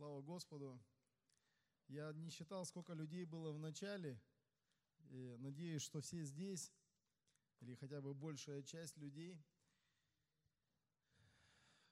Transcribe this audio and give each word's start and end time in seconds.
Слава 0.00 0.22
Господу. 0.22 0.80
Я 1.88 2.10
не 2.14 2.30
считал, 2.30 2.64
сколько 2.64 2.94
людей 2.94 3.26
было 3.26 3.52
в 3.52 3.58
начале. 3.58 4.18
И 5.10 5.36
надеюсь, 5.40 5.82
что 5.82 6.00
все 6.00 6.24
здесь, 6.24 6.72
или 7.60 7.74
хотя 7.74 8.00
бы 8.00 8.14
большая 8.14 8.62
часть 8.62 8.96
людей. 8.96 9.38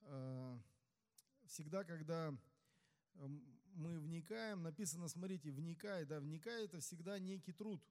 А, 0.04 0.58
всегда, 1.48 1.84
когда 1.84 2.34
мы 3.12 4.00
вникаем, 4.00 4.62
написано, 4.62 5.08
смотрите, 5.08 5.50
вникай, 5.50 6.06
да, 6.06 6.18
вникай 6.18 6.64
это 6.64 6.80
всегда 6.80 7.18
некий 7.18 7.52
труд. 7.52 7.86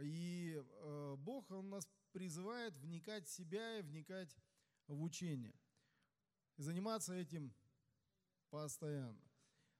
И 0.00 0.56
а, 0.56 1.16
Бог, 1.16 1.50
Он 1.50 1.68
нас 1.68 1.86
призывает 2.12 2.74
вникать 2.78 3.26
в 3.26 3.30
себя 3.30 3.80
и 3.80 3.82
вникать 3.82 4.34
в 4.86 5.02
учение. 5.02 5.54
И 6.56 6.62
заниматься 6.62 7.12
этим 7.12 7.52
постоянно. 8.52 9.18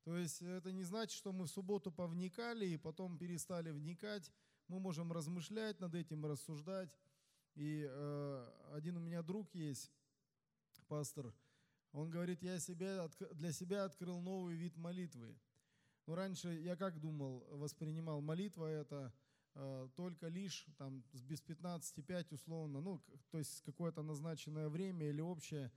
То 0.03 0.17
есть 0.17 0.43
это 0.43 0.73
не 0.73 0.83
значит, 0.83 1.17
что 1.17 1.33
мы 1.33 1.45
в 1.45 1.51
субботу 1.51 1.93
повникали 1.93 2.67
и 2.67 2.79
потом 2.79 3.19
перестали 3.19 3.71
вникать. 3.71 4.33
Мы 4.67 4.81
можем 4.81 5.13
размышлять 5.13 5.79
над 5.79 5.95
этим, 5.95 6.25
рассуждать. 6.25 6.97
И 7.55 7.87
э, 7.87 8.53
один 8.73 8.97
у 8.97 9.01
меня 9.01 9.23
друг 9.23 9.55
есть, 9.55 9.93
пастор, 10.89 11.35
он 11.93 12.09
говорит, 12.11 12.43
я 12.43 12.59
себя, 12.59 13.09
для 13.33 13.53
себя 13.53 13.85
открыл 13.85 14.21
новый 14.21 14.57
вид 14.57 14.77
молитвы. 14.79 15.39
Но 16.07 16.15
раньше 16.15 16.49
я 16.49 16.75
как 16.75 16.99
думал, 16.99 17.47
воспринимал 17.51 18.23
молитва 18.23 18.67
это 18.67 19.13
э, 19.55 19.89
только 19.95 20.29
лишь 20.29 20.67
там 20.79 21.05
без 21.13 21.43
15-5 21.43 22.35
условно, 22.35 22.81
ну, 22.81 23.03
то 23.31 23.39
есть 23.39 23.61
какое-то 23.61 24.03
назначенное 24.03 24.71
время 24.71 25.11
или 25.11 25.21
общее. 25.21 25.71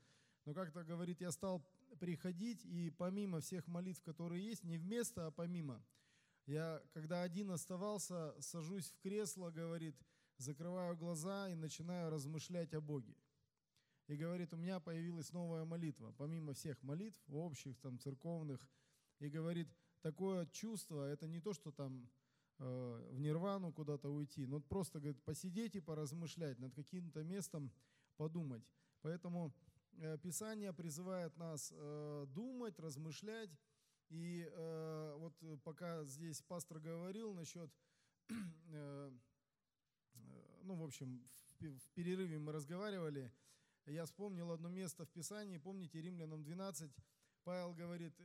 Но 0.46 0.54
как-то 0.54 0.85
говорит, 0.85 1.20
я 1.20 1.32
стал 1.32 1.62
приходить, 1.99 2.66
и 2.66 2.90
помимо 2.90 3.41
всех 3.41 3.67
молитв, 3.67 4.01
которые 4.04 4.46
есть, 4.46 4.63
не 4.63 4.77
вместо, 4.77 5.27
а 5.27 5.32
помимо, 5.32 5.84
я, 6.46 6.82
когда 6.93 7.24
один 7.24 7.51
оставался, 7.51 8.35
сажусь 8.40 8.91
в 8.91 8.99
кресло, 8.99 9.49
говорит, 9.49 9.96
закрываю 10.38 10.96
глаза 10.96 11.49
и 11.49 11.55
начинаю 11.55 12.10
размышлять 12.10 12.73
о 12.73 12.82
Боге. 12.82 13.16
И 14.07 14.16
говорит, 14.16 14.54
у 14.54 14.57
меня 14.57 14.79
появилась 14.79 15.32
новая 15.32 15.66
молитва, 15.66 16.13
помимо 16.18 16.54
всех 16.54 16.82
молитв, 16.84 17.20
общих, 17.27 17.79
там, 17.79 17.98
церковных. 17.98 18.70
И 19.20 19.29
говорит, 19.29 19.68
такое 20.01 20.46
чувство, 20.48 21.10
это 21.10 21.27
не 21.27 21.40
то, 21.40 21.54
что 21.54 21.71
там 21.71 22.07
э, 22.60 23.10
в 23.12 23.20
нирвану 23.20 23.73
куда-то 23.73 24.10
уйти, 24.10 24.46
но 24.46 24.60
просто, 24.60 24.99
говорит, 24.99 25.23
посидеть 25.23 25.76
и 25.76 25.82
поразмышлять, 25.82 26.60
над 26.60 26.76
каким-то 26.76 27.23
местом 27.23 27.71
подумать. 28.18 28.63
Поэтому 29.01 29.55
Писание 30.21 30.74
призывает 30.74 31.38
нас 31.38 31.71
э, 31.74 32.26
думать, 32.29 32.79
размышлять. 32.79 33.49
И 34.10 34.48
э, 34.51 35.15
вот 35.18 35.34
пока 35.63 36.04
здесь 36.05 36.41
пастор 36.41 36.79
говорил 36.79 37.34
насчет, 37.34 37.71
ну, 38.70 40.76
в 40.76 40.84
общем, 40.84 41.23
в 41.60 41.90
перерыве 41.93 42.38
мы 42.38 42.51
разговаривали, 42.51 43.32
я 43.85 44.05
вспомнил 44.05 44.51
одно 44.51 44.70
место 44.70 45.05
в 45.05 45.10
Писании, 45.10 45.57
помните, 45.57 46.01
Римлянам 46.01 46.43
12, 46.43 46.91
Павел 47.43 47.73
говорит, 47.73 48.16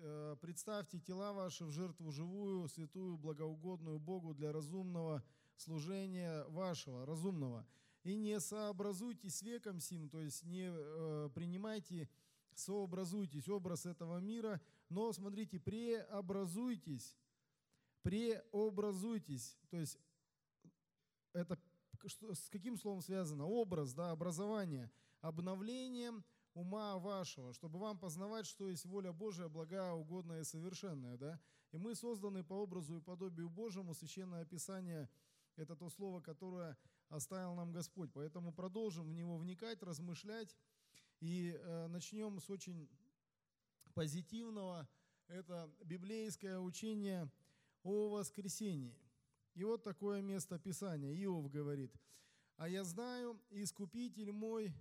представьте 0.41 0.99
тела 0.99 1.33
ваши 1.33 1.65
в 1.65 1.71
жертву 1.71 2.11
живую, 2.11 2.69
святую, 2.69 3.19
благоугодную 3.19 3.99
Богу 3.99 4.35
для 4.35 4.53
разумного 4.53 5.23
служения 5.57 6.45
вашего, 6.45 7.05
разумного 7.05 7.67
и 8.03 8.17
не 8.17 8.41
сообразуйтесь 8.41 9.37
с 9.37 9.43
веком 9.43 9.81
сим, 9.81 10.09
то 10.09 10.21
есть 10.21 10.45
не 10.45 10.71
э, 10.71 11.31
принимайте, 11.35 12.09
сообразуйтесь 12.55 13.49
образ 13.49 13.87
этого 13.87 14.19
мира, 14.19 14.61
но 14.89 15.13
смотрите, 15.13 15.59
преобразуйтесь, 15.59 17.17
преобразуйтесь, 18.03 19.59
то 19.71 19.79
есть 19.79 19.99
это 21.33 21.59
что, 22.07 22.35
с 22.35 22.49
каким 22.49 22.79
словом 22.79 23.03
связано? 23.03 23.45
Образ, 23.45 23.93
да, 23.93 24.11
образование, 24.11 24.91
обновлением 25.21 26.25
ума 26.55 26.99
вашего, 26.99 27.53
чтобы 27.53 27.79
вам 27.79 27.99
познавать, 27.99 28.47
что 28.47 28.69
есть 28.69 28.87
воля 28.87 29.13
Божия, 29.13 29.49
благая, 29.49 29.93
угодная 29.93 30.41
и 30.41 30.45
совершенная. 30.45 31.17
Да? 31.17 31.41
И 31.73 31.79
мы 31.79 31.95
созданы 31.95 32.43
по 32.43 32.55
образу 32.55 32.97
и 32.97 33.01
подобию 33.01 33.49
Божьему. 33.49 33.95
Священное 33.95 34.45
Писание– 34.45 35.09
это 35.57 35.77
то 35.77 35.89
слово, 35.91 36.21
которое 36.21 36.77
оставил 37.11 37.55
нам 37.55 37.73
Господь. 37.73 38.11
Поэтому 38.15 38.53
продолжим 38.53 39.07
в 39.07 39.13
него 39.13 39.37
вникать, 39.37 39.83
размышлять. 39.83 40.57
И 41.21 41.55
э, 41.55 41.87
начнем 41.89 42.41
с 42.41 42.49
очень 42.49 42.89
позитивного. 43.93 44.89
Это 45.29 45.71
библейское 45.85 46.59
учение 46.59 47.31
о 47.83 48.09
воскресении. 48.09 48.97
И 49.55 49.65
вот 49.65 49.83
такое 49.83 50.23
место 50.23 50.59
Писания. 50.59 51.13
Иов 51.25 51.51
говорит, 51.51 51.95
«А 52.57 52.69
я 52.69 52.85
знаю, 52.85 53.39
Искупитель 53.51 54.33
мой 54.33 54.73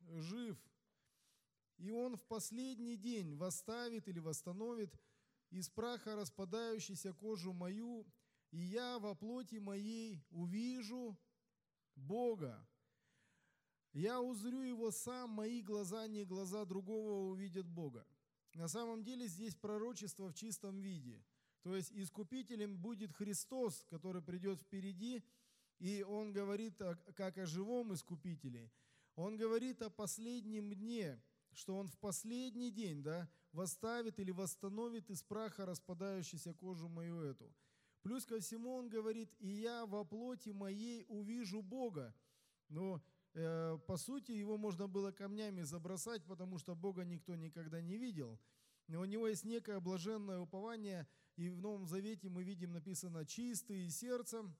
жив, 0.00 0.56
и 1.78 1.90
он 1.90 2.16
в 2.16 2.22
последний 2.24 2.96
день 2.96 3.34
восставит 3.34 4.06
или 4.08 4.20
восстановит 4.20 4.94
из 5.50 5.68
праха 5.68 6.16
распадающуюся 6.16 7.12
кожу 7.12 7.52
мою, 7.52 8.06
и 8.50 8.58
я 8.58 8.98
во 8.98 9.14
плоти 9.14 9.56
моей 9.56 10.22
увижу 10.30 11.18
Бога. 12.02 12.66
Я 13.92 14.20
узрю 14.20 14.62
Его 14.62 14.90
сам, 14.90 15.30
мои 15.30 15.62
глаза, 15.62 16.06
не 16.06 16.24
глаза 16.24 16.64
другого 16.64 17.30
увидят 17.30 17.66
Бога. 17.66 18.06
На 18.54 18.68
самом 18.68 19.02
деле 19.02 19.26
здесь 19.26 19.54
пророчество 19.54 20.28
в 20.28 20.34
чистом 20.34 20.80
виде. 20.80 21.24
То 21.62 21.76
есть 21.76 21.92
искупителем 21.92 22.76
будет 22.76 23.12
Христос, 23.12 23.86
который 23.88 24.20
придет 24.20 24.60
впереди, 24.60 25.22
и 25.78 26.02
он 26.02 26.32
говорит 26.32 26.80
как 27.14 27.38
о 27.38 27.46
живом 27.46 27.94
искупителе. 27.94 28.70
Он 29.14 29.36
говорит 29.36 29.82
о 29.82 29.90
последнем 29.90 30.72
дне, 30.72 31.22
что 31.52 31.76
он 31.76 31.88
в 31.88 31.98
последний 31.98 32.70
день 32.70 33.02
да, 33.02 33.28
восставит 33.52 34.18
или 34.18 34.30
восстановит 34.30 35.10
из 35.10 35.22
праха 35.22 35.66
распадающуюся 35.66 36.54
кожу 36.54 36.88
мою 36.88 37.20
эту. 37.20 37.54
Плюс 38.02 38.26
ко 38.26 38.40
всему 38.40 38.74
он 38.74 38.88
говорит, 38.88 39.32
и 39.38 39.48
я 39.48 39.86
во 39.86 40.04
плоти 40.04 40.50
моей 40.50 41.04
увижу 41.08 41.62
Бога. 41.62 42.14
Но 42.68 43.00
э, 43.34 43.78
по 43.86 43.96
сути 43.96 44.32
его 44.32 44.58
можно 44.58 44.88
было 44.88 45.12
камнями 45.12 45.62
забросать, 45.62 46.24
потому 46.24 46.58
что 46.58 46.74
Бога 46.74 47.04
никто 47.04 47.36
никогда 47.36 47.80
не 47.80 47.98
видел. 47.98 48.40
Но 48.88 49.00
у 49.00 49.04
него 49.04 49.28
есть 49.28 49.44
некое 49.44 49.78
блаженное 49.78 50.40
упование, 50.40 51.06
и 51.36 51.48
в 51.48 51.60
Новом 51.60 51.86
Завете 51.86 52.28
мы 52.28 52.42
видим 52.42 52.72
написано 52.72 53.24
«чистые 53.24 53.88
сердцем 53.88 54.56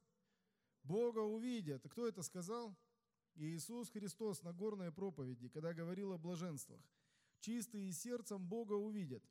Бога 0.84 1.18
увидят». 1.18 1.82
Кто 1.90 2.06
это 2.06 2.22
сказал? 2.22 2.76
Иисус 3.34 3.90
Христос 3.90 4.42
на 4.42 4.52
горной 4.52 4.92
проповеди, 4.92 5.48
когда 5.48 5.74
говорил 5.74 6.12
о 6.12 6.18
блаженствах. 6.18 6.80
«Чистые 7.40 7.92
сердцем 7.92 8.46
Бога 8.46 8.74
увидят». 8.74 9.24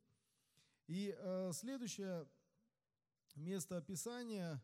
И 0.87 1.15
э, 1.17 1.51
следующее 1.53 2.27
место 3.35 3.77
Описания, 3.77 4.61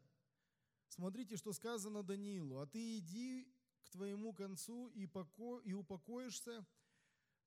смотрите, 0.89 1.37
что 1.37 1.53
сказано 1.53 2.03
Даниилу. 2.03 2.59
«А 2.59 2.67
ты 2.67 2.97
иди 2.97 3.47
к 3.83 3.89
твоему 3.89 4.33
концу 4.33 4.89
и, 4.89 5.05
поко... 5.05 5.59
и 5.61 5.73
упокоишься, 5.73 6.65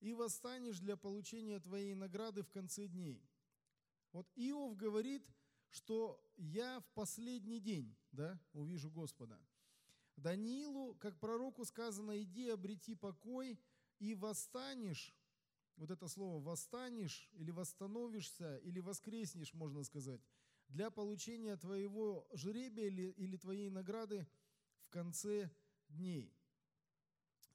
и 0.00 0.12
восстанешь 0.14 0.78
для 0.80 0.97
получения 0.97 1.60
твоей 1.60 1.94
награды 1.94 2.42
в 2.42 2.50
конце 2.50 2.86
дней». 2.86 3.22
Вот 4.12 4.28
Иов 4.34 4.76
говорит, 4.76 5.25
что 5.70 6.20
я 6.36 6.80
в 6.80 6.86
последний 6.94 7.60
день 7.60 7.97
да, 8.12 8.41
увижу 8.53 8.91
Господа. 8.91 9.41
Даниилу, 10.16 10.94
как 10.97 11.19
пророку 11.19 11.64
сказано, 11.64 12.20
иди 12.22 12.48
обрети 12.48 12.94
покой 12.94 13.59
и 13.98 14.14
восстанешь, 14.14 15.14
вот 15.76 15.91
это 15.91 16.09
слово 16.09 16.42
восстанешь 16.42 17.30
или 17.33 17.50
восстановишься 17.50 18.56
или 18.59 18.80
воскреснешь, 18.80 19.54
можно 19.54 19.83
сказать, 19.84 20.21
для 20.70 20.90
получения 20.90 21.56
твоего 21.56 22.26
жребия 22.32 22.86
или, 22.86 23.10
или 23.12 23.36
твоей 23.36 23.70
награды 23.70 24.26
в 24.82 24.90
конце 24.90 25.50
дней. 25.88 26.32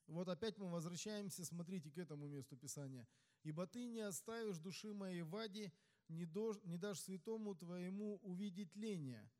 Вот 0.08 0.28
опять 0.28 0.58
мы 0.58 0.70
возвращаемся, 0.70 1.46
смотрите, 1.46 1.90
к 1.90 1.98
этому 1.98 2.28
месту 2.28 2.56
Писания. 2.58 3.08
«Ибо 3.44 3.68
ты 3.68 3.86
не 3.86 4.02
оставишь 4.02 4.58
души 4.58 4.94
моей 4.94 5.22
в 5.22 5.36
аде, 5.36 5.72
не, 6.08 6.26
дож, 6.26 6.58
не 6.64 6.78
дашь 6.78 7.00
святому 7.00 7.56
твоему 7.56 8.18
увидеть 8.18 8.76
ления». 8.76 9.32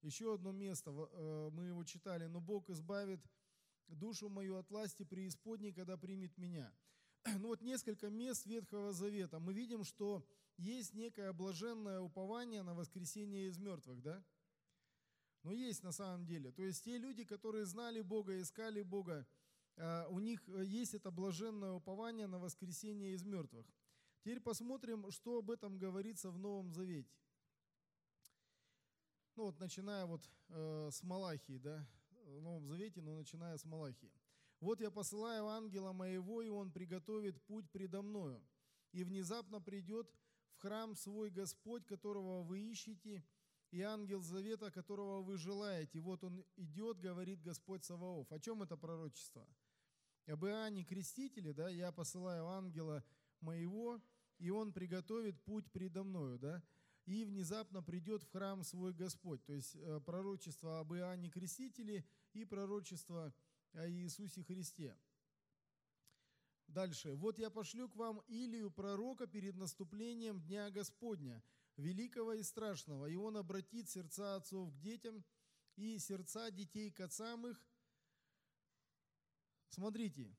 Еще 0.00 0.34
одно 0.34 0.52
место, 0.52 0.90
э, 0.90 1.50
мы 1.52 1.66
его 1.66 1.82
читали. 1.84 2.26
«Но 2.26 2.40
Бог 2.40 2.70
избавит 2.70 3.20
душу 3.88 4.28
мою 4.28 4.56
от 4.56 4.70
власти 4.70 5.02
преисподней, 5.02 5.72
когда 5.72 5.96
примет 5.96 6.36
меня». 6.38 6.72
Ну 7.40 7.48
вот 7.48 7.62
несколько 7.62 8.10
мест 8.10 8.46
Ветхого 8.46 8.92
Завета. 8.92 9.40
Мы 9.40 9.54
видим, 9.54 9.84
что 9.84 10.26
есть 10.56 10.94
некое 10.94 11.32
блаженное 11.32 12.00
упование 12.00 12.62
на 12.62 12.74
воскресение 12.74 13.48
из 13.48 13.58
мертвых, 13.58 14.00
да? 14.02 14.24
Но 15.42 15.52
есть 15.52 15.82
на 15.82 15.92
самом 15.92 16.24
деле. 16.24 16.52
То 16.52 16.62
есть 16.62 16.84
те 16.84 16.96
люди, 16.96 17.24
которые 17.24 17.66
знали 17.66 18.00
Бога, 18.00 18.40
искали 18.40 18.82
Бога, 18.82 19.26
а, 19.76 20.06
у 20.08 20.20
них 20.20 20.42
э, 20.48 20.64
есть 20.64 20.94
это 20.94 21.10
блаженное 21.10 21.72
упование 21.72 22.26
на 22.26 22.38
воскресение 22.38 23.12
из 23.14 23.24
мертвых. 23.24 23.66
Теперь 24.20 24.40
посмотрим, 24.40 25.10
что 25.10 25.38
об 25.38 25.50
этом 25.50 25.78
говорится 25.78 26.30
в 26.30 26.38
Новом 26.38 26.72
Завете. 26.72 27.14
Ну 29.36 29.44
вот 29.44 29.58
начиная 29.58 30.06
вот 30.06 30.22
э, 30.48 30.88
с 30.92 31.02
Малахии, 31.02 31.58
да, 31.58 31.86
в 32.24 32.40
Новом 32.40 32.66
Завете, 32.66 33.02
но 33.02 33.16
начиная 33.16 33.58
с 33.58 33.64
Малахии. 33.64 34.12
«Вот 34.60 34.80
я 34.80 34.90
посылаю 34.90 35.48
ангела 35.48 35.92
моего, 35.92 36.40
и 36.40 36.48
он 36.48 36.70
приготовит 36.70 37.42
путь 37.42 37.68
предо 37.70 38.00
мною, 38.00 38.42
и 38.92 39.04
внезапно 39.04 39.60
придет 39.60 40.10
храм 40.64 40.96
свой 40.96 41.28
Господь, 41.28 41.84
которого 41.84 42.42
вы 42.42 42.60
ищете, 42.60 43.22
и 43.70 43.82
ангел 43.82 44.22
завета, 44.22 44.70
которого 44.70 45.20
вы 45.20 45.36
желаете. 45.36 46.00
Вот 46.00 46.24
он 46.24 46.42
идет, 46.56 47.00
говорит 47.00 47.42
Господь 47.42 47.84
Саваоф». 47.84 48.32
О 48.32 48.38
чем 48.38 48.62
это 48.62 48.76
пророчество? 48.76 49.46
Об 50.26 50.46
Иоанне 50.46 50.84
Крестителе, 50.84 51.52
да, 51.52 51.68
я 51.68 51.92
посылаю 51.92 52.46
ангела 52.46 53.04
моего, 53.40 54.00
и 54.38 54.48
он 54.48 54.72
приготовит 54.72 55.38
путь 55.44 55.70
предо 55.70 56.02
мною, 56.02 56.38
да, 56.38 56.62
и 57.04 57.26
внезапно 57.26 57.82
придет 57.82 58.22
в 58.22 58.30
храм 58.30 58.64
свой 58.64 58.94
Господь. 58.94 59.44
То 59.44 59.52
есть 59.52 59.76
э, 59.76 60.00
пророчество 60.00 60.80
об 60.80 60.94
Иоанне 60.94 61.28
Крестителе 61.28 62.06
и 62.32 62.46
пророчество 62.46 63.34
о 63.74 63.86
Иисусе 63.86 64.42
Христе. 64.42 64.96
Дальше. 66.68 67.14
«Вот 67.14 67.38
я 67.38 67.50
пошлю 67.50 67.88
к 67.88 67.96
вам 67.96 68.20
Илию, 68.26 68.70
пророка, 68.70 69.26
перед 69.26 69.56
наступлением 69.56 70.40
Дня 70.40 70.70
Господня, 70.70 71.42
великого 71.76 72.34
и 72.34 72.42
страшного, 72.42 73.06
и 73.06 73.16
он 73.16 73.36
обратит 73.36 73.88
сердца 73.88 74.36
отцов 74.36 74.72
к 74.72 74.78
детям 74.80 75.24
и 75.76 75.98
сердца 75.98 76.50
детей 76.50 76.90
к 76.90 77.00
отцам 77.00 77.46
их». 77.46 77.64
Смотрите, 79.68 80.36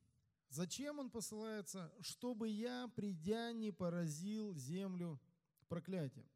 зачем 0.50 1.00
он 1.00 1.10
посылается? 1.10 1.94
«Чтобы 2.02 2.50
я, 2.50 2.88
придя, 2.96 3.52
не 3.54 3.72
поразил 3.72 4.56
землю 4.56 5.22
проклятием». 5.68 6.30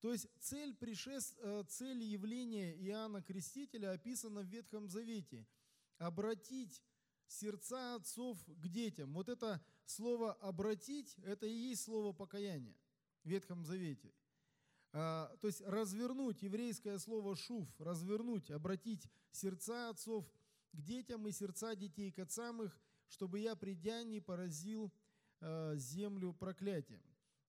То 0.00 0.12
есть 0.12 0.28
цель, 0.40 0.74
пришествия, 0.74 1.44
э, 1.44 1.64
цель 1.68 2.02
явления 2.02 2.74
Иоанна 2.86 3.22
Крестителя 3.22 3.92
описана 3.92 4.40
в 4.40 4.46
Ветхом 4.46 4.88
Завете– 4.88 5.46
обратить 6.02 6.82
сердца 7.26 7.96
отцов 7.96 8.38
к 8.46 8.68
детям. 8.68 9.12
Вот 9.14 9.28
это 9.28 9.62
слово 9.84 10.32
«обратить»– 10.34 11.16
это 11.24 11.46
и 11.46 11.52
есть 11.52 11.82
слово 11.84 12.12
«покаяние» 12.12 12.76
в 13.24 13.28
Ветхом 13.28 13.64
Завете. 13.64 14.12
А, 14.92 15.34
то 15.40 15.46
есть 15.46 15.62
развернуть, 15.62 16.42
еврейское 16.42 16.98
слово 16.98 17.36
«шуф», 17.36 17.68
развернуть, 17.78 18.50
обратить 18.50 19.08
сердца 19.30 19.88
отцов 19.90 20.26
к 20.72 20.80
детям 20.80 21.26
и 21.26 21.32
сердца 21.32 21.74
детей 21.74 22.12
к 22.12 22.18
отцам 22.18 22.62
их, 22.62 22.78
чтобы 23.08 23.40
я, 23.40 23.56
придя, 23.56 24.02
не 24.02 24.20
поразил 24.20 24.92
а, 25.40 25.74
землю 25.76 26.32
проклятием. 26.34 27.02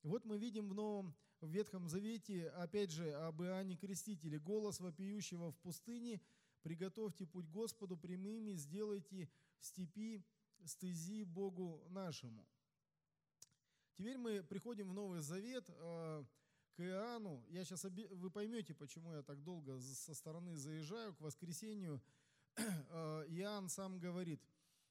Вот 0.04 0.26
мы 0.26 0.38
видим 0.38 0.70
в 0.70 0.74
Новом 0.74 1.16
в 1.42 1.50
Ветхом 1.50 1.90
Завете, 1.90 2.50
опять 2.52 2.92
же, 2.92 3.12
об 3.12 3.42
Иоанне 3.42 3.76
Крестителе, 3.76 4.40
голос 4.40 4.80
вопиющего 4.80 5.52
в 5.52 5.58
пустыне– 5.58 6.22
Приготовьте 6.64 7.26
путь 7.26 7.50
Господу 7.50 7.98
прямыми, 7.98 8.54
сделайте 8.54 9.30
степи 9.64 10.24
стези 10.66 11.24
Богу 11.24 11.84
нашему. 11.90 12.48
Теперь 13.96 14.18
мы 14.18 14.44
приходим 14.44 14.90
в 14.90 14.94
Новый 14.94 15.22
Завет 15.22 15.66
э, 15.70 16.26
к 16.76 16.82
Иоанну. 16.82 17.46
Я 17.50 17.64
сейчас 17.64 17.86
оби... 17.86 18.08
вы 18.08 18.30
поймете, 18.32 18.74
почему 18.74 19.14
я 19.14 19.22
так 19.24 19.44
долго 19.44 19.80
со 19.80 20.14
стороны 20.14 20.56
заезжаю 20.56 21.14
к 21.14 21.22
воскресению. 21.22 22.02
Э, 22.56 23.26
Иоанн 23.30 23.70
сам 23.70 24.00
говорит, 24.00 24.42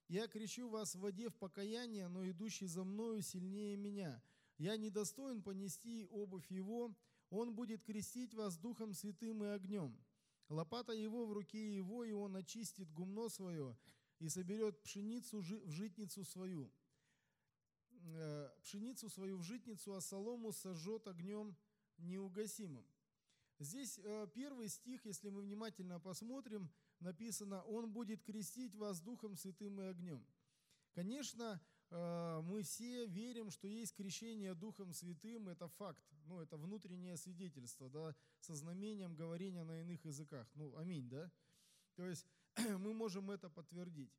«Я 0.08 0.26
кричу 0.26 0.68
вас 0.68 0.94
в 0.94 1.00
воде 1.00 1.28
в 1.28 1.36
покаяние, 1.36 2.08
но 2.08 2.28
идущий 2.28 2.66
за 2.66 2.84
мною 2.84 3.22
сильнее 3.22 3.76
меня. 3.76 4.22
Я 4.58 4.76
недостоин 4.76 5.42
понести 5.42 6.06
обувь 6.10 6.50
его, 6.50 6.94
он 7.30 7.54
будет 7.54 7.82
крестить 7.82 8.34
вас 8.34 8.58
Духом 8.58 8.94
Святым 8.94 9.44
и 9.44 9.48
огнем. 9.48 9.96
Лопата 10.48 10.92
его 10.92 11.24
в 11.24 11.32
руке 11.32 11.74
его, 11.74 12.04
и 12.04 12.12
он 12.12 12.36
очистит 12.36 12.92
гумно 12.92 13.28
свое 13.28 13.76
и 14.22 14.28
соберет 14.28 14.80
пшеницу 14.82 15.40
в 15.40 15.70
житницу 15.70 16.24
свою. 16.24 16.72
Э, 18.04 18.50
пшеницу 18.62 19.08
свою 19.10 19.36
в 19.38 19.42
житницу, 19.42 19.94
а 19.94 20.00
солому 20.00 20.52
сожжет 20.52 21.08
огнем 21.08 21.56
неугасимым. 21.98 22.86
Здесь 23.58 23.98
э, 23.98 24.28
первый 24.32 24.68
стих, 24.68 25.04
если 25.06 25.28
мы 25.28 25.42
внимательно 25.42 25.98
посмотрим, 25.98 26.70
написано 27.00 27.62
«Он 27.64 27.92
будет 27.92 28.22
крестить 28.22 28.76
вас 28.76 29.00
Духом 29.00 29.36
Святым 29.36 29.80
и 29.80 29.86
огнем». 29.86 30.24
Конечно, 30.92 31.60
э, 31.90 32.40
мы 32.44 32.62
все 32.62 33.06
верим, 33.06 33.50
что 33.50 33.66
есть 33.66 33.94
крещение 33.96 34.54
Духом 34.54 34.92
Святым, 34.92 35.48
это 35.48 35.66
факт, 35.66 36.04
ну, 36.26 36.38
это 36.38 36.56
внутреннее 36.56 37.16
свидетельство, 37.16 37.90
да, 37.90 38.14
со 38.38 38.54
знамением 38.54 39.16
говорения 39.16 39.64
на 39.64 39.80
иных 39.80 40.04
языках. 40.04 40.48
Ну, 40.54 40.76
аминь, 40.76 41.08
да? 41.08 41.28
То 41.96 42.06
есть 42.06 42.26
мы 42.78 42.92
можем 42.94 43.30
это 43.30 43.48
подтвердить. 43.48 44.12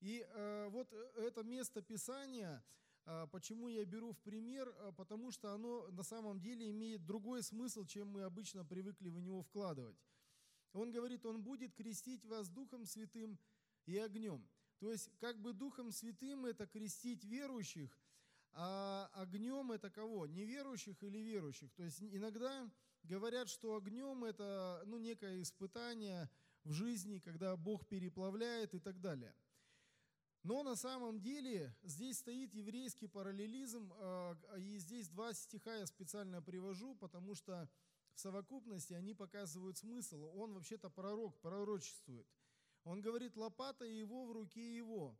И 0.00 0.26
э, 0.28 0.68
вот 0.70 0.92
это 1.16 1.42
место 1.42 1.80
Писания, 1.80 2.64
э, 3.06 3.26
почему 3.30 3.68
я 3.68 3.84
беру 3.84 4.12
в 4.12 4.18
пример, 4.20 4.68
э, 4.68 4.92
потому 4.96 5.30
что 5.30 5.52
оно 5.52 5.86
на 5.88 6.02
самом 6.02 6.40
деле 6.40 6.70
имеет 6.70 7.04
другой 7.06 7.42
смысл, 7.42 7.84
чем 7.84 8.08
мы 8.08 8.22
обычно 8.22 8.64
привыкли 8.64 9.10
в 9.10 9.18
него 9.20 9.42
вкладывать. 9.42 9.96
Он 10.72 10.90
говорит, 10.90 11.24
он 11.26 11.42
будет 11.42 11.74
крестить 11.74 12.24
вас 12.24 12.48
Духом 12.48 12.86
Святым 12.86 13.38
и 13.86 13.96
огнем. 13.98 14.48
То 14.78 14.90
есть 14.90 15.10
как 15.18 15.40
бы 15.40 15.52
Духом 15.52 15.92
Святым 15.92 16.46
это 16.46 16.66
крестить 16.66 17.24
верующих, 17.24 17.96
а 18.54 19.08
огнем 19.14 19.70
это 19.72 19.90
кого? 19.90 20.26
Неверующих 20.26 21.02
или 21.02 21.18
верующих? 21.18 21.72
То 21.74 21.84
есть 21.84 22.02
иногда 22.02 22.70
говорят, 23.04 23.48
что 23.48 23.76
огнем 23.76 24.24
это 24.24 24.82
ну, 24.86 24.98
некое 24.98 25.40
испытание 25.42 26.28
в 26.64 26.72
жизни, 26.72 27.18
когда 27.18 27.56
Бог 27.56 27.86
переплавляет 27.86 28.74
и 28.74 28.78
так 28.78 29.00
далее. 29.00 29.34
Но 30.42 30.62
на 30.62 30.74
самом 30.74 31.20
деле 31.20 31.74
здесь 31.82 32.18
стоит 32.18 32.52
еврейский 32.54 33.06
параллелизм, 33.06 33.92
а, 33.94 34.36
и 34.58 34.78
здесь 34.78 35.08
два 35.08 35.32
стиха 35.32 35.74
я 35.76 35.86
специально 35.86 36.42
привожу, 36.42 36.94
потому 36.96 37.34
что 37.34 37.70
в 38.14 38.20
совокупности 38.20 38.92
они 38.92 39.14
показывают 39.14 39.78
смысл. 39.78 40.24
Он 40.34 40.54
вообще-то 40.54 40.90
пророк, 40.90 41.40
пророчествует– 41.40 42.26
он 42.84 43.00
говорит, 43.00 43.36
лопата 43.36 43.84
его 43.84 44.26
в 44.26 44.32
руке 44.32 44.76
его, 44.76 45.16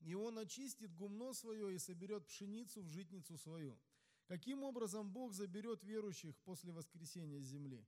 и 0.00 0.14
он 0.14 0.38
очистит 0.38 0.94
гумно 0.94 1.34
свое 1.34 1.74
и 1.74 1.78
соберет 1.78 2.26
пшеницу 2.26 2.82
в 2.82 2.88
житницу 2.88 3.36
свою. 3.36 3.78
Каким 4.26 4.62
образом 4.62 5.10
Бог 5.12 5.32
заберет 5.32 5.84
верующих 5.84 6.36
после 6.38 6.72
воскресения 6.72 7.40
с 7.40 7.44
земли? 7.44 7.86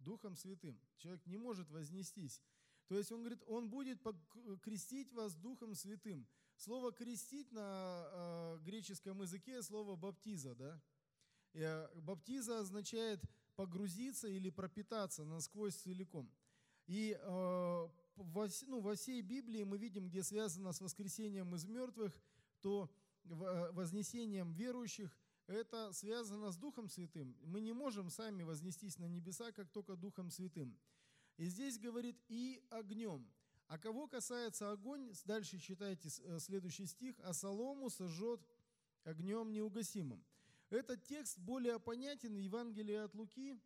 Духом 0.00 0.36
Святым. 0.36 0.80
Человек 0.96 1.26
не 1.26 1.36
может 1.36 1.70
вознестись. 1.70 2.42
То 2.88 2.98
есть 2.98 3.12
он 3.12 3.20
говорит, 3.20 3.42
он 3.46 3.70
будет 3.70 4.00
крестить 4.62 5.12
вас 5.12 5.34
Духом 5.34 5.74
Святым. 5.74 6.26
Слово 6.56 6.92
«крестить» 6.92 7.50
на 7.52 8.08
э, 8.12 8.58
греческом 8.64 9.22
языке– 9.22 9.62
слово 9.62 9.96
«баптиза». 9.96 10.54
Да? 10.54 10.82
Э, 11.54 11.88
баптиза 11.94 12.58
означает 12.58 13.22
погрузиться 13.56 14.28
или 14.28 14.50
пропитаться 14.50 15.24
насквозь 15.24 15.76
целиком. 15.76 16.30
И 16.86 17.16
э, 17.18 17.88
во, 18.16 18.48
ну, 18.66 18.80
во 18.80 18.94
всей 18.94 19.22
Библии 19.22 19.62
мы 19.62 19.78
видим, 19.78 20.08
где 20.08 20.22
связано 20.22 20.72
с 20.72 20.80
воскресением 20.80 21.54
из 21.54 21.64
мертвых, 21.64 22.12
то 22.60 22.90
вознесением 23.24 24.52
верующих 24.52 25.16
это 25.50 25.92
связано 25.92 26.52
с 26.52 26.56
Духом 26.56 26.88
Святым. 26.88 27.36
Мы 27.42 27.60
не 27.60 27.72
можем 27.72 28.08
сами 28.08 28.44
вознестись 28.44 28.98
на 28.98 29.06
небеса, 29.06 29.50
как 29.52 29.68
только 29.70 29.96
Духом 29.96 30.30
Святым. 30.30 30.78
И 31.36 31.46
здесь 31.46 31.78
говорит 31.78 32.16
«и 32.28 32.62
огнем». 32.70 33.28
А 33.66 33.78
кого 33.78 34.08
касается 34.08 34.70
огонь, 34.70 35.12
дальше 35.24 35.58
читайте 35.58 36.08
э, 36.22 36.38
следующий 36.38 36.86
стих, 36.86 37.16
«а 37.22 37.32
солому 37.32 37.90
сожжет 37.90 38.40
огнем 39.04 39.52
неугасимым». 39.52 40.24
Этот 40.70 41.02
текст 41.04 41.38
более 41.38 41.80
понятен 41.80 42.34
в 42.34 42.38
Евангелии 42.38 42.94
от 42.94 43.14
Луки, 43.14 43.60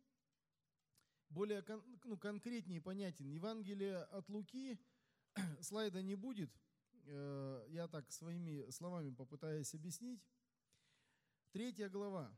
более 1.29 1.61
кон, 1.61 1.83
ну, 2.03 2.17
конкретнее 2.17 2.81
понятен. 2.81 3.29
Евангелие 3.29 3.97
от 3.97 4.27
Луки, 4.29 4.79
слайда 5.61 6.01
не 6.01 6.15
будет, 6.15 6.49
э, 7.05 7.67
я 7.69 7.87
так 7.87 8.11
своими 8.11 8.69
словами 8.71 9.11
попытаюсь 9.11 9.73
объяснить. 9.75 10.23
Третья 11.55 11.87
глава. 11.87 12.29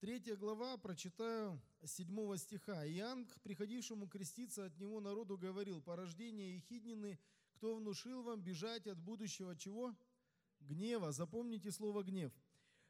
Третья 0.00 0.34
глава, 0.34 0.78
прочитаю 0.78 1.60
с 1.82 1.92
7 1.92 2.38
стиха. 2.38 2.88
«Иоанн, 2.88 3.28
приходившему 3.42 4.08
креститься 4.08 4.64
от 4.64 4.78
него 4.78 5.00
народу, 5.00 5.36
говорил, 5.36 5.82
порождение 5.82 6.56
Ехиднины, 6.56 7.18
кто 7.52 7.76
внушил 7.76 8.22
вам 8.22 8.40
бежать 8.40 8.86
от 8.86 8.98
будущего 8.98 9.54
чего? 9.54 9.94
гнева, 10.60 11.12
запомните 11.12 11.70
слово 11.70 12.02
гнев. 12.02 12.32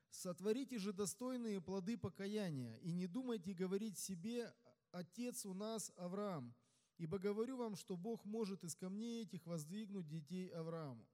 Сотворите 0.08 0.78
же 0.78 0.92
достойные 0.92 1.60
плоды 1.60 1.98
покаяния, 1.98 2.76
и 2.76 2.92
не 2.92 3.08
думайте 3.08 3.54
говорить 3.54 3.98
себе, 3.98 4.54
отец 4.92 5.44
у 5.44 5.52
нас 5.52 5.90
Авраам, 5.96 6.54
Ибо 6.98 7.18
говорю 7.18 7.56
вам, 7.56 7.76
что 7.76 7.96
Бог 7.96 8.24
может 8.24 8.64
из 8.64 8.74
камней 8.74 9.22
этих 9.22 9.46
воздвигнуть 9.46 10.08
детей 10.08 10.48
Аврааму. 10.48 11.06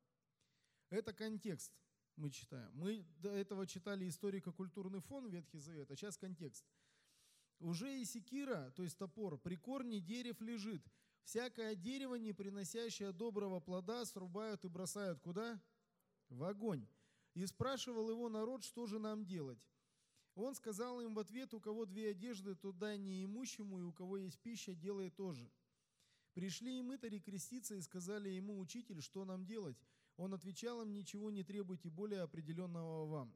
Это 0.90 1.12
контекст 1.12 1.72
мы 2.16 2.30
читаем. 2.30 2.70
Мы 2.74 3.04
до 3.18 3.30
этого 3.30 3.66
читали 3.66 4.08
историко-культурный 4.08 5.00
фон 5.00 5.28
Ветхий 5.28 5.58
Завет, 5.58 5.90
а 5.90 5.96
сейчас 5.96 6.16
контекст. 6.16 6.64
Уже 7.58 8.00
и 8.00 8.04
секира, 8.04 8.72
то 8.76 8.82
есть 8.82 8.98
топор, 8.98 9.38
при 9.38 9.56
корне 9.56 10.00
дерев 10.00 10.40
лежит. 10.40 10.82
Всякое 11.24 11.76
дерево, 11.76 12.16
не 12.16 12.32
приносящее 12.32 13.12
доброго 13.12 13.60
плода, 13.60 14.04
срубают 14.04 14.64
и 14.64 14.68
бросают 14.68 15.20
куда? 15.20 15.60
В 16.28 16.42
огонь. 16.44 16.86
И 17.34 17.46
спрашивал 17.46 18.10
его 18.10 18.28
народ, 18.28 18.64
что 18.64 18.86
же 18.86 18.98
нам 18.98 19.24
делать. 19.24 19.64
Он 20.34 20.54
сказал 20.54 21.00
им 21.00 21.14
в 21.14 21.18
ответ, 21.18 21.54
у 21.54 21.60
кого 21.60 21.86
две 21.86 22.10
одежды, 22.10 22.54
то 22.54 22.72
дай 22.72 22.98
неимущему, 22.98 23.80
и 23.80 23.82
у 23.82 23.92
кого 23.92 24.16
есть 24.16 24.40
пища, 24.40 24.74
делай 24.74 25.10
тоже. 25.10 25.50
Пришли 26.34 26.78
и 26.78 26.82
мытари 26.82 27.18
креститься 27.18 27.74
и 27.74 27.82
сказали 27.82 28.30
ему, 28.30 28.58
учитель, 28.58 29.02
что 29.02 29.24
нам 29.24 29.44
делать? 29.44 29.76
Он 30.16 30.32
отвечал 30.34 30.82
им, 30.82 30.92
ничего 30.92 31.30
не 31.30 31.42
требуйте 31.42 31.90
более 31.90 32.20
определенного 32.20 33.06
вам. 33.06 33.34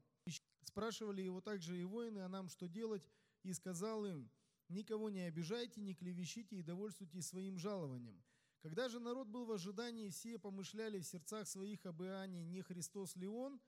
Спрашивали 0.63 1.21
его 1.21 1.41
также 1.41 1.79
и 1.79 1.83
воины, 1.83 2.19
а 2.19 2.29
нам 2.29 2.49
что 2.49 2.67
делать? 2.67 3.07
И 3.43 3.53
сказал 3.53 4.05
им, 4.05 4.29
никого 4.69 5.09
не 5.09 5.21
обижайте, 5.21 5.81
не 5.81 5.93
клевещите 5.93 6.57
и 6.57 6.63
довольствуйтесь 6.63 7.27
своим 7.27 7.57
жалованием. 7.57 8.23
Когда 8.61 8.89
же 8.89 8.99
народ 8.99 9.27
был 9.27 9.45
в 9.45 9.51
ожидании, 9.51 10.09
все 10.09 10.39
помышляли 10.39 10.99
в 10.99 11.05
сердцах 11.05 11.47
своих 11.47 11.85
об 11.85 12.01
Иоанне, 12.01 12.43
не 12.43 12.61
Христос 12.61 13.15
ли 13.15 13.27
он? 13.27 13.61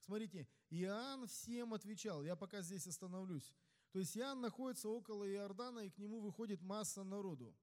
Смотрите, 0.00 0.46
Иоанн 0.70 1.26
всем 1.28 1.72
отвечал, 1.72 2.24
я 2.24 2.36
пока 2.36 2.60
здесь 2.60 2.86
остановлюсь. 2.86 3.54
То 3.92 4.00
есть 4.00 4.16
Иоанн 4.16 4.40
находится 4.40 4.88
около 4.88 5.24
Иордана, 5.24 5.80
и 5.80 5.90
к 5.90 5.98
нему 5.98 6.20
выходит 6.20 6.60
масса 6.60 7.04
народу. 7.04 7.54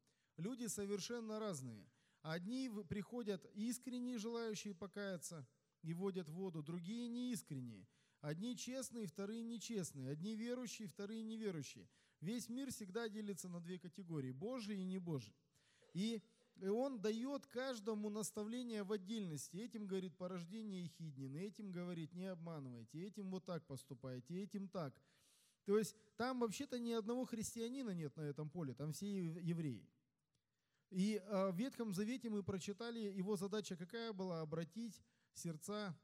Люди 0.41 0.65
совершенно 0.65 1.39
разные. 1.39 1.87
Одни 2.23 2.67
приходят 2.89 3.45
искренние, 3.53 4.17
желающие 4.17 4.73
покаяться, 4.73 5.47
и 5.83 5.93
водят 5.93 6.29
воду, 6.29 6.63
другие 6.63 7.07
неискренние. 7.07 7.87
Одни 8.21 8.57
честные, 8.57 9.05
вторые 9.05 9.43
нечестные. 9.43 10.09
Одни 10.09 10.35
верующие, 10.35 10.87
вторые 10.87 11.21
неверующие. 11.21 11.87
Весь 12.21 12.49
мир 12.49 12.71
всегда 12.71 13.07
делится 13.07 13.49
на 13.49 13.61
две 13.61 13.77
категории– 13.77 14.31
Божий 14.31 14.79
и 14.79 14.83
небожий. 14.83 15.35
И 15.93 16.23
он 16.59 16.99
дает 16.99 17.45
каждому 17.45 18.09
наставление 18.09 18.81
в 18.83 18.91
отдельности. 18.91 19.57
Этим 19.57 19.85
говорит 19.85 20.17
порождение 20.17 20.83
Ехиднин, 20.83 21.35
этим 21.35 21.71
говорит 21.71 22.13
не 22.13 22.25
обманывайте, 22.25 23.05
этим 23.05 23.29
вот 23.29 23.45
так 23.45 23.65
поступайте, 23.67 24.41
этим 24.41 24.67
так. 24.67 24.99
То 25.65 25.77
есть 25.77 25.95
там 26.17 26.39
вообще-то 26.39 26.79
ни 26.79 26.91
одного 26.93 27.25
христианина 27.25 27.91
нет 27.91 28.15
на 28.17 28.21
этом 28.21 28.49
поле, 28.49 28.73
там 28.73 28.91
все 28.91 29.07
евреи. 29.25 29.87
И 30.91 31.23
а, 31.25 31.51
в 31.51 31.55
Ветхом 31.55 31.93
Завете 31.93 32.29
мы 32.29 32.43
прочитали, 32.43 32.99
его 32.99 33.37
задача 33.37 33.77
какая 33.77 34.11
была? 34.11 34.41
Обратить 34.41 35.01
сердца 35.33 35.97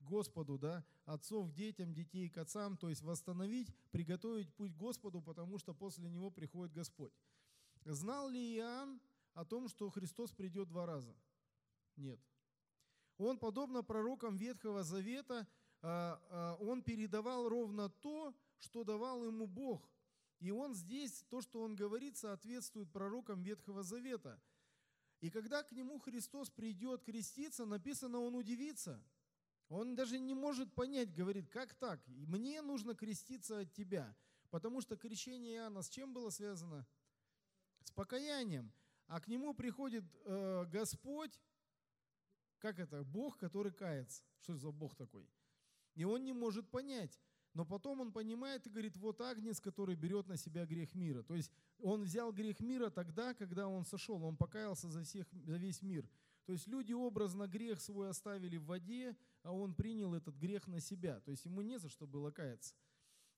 Господу, 0.00 0.58
да, 0.58 0.84
отцов 1.04 1.50
к 1.50 1.54
детям, 1.54 1.94
детей 1.94 2.28
к 2.28 2.38
отцам, 2.38 2.76
то 2.76 2.88
есть 2.88 3.02
восстановить, 3.02 3.72
приготовить 3.92 4.52
путь 4.52 4.74
Господу, 4.74 5.22
потому 5.22 5.58
что 5.58 5.74
после 5.74 6.10
него 6.10 6.30
приходит 6.30 6.74
Господь. 6.74 7.12
Знал 7.84 8.28
ли 8.28 8.56
Иоанн 8.56 9.00
о 9.34 9.44
том, 9.44 9.68
что 9.68 9.90
Христос 9.90 10.32
придет 10.32 10.68
два 10.68 10.86
раза? 10.86 11.14
Нет. 11.96 12.20
Он, 13.18 13.38
подобно 13.38 13.84
пророкам 13.84 14.36
Ветхого 14.36 14.82
Завета, 14.82 15.46
а, 15.82 16.20
а, 16.30 16.56
он 16.56 16.82
передавал 16.82 17.48
ровно 17.48 17.88
то, 17.88 18.34
что 18.58 18.82
давал 18.82 19.24
ему 19.24 19.46
Бог. 19.46 19.88
И 20.42 20.50
он 20.50 20.74
здесь, 20.74 21.24
то, 21.30 21.40
что 21.40 21.62
он 21.62 21.76
говорит, 21.76 22.16
соответствует 22.16 22.90
пророкам 22.90 23.44
Ветхого 23.44 23.84
Завета. 23.84 24.42
И 25.20 25.30
когда 25.30 25.62
к 25.62 25.70
нему 25.70 26.00
Христос 26.00 26.50
придет 26.50 27.04
креститься, 27.04 27.64
написано, 27.64 28.18
он 28.18 28.34
удивится. 28.34 29.00
Он 29.68 29.94
даже 29.94 30.18
не 30.18 30.34
может 30.34 30.74
понять, 30.74 31.14
говорит, 31.14 31.48
как 31.48 31.74
так? 31.74 32.04
Мне 32.08 32.60
нужно 32.60 32.96
креститься 32.96 33.60
от 33.60 33.72
тебя. 33.72 34.16
Потому 34.50 34.80
что 34.80 34.96
крещение 34.96 35.54
Иоанна 35.58 35.80
с 35.80 35.88
чем 35.88 36.12
было 36.12 36.30
связано? 36.30 36.88
С 37.84 37.92
покаянием. 37.92 38.72
А 39.06 39.20
к 39.20 39.28
нему 39.28 39.54
приходит 39.54 40.04
э, 40.24 40.64
Господь, 40.72 41.40
как 42.58 42.80
это, 42.80 43.04
Бог, 43.04 43.38
который 43.38 43.70
кается. 43.70 44.24
Что 44.40 44.56
за 44.56 44.72
Бог 44.72 44.96
такой? 44.96 45.30
И 45.94 46.02
он 46.02 46.24
не 46.24 46.32
может 46.32 46.68
понять. 46.68 47.20
Но 47.54 47.66
потом 47.66 48.00
он 48.00 48.12
понимает 48.12 48.66
и 48.66 48.70
говорит, 48.70 48.96
вот 48.96 49.20
Агнец, 49.20 49.60
который 49.60 49.94
берет 49.94 50.26
на 50.26 50.36
себя 50.36 50.64
грех 50.64 50.94
мира. 50.94 51.22
То 51.22 51.34
есть 51.34 51.52
он 51.78 52.02
взял 52.02 52.32
грех 52.32 52.60
мира 52.60 52.88
тогда, 52.88 53.34
когда 53.34 53.68
он 53.68 53.84
сошел, 53.84 54.22
он 54.24 54.36
покаялся 54.36 54.88
за, 54.88 55.02
всех, 55.02 55.26
за 55.32 55.56
весь 55.56 55.82
мир. 55.82 56.08
То 56.46 56.52
есть 56.52 56.66
люди 56.66 56.92
образно 56.92 57.46
грех 57.46 57.80
свой 57.80 58.08
оставили 58.08 58.56
в 58.56 58.64
воде, 58.64 59.16
а 59.42 59.52
он 59.52 59.74
принял 59.74 60.14
этот 60.14 60.34
грех 60.36 60.66
на 60.66 60.80
себя. 60.80 61.20
То 61.20 61.30
есть 61.30 61.44
ему 61.44 61.60
не 61.60 61.78
за 61.78 61.88
что 61.88 62.06
было 62.06 62.30
каяться. 62.30 62.74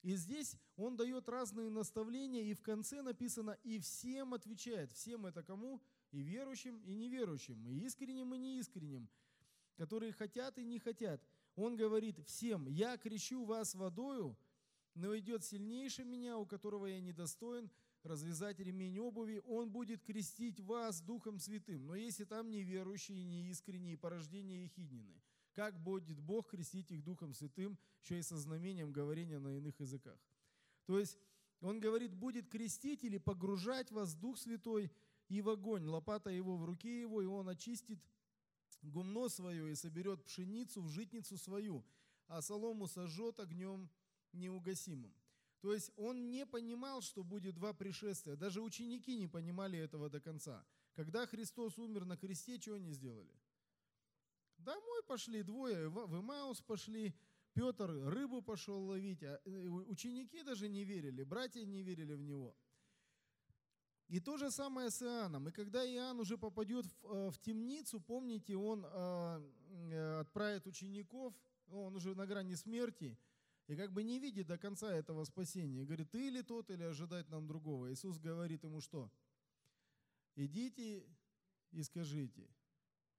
И 0.03 0.15
здесь 0.17 0.57
он 0.77 0.97
дает 0.97 1.29
разные 1.29 1.71
наставления, 1.71 2.43
и 2.43 2.55
в 2.55 2.63
конце 2.63 3.03
написано, 3.03 3.59
и 3.63 3.79
всем 3.79 4.35
отвечает. 4.35 4.93
Всем 4.93 5.27
это 5.27 5.43
кому? 5.43 5.83
И 6.13 6.21
верующим, 6.21 6.79
и 6.83 6.95
неверующим, 6.95 7.67
и 7.67 7.85
искренним, 7.87 8.35
и 8.35 8.39
неискренним, 8.39 9.09
которые 9.77 10.13
хотят 10.13 10.59
и 10.59 10.65
не 10.65 10.79
хотят. 10.79 11.21
Он 11.57 11.77
говорит 11.77 12.19
всем, 12.27 12.67
я 12.69 12.97
крещу 12.97 13.45
вас 13.45 13.75
водою, 13.75 14.37
но 14.95 15.17
идет 15.17 15.45
сильнейший 15.45 16.05
меня, 16.05 16.39
у 16.39 16.47
которого 16.47 16.87
я 16.87 17.01
недостоин 17.01 17.71
развязать 18.03 18.61
ремень 18.61 18.99
обуви, 18.99 19.41
он 19.47 19.71
будет 19.71 20.03
крестить 20.03 20.61
вас 20.61 21.01
Духом 21.01 21.39
Святым. 21.39 21.87
Но 21.87 21.95
если 21.95 22.25
там 22.25 22.51
неверующие, 22.51 23.25
неискренние, 23.25 23.97
порождения 23.97 24.65
ехиднины, 24.65 25.23
как 25.55 25.83
будет 25.83 26.21
Бог 26.21 26.51
крестить 26.51 26.91
их 26.91 27.03
Духом 27.03 27.33
Святым, 27.33 27.79
еще 28.03 28.19
и 28.19 28.23
со 28.23 28.37
знамением 28.37 28.93
говорения 28.93 29.39
на 29.39 29.57
иных 29.57 29.81
языках? 29.81 30.19
То 30.85 30.99
есть 30.99 31.19
он 31.61 31.81
говорит, 31.81 32.15
будет 32.15 32.49
крестить 32.49 33.05
или 33.05 33.17
погружать 33.17 33.91
вас 33.91 34.15
Дух 34.15 34.39
Святой 34.39 34.93
и 35.29 35.41
в 35.41 35.49
огонь, 35.49 35.87
лопата 35.87 36.31
его 36.31 36.57
в 36.57 36.65
руке 36.65 37.01
его, 37.01 37.23
и 37.23 37.27
он 37.27 37.49
очистит 37.49 37.99
гумно 38.87 39.29
свое 39.29 39.73
и 39.73 39.75
соберет 39.75 40.25
пшеницу 40.25 40.83
в 40.83 40.89
житницу 40.89 41.37
свою, 41.39 41.85
а 42.27 42.43
солому 42.43 42.87
сожжет 42.89 43.41
огнем 43.41 43.91
неугасимым. 44.33 45.15
То 45.61 45.73
есть 45.73 45.91
он 45.97 46.31
не 46.31 46.45
понимал, 46.45 47.01
что 47.01 47.25
будет 47.25 47.55
два 47.55 47.73
пришествия. 47.73 48.37
Даже 48.37 48.61
ученики 48.61 49.17
не 49.17 49.29
понимали 49.29 49.79
этого 49.79 50.11
до 50.11 50.21
конца. 50.21 50.65
Когда 50.95 51.27
Христос 51.27 51.79
умер 51.79 52.05
на 52.05 52.17
кресте, 52.17 52.61
что 52.61 52.75
они 52.75 52.93
сделали? 52.93 53.33
Домой 54.59 55.03
пошли 55.07 55.43
двое, 55.43 55.89
в 55.89 56.21
Имаус 56.21 56.61
пошли, 56.61 57.15
Петр 57.55 57.91
рыбу 57.91 58.43
пошел 58.43 58.85
ловить, 58.85 59.23
а 59.23 59.41
э, 59.45 59.69
ученики 59.69 60.43
даже 60.43 60.69
не 60.69 60.85
верили, 60.85 61.23
братья 61.23 61.65
не 61.65 61.83
верили 61.83 62.15
в 62.15 62.23
него. 62.23 62.57
И 64.09 64.21
то 64.21 64.37
же 64.37 64.51
самое 64.51 64.91
с 64.91 65.03
Иоанном. 65.03 65.49
И 65.49 65.53
когда 65.53 65.85
Иоанн 65.85 66.21
уже 66.21 66.37
попадет 66.37 66.87
в, 66.87 67.07
э, 67.07 67.31
в 67.31 67.39
темницу, 67.39 68.01
помните, 68.01 68.57
он 68.57 68.85
э, 68.85 69.51
э, 69.91 70.21
отправит 70.21 70.67
учеников, 70.67 71.35
он 71.71 71.97
уже 71.97 72.15
на 72.15 72.27
грани 72.27 72.55
смерти, 72.55 73.17
и 73.67 73.77
как 73.77 73.93
бы 73.93 74.03
не 74.03 74.19
видит 74.19 74.47
до 74.47 74.59
конца 74.59 74.93
этого 74.93 75.25
спасения. 75.25 75.85
Говорит, 75.85 76.11
ты 76.11 76.29
или 76.29 76.43
тот, 76.43 76.71
или 76.71 76.83
ожидать 76.83 77.31
нам 77.31 77.47
другого. 77.47 77.91
Иисус 77.93 78.19
говорит 78.19 78.63
ему 78.63 78.81
что? 78.81 79.11
Идите 80.37 81.07
и 81.71 81.83
скажите. 81.83 82.47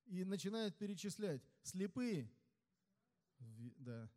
И 0.05 0.23
начинает 0.23 0.77
перечислять. 0.77 1.41
Слепые. 1.63 2.29
Да. 3.39 4.07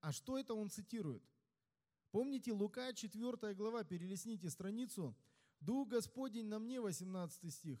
А 0.00 0.12
что 0.12 0.38
это 0.38 0.54
он 0.54 0.70
цитирует? 0.70 1.22
Помните, 2.10 2.52
Лука 2.52 2.92
4 2.92 3.54
глава, 3.54 3.84
перелесните 3.84 4.48
страницу. 4.48 5.14
«Дух 5.60 5.88
Господень 5.88 6.46
на 6.46 6.58
мне», 6.58 6.80
18 6.80 7.52
стих. 7.52 7.78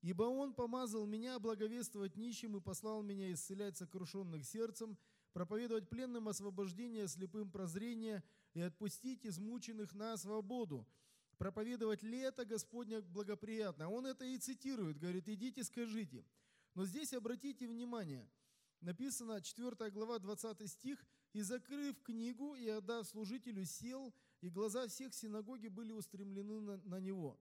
«Ибо 0.00 0.22
Он 0.22 0.54
помазал 0.54 1.04
меня 1.06 1.38
благовествовать 1.38 2.16
нищим 2.16 2.56
и 2.56 2.60
послал 2.60 3.02
меня 3.02 3.30
исцелять 3.32 3.76
сокрушенных 3.76 4.44
сердцем, 4.44 4.96
проповедовать 5.32 5.88
пленным 5.88 6.28
освобождение, 6.28 7.08
слепым 7.08 7.50
прозрение 7.50 8.22
и 8.54 8.60
отпустить 8.60 9.26
измученных 9.26 9.92
на 9.94 10.16
свободу, 10.16 10.86
проповедовать 11.36 12.02
лето 12.02 12.46
Господня 12.46 13.02
благоприятно». 13.02 13.90
Он 13.90 14.06
это 14.06 14.24
и 14.24 14.38
цитирует, 14.38 14.98
говорит, 14.98 15.28
идите 15.28 15.62
скажите. 15.62 16.24
Но 16.74 16.86
здесь 16.86 17.12
обратите 17.12 17.66
внимание, 17.66 18.26
написано 18.80 19.40
4 19.40 19.90
глава 19.90 20.18
20 20.18 20.70
стих– 20.70 21.04
и, 21.32 21.42
закрыв 21.42 22.02
книгу 22.02 22.54
и 22.54 22.68
отдав 22.68 23.06
служителю, 23.06 23.64
сел, 23.64 24.14
и 24.40 24.48
глаза 24.48 24.86
всех 24.88 25.14
синагоги 25.14 25.68
были 25.68 25.92
устремлены 25.92 26.60
на, 26.60 26.76
на 26.78 27.00
него. 27.00 27.38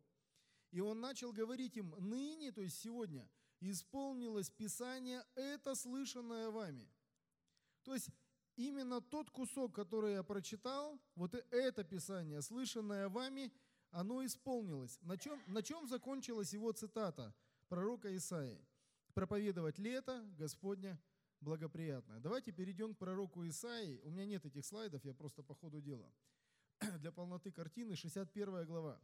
И 0.71 0.79
он 0.79 0.99
начал 0.99 1.31
говорить 1.31 1.77
им, 1.77 1.95
ныне, 1.97 2.51
то 2.51 2.61
есть 2.61 2.79
сегодня, 2.79 3.29
исполнилось 3.59 4.49
Писание, 4.49 5.23
это 5.35 5.75
слышанное 5.75 6.49
вами. 6.49 6.89
То 7.83 7.93
есть 7.93 8.09
именно 8.55 8.99
тот 8.99 9.29
кусок, 9.29 9.73
который 9.73 10.13
я 10.13 10.23
прочитал, 10.23 10.99
вот 11.15 11.33
это 11.33 11.83
Писание, 11.83 12.41
слышанное 12.41 13.07
вами, 13.07 13.53
оно 13.91 14.25
исполнилось. 14.25 14.99
На 15.01 15.17
чем, 15.17 15.41
на 15.47 15.63
чем 15.63 15.87
закончилась 15.87 16.51
его 16.51 16.71
цитата 16.73 17.33
пророка 17.69 18.13
Исаии? 18.15 18.63
Проповедовать 19.13 19.79
лето 19.79 20.23
Господня 20.37 20.99
благоприятное. 21.41 22.19
Давайте 22.19 22.51
перейдем 22.51 22.93
к 22.93 22.97
пророку 22.97 23.47
Исаии. 23.47 23.99
У 24.03 24.09
меня 24.09 24.25
нет 24.25 24.45
этих 24.45 24.65
слайдов, 24.65 25.03
я 25.05 25.13
просто 25.13 25.43
по 25.43 25.55
ходу 25.55 25.81
дела. 25.81 26.11
Для 26.99 27.11
полноты 27.11 27.51
картины 27.51 27.95
61 27.95 28.65
глава. 28.65 28.99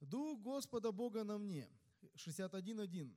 Дух 0.00 0.40
Господа 0.40 0.92
Бога 0.92 1.24
на 1.24 1.38
мне. 1.38 1.68
61.1. 2.14 3.14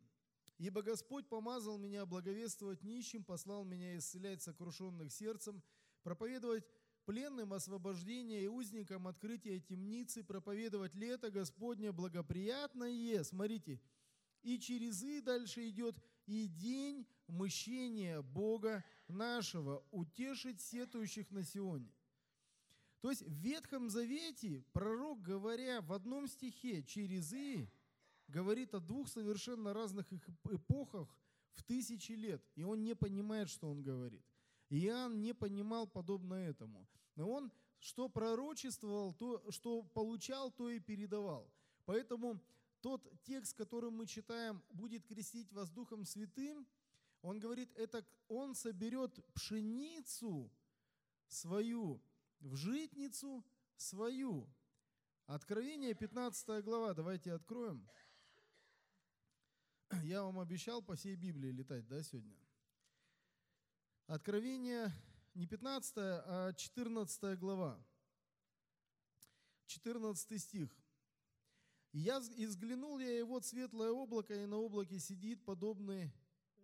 Ибо 0.58 0.82
Господь 0.82 1.28
помазал 1.28 1.78
меня 1.78 2.06
благовествовать 2.06 2.84
нищим, 2.84 3.24
послал 3.24 3.64
меня 3.64 3.98
исцелять 3.98 4.42
сокрушенных 4.42 5.12
сердцем, 5.12 5.64
проповедовать 6.04 6.66
пленным 7.06 7.54
освобождение 7.54 8.44
и 8.44 8.48
узникам 8.48 9.08
открытие 9.08 9.62
темницы, 9.62 10.24
проповедовать 10.24 10.96
лето 10.96 11.32
Господне 11.32 11.92
благоприятное. 11.92 13.24
Смотрите, 13.24 13.80
и 14.44 14.60
через 14.60 15.04
«и» 15.04 15.22
дальше 15.22 15.68
идет 15.70 15.96
«и 16.26 16.48
день 16.48 17.08
мыщения 17.28 18.22
Бога 18.22 18.84
нашего, 19.08 19.84
утешить 19.92 20.62
сетующих 20.62 21.32
на 21.32 21.44
Сионе». 21.44 21.92
То 23.02 23.10
есть 23.10 23.22
в 23.22 23.32
Ветхом 23.32 23.90
Завете 23.90 24.64
пророк, 24.74 25.22
говоря 25.22 25.82
в 25.82 25.94
одном 25.94 26.28
стихе 26.28 26.84
через 26.84 27.34
«и», 27.34 27.70
говорит 28.28 28.74
о 28.74 28.80
двух 28.80 29.08
совершенно 29.08 29.74
разных 29.74 30.12
эпохах 30.44 31.10
в 31.54 31.64
тысячи 31.64 32.12
лет, 32.12 32.44
и 32.56 32.64
он 32.64 32.84
не 32.84 32.96
понимает, 32.96 33.50
что 33.50 33.70
он 33.70 33.82
говорит. 33.82 34.24
Иоанн 34.70 35.20
не 35.20 35.34
понимал 35.34 35.88
подобно 35.88 36.36
этому. 36.36 36.88
Но 37.16 37.30
он 37.30 37.52
что 37.80 38.10
пророчествовал, 38.10 39.14
то, 39.14 39.44
что 39.52 39.84
получал, 39.84 40.52
то 40.52 40.70
и 40.70 40.80
передавал. 40.80 41.50
Поэтому 41.86 42.40
тот 42.82 43.08
текст, 43.24 43.56
который 43.58 43.92
мы 43.92 44.08
читаем, 44.08 44.64
будет 44.70 45.06
крестить 45.06 45.52
вас 45.52 45.70
Духом 45.70 46.06
Святым, 46.06 46.68
он 47.22 47.40
говорит, 47.40 47.72
это 47.76 48.06
он 48.28 48.56
соберет 48.56 49.20
пшеницу 49.34 50.52
свою 51.28 52.02
в 52.40 52.56
житницу 52.56 53.46
свою. 53.76 54.48
Откровение 55.26 55.94
15 55.94 56.64
глава, 56.64 56.94
давайте 56.94 57.34
откроем. 57.34 57.88
Я 60.04 60.24
вам 60.24 60.40
обещал 60.40 60.82
по 60.82 60.96
всей 60.96 61.16
Библии 61.16 61.52
летать, 61.52 61.88
да, 61.88 62.02
сегодня? 62.04 62.36
Откровение 64.08 64.92
не 65.34 65.46
15, 65.46 65.94
а 65.98 66.54
14 66.54 67.38
глава. 67.38 67.84
14 69.68 70.42
стих. 70.42 70.76
«Я 71.92 72.20
изглянул 72.38 73.00
я, 73.00 73.20
и 73.20 73.24
вот 73.24 73.46
светлое 73.46 73.92
облако, 73.92 74.34
и 74.34 74.46
на 74.46 74.58
облаке 74.58 75.00
сидит 75.00 75.44
подобный 75.44 76.12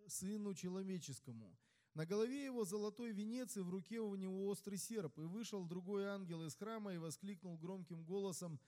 Сыну 0.07 0.53
Человеческому. 0.53 1.57
На 1.95 2.05
голове 2.05 2.43
его 2.43 2.65
золотой 2.65 3.11
венец, 3.11 3.55
и 3.57 3.61
в 3.61 3.69
руке 3.69 3.99
у 4.01 4.15
него 4.15 4.47
острый 4.47 4.77
серп. 4.77 5.17
И 5.17 5.21
вышел 5.21 5.65
другой 5.65 6.05
ангел 6.05 6.45
из 6.45 6.53
храма 6.55 6.93
и 6.93 6.97
воскликнул 6.97 7.57
громким 7.57 8.03
голосом 8.03 8.59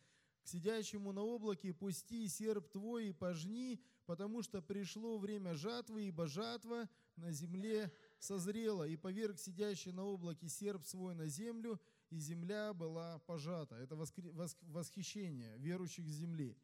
к 0.42 0.48
сидящему 0.48 1.12
на 1.12 1.22
облаке, 1.24 1.74
«Пусти 1.74 2.28
серп 2.28 2.72
твой 2.72 3.10
и 3.10 3.12
пожни, 3.12 3.84
потому 4.06 4.42
что 4.42 4.62
пришло 4.62 5.18
время 5.18 5.56
жатвы, 5.56 6.08
ибо 6.08 6.26
жатва 6.26 6.90
на 7.18 7.32
земле 7.34 7.92
созрела». 8.20 8.88
И 8.88 8.98
поверг 8.98 9.40
сидящий 9.40 9.92
на 9.92 10.04
облаке 10.04 10.48
серп 10.50 10.86
свой 10.86 11.16
на 11.16 11.28
землю, 11.28 11.80
и 12.10 12.20
земля 12.20 12.74
была 12.74 13.20
пожата. 13.20 13.76
Это 13.76 13.96
восхищение 13.96 15.58
верующих 15.58 16.08
земли. 16.08 16.58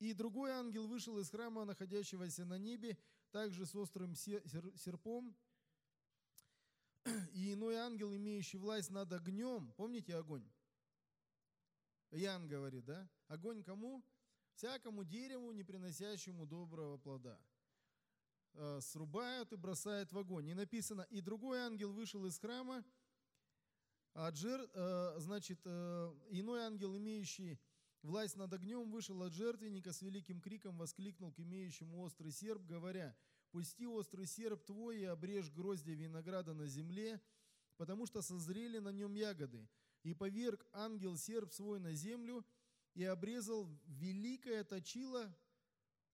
И 0.00 0.12
другой 0.12 0.50
ангел 0.50 0.86
вышел 0.86 1.18
из 1.18 1.30
храма, 1.30 1.64
находящегося 1.64 2.44
на 2.44 2.58
небе, 2.58 2.98
также 3.30 3.64
с 3.64 3.74
острым 3.74 4.14
серпом. 4.14 5.36
И 7.32 7.52
иной 7.52 7.76
ангел, 7.76 8.14
имеющий 8.14 8.58
власть 8.58 8.90
над 8.90 9.12
огнем, 9.12 9.72
помните 9.76 10.16
огонь? 10.16 10.48
Ян 12.10 12.48
говорит, 12.48 12.84
да? 12.84 13.08
Огонь 13.28 13.62
кому? 13.62 14.02
Всякому 14.54 15.04
дереву, 15.04 15.52
не 15.52 15.64
приносящему 15.64 16.46
доброго 16.46 16.96
плода. 16.96 17.38
Э, 18.56 18.78
срубают 18.80 19.52
и 19.52 19.56
бросают 19.56 20.12
в 20.12 20.18
огонь. 20.18 20.48
И 20.48 20.54
написано, 20.54 21.02
и 21.10 21.20
другой 21.20 21.58
ангел 21.58 21.92
вышел 21.92 22.24
из 22.24 22.38
храма, 22.38 22.84
а 24.12 24.30
жер, 24.32 24.70
э, 24.72 25.14
значит, 25.18 25.60
э, 25.64 26.14
иной 26.30 26.60
ангел, 26.60 26.96
имеющий 26.96 27.58
власть 28.02 28.36
над 28.36 28.52
огнем, 28.52 28.92
вышел 28.92 29.20
от 29.22 29.32
жертвенника 29.32 29.92
с 29.92 30.02
великим 30.02 30.40
криком, 30.40 30.78
воскликнул 30.78 31.32
к 31.32 31.40
имеющему 31.40 31.98
острый 32.00 32.30
серп, 32.30 32.62
говоря, 32.64 33.16
«Пусти 33.50 33.88
острый 33.88 34.26
серп 34.26 34.64
твой 34.64 35.00
и 35.00 35.04
обрежь 35.04 35.50
гроздья 35.50 35.94
винограда 35.94 36.54
на 36.54 36.68
земле, 36.68 37.20
потому 37.76 38.06
что 38.06 38.22
созрели 38.22 38.78
на 38.78 38.90
нем 38.90 39.14
ягоды. 39.14 39.68
И 40.04 40.14
поверг 40.14 40.64
ангел 40.72 41.16
серп 41.16 41.52
свой 41.52 41.80
на 41.80 41.92
землю 41.92 42.46
и 42.94 43.02
обрезал 43.02 43.68
великое 43.86 44.62
точило 44.62 45.36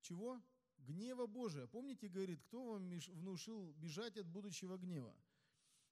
чего? 0.01 0.41
Гнева 0.81 1.27
Божия. 1.27 1.67
Помните, 1.67 2.09
говорит, 2.09 2.43
кто 2.43 2.65
вам 2.65 2.89
внушил 2.89 3.73
бежать 3.75 4.17
от 4.17 4.27
будущего 4.27 4.77
гнева? 4.77 5.15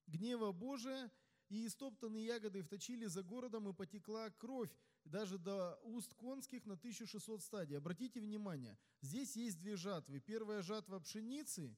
Гнева 0.06 0.52
Божия– 0.52 1.10
и 1.48 1.66
истоптанные 1.66 2.26
ягоды 2.26 2.62
вточили 2.62 3.06
за 3.06 3.22
городом, 3.22 3.68
и 3.68 3.72
потекла 3.72 4.30
кровь 4.30 4.70
даже 5.04 5.38
до 5.38 5.78
уст 5.82 6.12
конских 6.14 6.66
на 6.66 6.74
1600 6.74 7.42
стадий. 7.42 7.78
Обратите 7.78 8.20
внимание, 8.20 8.78
здесь 9.00 9.36
есть 9.36 9.58
две 9.58 9.76
жатвы. 9.76 10.20
Первая 10.20 10.62
жатва 10.62 11.00
пшеницы 11.00 11.76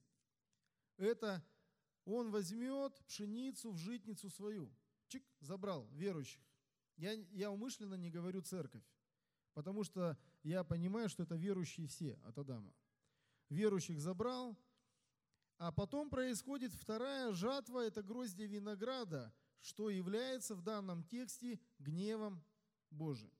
–это 0.97 1.45
он 2.05 2.31
возьмет 2.31 3.01
пшеницу 3.07 3.71
в 3.71 3.77
житницу 3.77 4.29
свою. 4.31 4.75
Чик, 5.07 5.25
забрал 5.41 5.87
верующих. 5.93 6.43
Я, 6.97 7.13
я 7.13 7.51
умышленно 7.51 7.95
не 7.95 8.11
говорю 8.11 8.43
церковь, 8.43 8.85
потому 9.55 9.85
что 9.85 10.19
я 10.43 10.65
понимаю, 10.65 11.09
что 11.09 11.23
это 11.23 11.37
верующие 11.37 11.87
все 11.87 12.19
от 12.25 12.39
Адама. 12.39 12.75
Верующих 13.51 14.01
забрал, 14.01 14.57
а 15.59 15.73
потом 15.73 16.09
происходит 16.09 16.73
вторая 16.73 17.33
жатва, 17.33 17.81
это 17.81 18.03
гроздья 18.03 18.47
винограда, 18.47 19.35
что 19.61 19.91
является 19.91 20.55
в 20.55 20.63
данном 20.63 21.05
тексте 21.05 21.61
гневом 21.79 22.43
Божиим. 22.91 23.37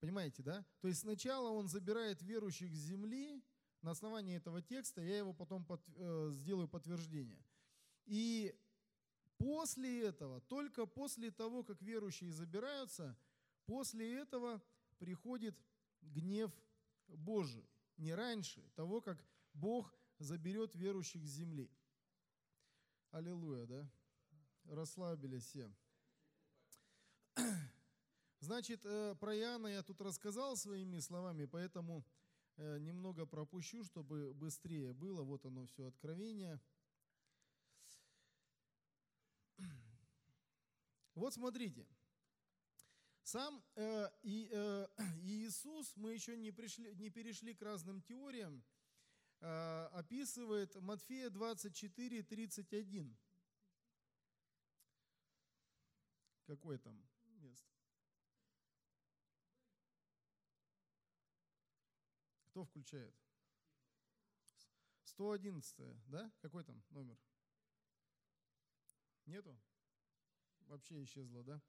Понимаете, 0.00 0.42
да? 0.42 0.66
То 0.80 0.88
есть 0.88 1.00
сначала 1.00 1.48
он 1.48 1.68
забирает 1.68 2.20
верующих 2.20 2.70
с 2.74 2.78
земли, 2.78 3.42
на 3.80 3.92
основании 3.92 4.36
этого 4.36 4.60
текста 4.60 5.00
я 5.00 5.18
его 5.18 5.32
потом 5.32 5.64
под, 5.64 5.80
э, 5.94 6.30
сделаю 6.32 6.68
подтверждение. 6.68 7.42
И 8.04 8.54
после 9.38 10.02
этого, 10.02 10.40
только 10.42 10.86
после 10.86 11.30
того, 11.30 11.62
как 11.62 11.80
верующие 11.80 12.32
забираются, 12.32 13.16
после 13.64 14.18
этого 14.18 14.62
приходит 14.98 15.56
гнев 16.02 16.52
Божий. 17.08 17.66
Не 17.96 18.14
раньше 18.14 18.62
того, 18.74 19.00
как 19.00 19.24
Бог 19.54 19.94
заберет 20.18 20.74
верующих 20.74 21.24
с 21.26 21.30
земли. 21.30 21.70
Аллилуйя, 23.10 23.66
да? 23.66 23.90
расслабились 24.68 25.44
все. 25.44 25.70
Значит, 28.40 28.84
э, 28.84 29.14
про 29.18 29.36
Иоанна 29.36 29.68
я 29.68 29.82
тут 29.82 30.00
рассказал 30.00 30.56
своими 30.56 30.98
словами, 30.98 31.46
поэтому 31.46 32.04
э, 32.56 32.78
немного 32.78 33.26
пропущу, 33.26 33.84
чтобы 33.84 34.34
быстрее 34.34 34.92
было. 34.92 35.22
Вот 35.22 35.44
оно 35.46 35.66
все 35.66 35.86
откровение. 35.86 36.60
Вот 41.14 41.32
смотрите. 41.32 41.86
Сам 43.26 43.60
э, 43.74 44.08
и, 44.22 44.48
э, 44.52 44.86
Иисус, 45.24 45.96
мы 45.96 46.12
еще 46.14 46.36
не, 46.36 46.52
пришли, 46.52 46.94
не 46.94 47.10
перешли 47.10 47.56
к 47.56 47.62
разным 47.62 48.00
теориям, 48.00 48.62
э, 49.40 49.88
описывает 49.94 50.76
Матфея 50.76 51.28
24, 51.30 52.22
31. 52.22 53.18
Какое 56.44 56.78
там 56.78 57.04
место? 57.40 57.68
Кто 62.44 62.64
включает? 62.64 63.12
111, 65.02 65.76
да? 66.06 66.30
Какой 66.38 66.62
там 66.62 66.80
номер? 66.90 67.18
Нету? 69.24 69.58
Вообще 70.68 71.02
исчезло, 71.02 71.42
да? 71.42 71.60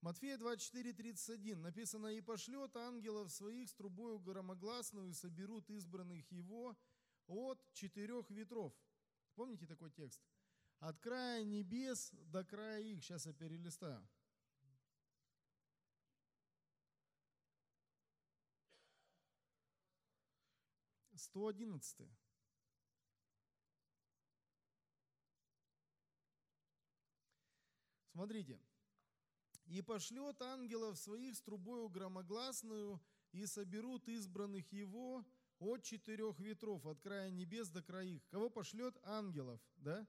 Матфея 0.00 0.38
24, 0.38 0.94
31 0.94 1.60
написано, 1.60 2.06
«И 2.06 2.22
пошлет 2.22 2.74
ангелов 2.74 3.30
своих 3.30 3.68
с 3.68 3.74
трубою 3.74 4.18
громогласную, 4.18 5.10
и 5.10 5.12
соберут 5.12 5.68
избранных 5.68 6.30
его 6.32 6.74
от 7.26 7.62
четырех 7.74 8.30
ветров». 8.30 8.72
Помните 9.34 9.66
такой 9.66 9.90
текст? 9.90 10.22
От 10.78 10.98
края 10.98 11.44
небес 11.44 12.12
до 12.12 12.42
края 12.44 12.80
их. 12.80 13.04
Сейчас 13.04 13.26
я 13.26 13.34
перелистаю. 13.34 14.08
Сто 21.14 21.46
одиннадцатый. 21.46 22.10
Смотрите. 28.12 28.58
«И 29.70 29.82
пошлет 29.82 30.42
ангелов 30.42 30.98
своих 30.98 31.36
с 31.36 31.42
трубою 31.42 31.88
громогласную, 31.88 33.00
и 33.32 33.46
соберут 33.46 34.08
избранных 34.08 34.72
его 34.72 35.24
от 35.58 35.82
четырех 35.82 36.38
ветров, 36.40 36.84
от 36.86 37.00
края 37.00 37.30
небес 37.30 37.70
до 37.70 37.82
краих». 37.82 38.26
Кого 38.30 38.50
пошлет? 38.50 38.98
Ангелов, 39.02 39.60
да? 39.76 40.06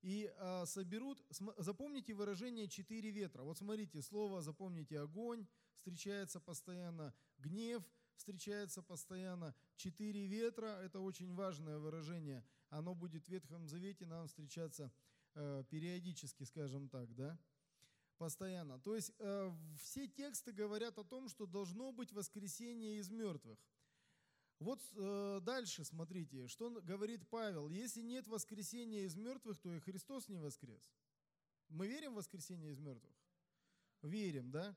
И 0.00 0.32
а, 0.38 0.64
соберут, 0.66 1.22
запомните 1.58 2.14
выражение 2.14 2.68
«четыре 2.68 3.10
ветра». 3.10 3.42
Вот 3.42 3.58
смотрите, 3.58 4.02
слово, 4.02 4.40
запомните, 4.40 4.98
огонь 4.98 5.46
встречается 5.76 6.40
постоянно, 6.40 7.14
гнев 7.38 7.84
встречается 8.16 8.82
постоянно, 8.82 9.54
четыре 9.76 10.26
ветра– 10.26 10.80
это 10.82 11.00
очень 11.00 11.34
важное 11.34 11.78
выражение. 11.78 12.44
Оно 12.70 12.94
будет 12.94 13.26
в 13.26 13.28
Ветхом 13.28 13.68
Завете 13.68 14.06
нам 14.06 14.26
встречаться 14.26 14.90
Э, 15.34 15.64
периодически, 15.70 16.44
скажем 16.44 16.88
так, 16.88 17.14
да, 17.14 17.38
постоянно. 18.22 18.78
То 18.78 18.94
есть 18.94 19.12
э, 19.18 19.50
все 19.80 20.06
тексты 20.06 20.52
говорят 20.52 20.96
о 20.96 21.02
том, 21.02 21.28
что 21.28 21.44
должно 21.44 21.90
быть 21.90 22.12
воскресение 22.12 22.98
из 22.98 23.10
мертвых. 23.10 23.58
Вот 24.60 24.80
э, 24.94 25.40
дальше 25.42 25.84
смотрите, 25.84 26.46
что 26.46 26.70
говорит 26.82 27.28
Павел. 27.28 27.68
Если 27.68 28.00
нет 28.00 28.28
воскресения 28.28 29.06
из 29.06 29.16
мертвых, 29.16 29.58
то 29.58 29.74
и 29.74 29.80
Христос 29.80 30.28
не 30.28 30.38
воскрес. 30.38 30.80
Мы 31.68 31.88
верим 31.88 32.12
в 32.12 32.18
воскресение 32.18 32.70
из 32.70 32.78
мертвых? 32.78 33.16
Верим, 34.02 34.52
да? 34.52 34.76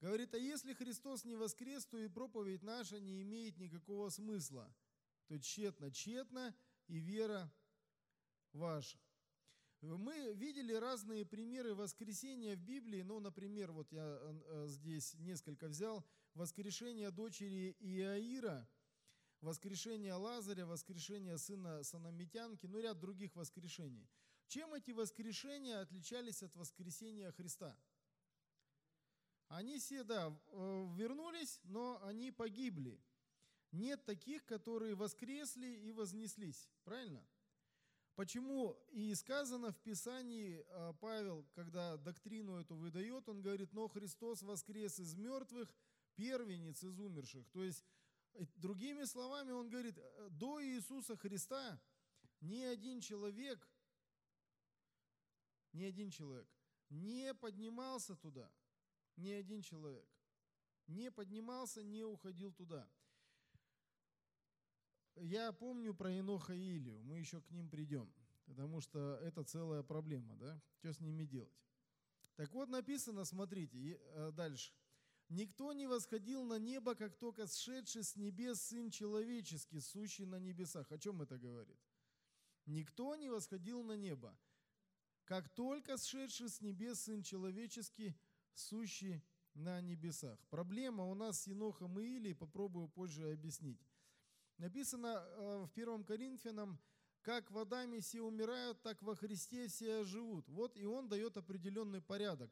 Говорит, 0.00 0.34
а 0.34 0.38
если 0.38 0.74
Христос 0.74 1.24
не 1.24 1.36
воскрес, 1.36 1.86
то 1.86 1.96
и 1.96 2.08
проповедь 2.08 2.64
наша 2.64 2.98
не 2.98 3.22
имеет 3.22 3.56
никакого 3.56 4.08
смысла. 4.08 4.74
То 5.28 5.38
тщетно, 5.38 5.92
тщетно 5.92 6.56
и 6.88 6.98
вера 6.98 7.48
ваша. 8.52 8.98
Мы 9.82 10.34
видели 10.34 10.74
разные 10.74 11.24
примеры 11.24 11.74
воскресения 11.74 12.54
в 12.54 12.60
Библии. 12.60 13.00
Ну, 13.00 13.18
например, 13.18 13.72
вот 13.72 13.90
я 13.92 14.18
э, 14.20 14.66
здесь 14.68 15.14
несколько 15.14 15.68
взял. 15.68 16.04
Воскрешение 16.34 17.10
дочери 17.10 17.74
Иаира, 17.80 18.68
воскрешение 19.40 20.14
Лазаря, 20.14 20.66
воскрешение 20.66 21.38
сына 21.38 21.82
Санамитянки, 21.82 22.66
ну, 22.66 22.78
ряд 22.78 23.00
других 23.00 23.34
воскрешений. 23.36 24.06
Чем 24.48 24.74
эти 24.74 24.90
воскрешения 24.90 25.80
отличались 25.80 26.42
от 26.42 26.54
воскресения 26.56 27.32
Христа? 27.32 27.74
Они 29.48 29.78
все, 29.78 30.04
да, 30.04 30.28
э, 30.28 30.86
вернулись, 30.94 31.58
но 31.64 32.04
они 32.04 32.30
погибли. 32.32 33.00
Нет 33.72 34.04
таких, 34.04 34.44
которые 34.44 34.94
воскресли 34.94 35.68
и 35.68 35.90
вознеслись. 35.92 36.68
Правильно? 36.84 37.24
Почему 38.20 38.78
и 38.90 39.14
сказано 39.14 39.72
в 39.72 39.78
Писании, 39.78 40.62
а, 40.68 40.92
Павел, 40.92 41.48
когда 41.54 41.96
доктрину 41.96 42.56
эту 42.60 42.76
выдает, 42.76 43.26
он 43.30 43.40
говорит, 43.40 43.72
но 43.72 43.88
Христос 43.88 44.42
воскрес 44.42 45.00
из 45.00 45.14
мертвых, 45.14 45.74
первенец 46.16 46.84
из 46.84 47.00
умерших. 47.00 47.48
То 47.48 47.64
есть, 47.64 47.82
э, 48.34 48.44
другими 48.56 49.04
словами, 49.04 49.52
он 49.52 49.70
говорит, 49.70 49.96
э, 49.96 50.28
до 50.32 50.62
Иисуса 50.62 51.16
Христа 51.16 51.80
ни 52.42 52.60
один 52.60 53.00
человек, 53.00 53.66
ни 55.72 55.84
один 55.84 56.10
человек 56.10 56.46
не 56.90 57.32
поднимался 57.32 58.16
туда, 58.16 58.52
ни 59.16 59.30
один 59.30 59.62
человек 59.62 60.06
не 60.88 61.10
поднимался, 61.10 61.82
не 61.82 62.04
уходил 62.04 62.52
туда. 62.52 62.86
Я 65.16 65.52
помню 65.52 65.94
про 65.94 66.10
Еноха 66.10 66.54
и 66.54 66.76
Илию, 66.76 67.02
мы 67.02 67.18
еще 67.18 67.40
к 67.40 67.50
ним 67.50 67.68
придем, 67.68 68.12
потому 68.46 68.80
что 68.80 69.16
это 69.22 69.44
целая 69.44 69.82
проблема, 69.82 70.36
да? 70.36 70.60
Что 70.78 70.92
с 70.92 71.00
ними 71.00 71.24
делать? 71.24 71.52
Так 72.36 72.52
вот 72.52 72.68
написано, 72.68 73.24
смотрите, 73.24 74.00
э, 74.00 74.32
дальше. 74.32 74.72
«Никто 75.30 75.72
не 75.72 75.86
восходил 75.86 76.42
на 76.44 76.58
небо, 76.58 76.96
как 76.96 77.16
только 77.16 77.46
сшедший 77.46 78.02
с 78.02 78.16
небес 78.16 78.62
Сын 78.62 78.90
Человеческий, 78.90 79.80
сущий 79.80 80.24
на 80.24 80.40
небесах». 80.40 80.90
О 80.90 80.98
чем 80.98 81.22
это 81.22 81.38
говорит? 81.38 81.78
Никто 82.66 83.14
не 83.14 83.28
восходил 83.30 83.84
на 83.84 83.92
небо, 83.92 84.36
как 85.24 85.48
только 85.48 85.98
сшедший 85.98 86.48
с 86.48 86.60
небес 86.60 87.02
Сын 87.02 87.22
Человеческий, 87.22 88.16
сущий 88.54 89.22
на 89.54 89.80
небесах. 89.80 90.38
Проблема 90.48 91.04
у 91.04 91.14
нас 91.14 91.42
с 91.42 91.46
Енохом 91.46 92.00
и 92.00 92.04
Илией, 92.04 92.34
попробую 92.34 92.88
позже 92.88 93.32
объяснить. 93.32 93.80
Написано 94.60 95.06
э, 95.06 95.64
в 95.64 95.70
1 95.74 96.04
Коринфянам, 96.04 96.78
как 97.22 97.50
водами 97.50 98.00
все 98.00 98.20
умирают, 98.20 98.82
так 98.82 99.00
во 99.00 99.16
Христе 99.16 99.68
все 99.68 100.04
живут. 100.04 100.46
Вот 100.50 100.76
и 100.76 100.84
он 100.84 101.08
дает 101.08 101.38
определенный 101.38 102.02
порядок. 102.02 102.50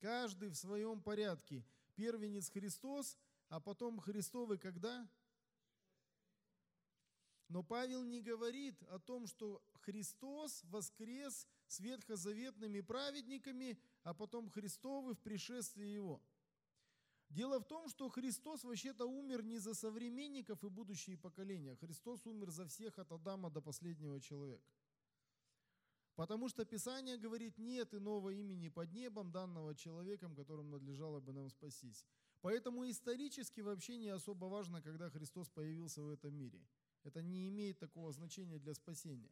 Каждый 0.00 0.48
в 0.48 0.56
своем 0.56 1.00
порядке. 1.00 1.64
Первенец 1.94 2.50
Христос, 2.50 3.16
а 3.48 3.60
потом 3.60 4.00
Христовый 4.00 4.58
когда? 4.58 5.08
Но 7.48 7.62
Павел 7.62 8.02
не 8.02 8.20
говорит 8.20 8.82
о 8.88 8.98
том, 8.98 9.28
что 9.28 9.62
Христос 9.82 10.64
воскрес 10.64 11.46
с 11.68 11.78
ветхозаветными 11.78 12.80
праведниками, 12.80 13.78
а 14.02 14.14
потом 14.14 14.50
Христовый 14.50 15.14
в 15.14 15.20
пришествии 15.20 15.86
Его. 15.86 16.20
Дело 17.28 17.58
в 17.58 17.64
том, 17.64 17.88
что 17.88 18.08
Христос 18.08 18.64
вообще-то 18.64 19.06
умер 19.06 19.42
не 19.42 19.58
за 19.58 19.74
современников 19.74 20.62
и 20.64 20.68
будущие 20.68 21.16
поколения. 21.16 21.76
Христос 21.76 22.26
умер 22.26 22.50
за 22.50 22.66
всех 22.66 22.98
от 22.98 23.12
Адама 23.12 23.50
до 23.50 23.60
последнего 23.60 24.20
человека. 24.20 24.70
Потому 26.14 26.48
что 26.48 26.64
Писание 26.64 27.18
говорит, 27.18 27.58
нет 27.58 27.92
иного 27.92 28.30
имени 28.30 28.68
под 28.68 28.92
небом, 28.92 29.30
данного 29.30 29.74
человеком, 29.74 30.34
которым 30.34 30.70
надлежало 30.70 31.20
бы 31.20 31.32
нам 31.32 31.50
спастись. 31.50 32.06
Поэтому 32.40 32.88
исторически 32.88 33.60
вообще 33.60 33.98
не 33.98 34.08
особо 34.08 34.46
важно, 34.46 34.80
когда 34.80 35.10
Христос 35.10 35.50
появился 35.50 36.02
в 36.02 36.10
этом 36.10 36.34
мире. 36.34 36.66
Это 37.04 37.22
не 37.22 37.48
имеет 37.48 37.78
такого 37.78 38.12
значения 38.12 38.58
для 38.58 38.72
спасения. 38.72 39.30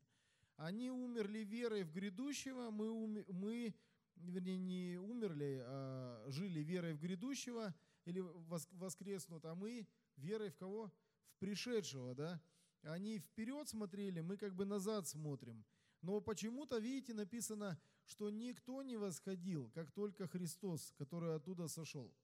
Они 0.57 0.91
умерли 0.91 1.39
верой 1.39 1.85
в 1.85 1.93
грядущего, 1.93 2.71
мы, 2.71 3.25
мы 3.33 3.75
вернее, 4.17 4.59
не 4.59 4.99
умерли, 4.99 5.63
а 5.65 6.25
жили 6.29 6.61
верой 6.61 6.95
в 6.95 7.01
грядущего 7.01 7.75
или 8.05 8.21
воскреснут, 8.21 9.45
а 9.45 9.55
мы 9.55 9.87
верой 10.17 10.51
в 10.51 10.57
кого? 10.57 10.93
В 11.29 11.39
пришедшего, 11.39 12.15
да? 12.15 12.41
Они 12.83 13.19
вперед 13.19 13.69
смотрели, 13.69 14.21
мы 14.21 14.37
как 14.37 14.55
бы 14.55 14.65
назад 14.65 15.09
смотрим. 15.09 15.65
Но 16.03 16.21
почему-то, 16.21 16.79
видите, 16.79 17.15
написано, 17.15 17.81
что 18.05 18.29
никто 18.29 18.83
не 18.83 18.97
восходил, 18.97 19.71
как 19.71 19.91
только 19.91 20.29
Христос, 20.29 20.93
который 20.99 21.35
оттуда 21.35 21.67
сошел. 21.67 22.15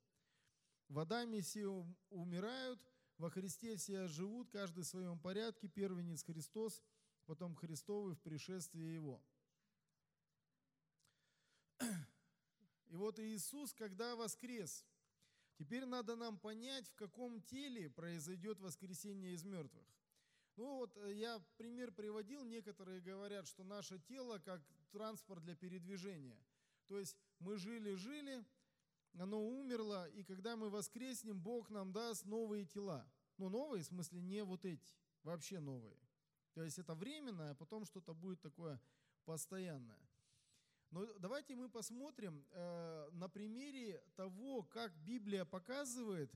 Водами 0.89 1.41
все 1.41 1.87
умирают, 2.11 2.79
во 3.17 3.31
Христе 3.31 3.77
все 3.77 4.07
живут, 4.07 4.51
каждый 4.51 4.85
в 4.85 4.87
своем 4.87 5.19
порядке, 5.19 5.69
первенец 5.69 6.23
Христос, 6.25 6.83
потом 7.25 7.55
Христовый 7.55 8.15
в 8.15 8.21
пришествии 8.21 8.95
Его. 8.95 9.23
И 12.87 12.97
вот 12.97 13.19
Иисус, 13.19 13.73
когда 13.73 14.17
воскрес, 14.17 14.85
теперь 15.59 15.85
надо 15.85 16.17
нам 16.17 16.39
понять, 16.39 16.89
в 16.89 16.95
каком 16.95 17.41
теле 17.43 17.89
произойдет 17.89 18.61
воскресение 18.61 19.33
из 19.33 19.45
мертвых. 19.45 19.87
Ну 20.57 20.77
вот 20.77 20.97
э, 20.97 21.15
я 21.15 21.41
пример 21.57 21.93
приводил, 21.93 22.45
некоторые 22.45 23.01
говорят, 23.01 23.47
что 23.47 23.65
наше 23.65 23.99
тело 24.01 24.39
как 24.39 24.61
транспорт 24.91 25.43
для 25.43 25.55
передвижения. 25.55 26.39
То 26.87 26.99
есть 26.99 27.17
мы 27.39 27.57
жили-жили, 27.57 28.45
оно 29.15 29.43
умерло, 29.43 30.09
и 30.11 30.25
когда 30.25 30.57
мы 30.57 30.69
воскреснем, 30.69 31.41
Бог 31.41 31.71
нам 31.71 31.93
даст 31.93 32.25
новые 32.25 32.67
тела. 32.67 33.09
Ну 33.39 33.49
новые, 33.49 33.83
в 33.83 33.87
смысле 33.87 34.21
не 34.21 34.45
вот 34.45 34.65
эти, 34.65 34.93
вообще 35.23 35.61
новые. 35.61 35.97
То 36.53 36.63
есть 36.63 36.79
это 36.79 36.95
временное, 36.95 37.53
а 37.53 37.55
потом 37.55 37.85
что-то 37.85 38.13
будет 38.13 38.41
такое 38.41 38.81
постоянное. 39.25 40.10
Но 40.91 41.07
давайте 41.19 41.55
мы 41.55 41.69
посмотрим 41.69 42.45
э, 42.51 43.09
на 43.13 43.29
примере 43.29 44.03
того, 44.17 44.65
как 44.65 44.93
Библия 45.05 45.45
показывает, 45.45 46.33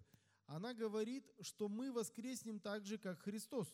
она 0.47 0.75
говорит, 0.75 1.29
что 1.41 1.69
мы 1.69 1.91
воскреснем 1.91 2.61
так 2.61 2.85
же, 2.85 2.99
как 2.99 3.21
Христос. 3.21 3.69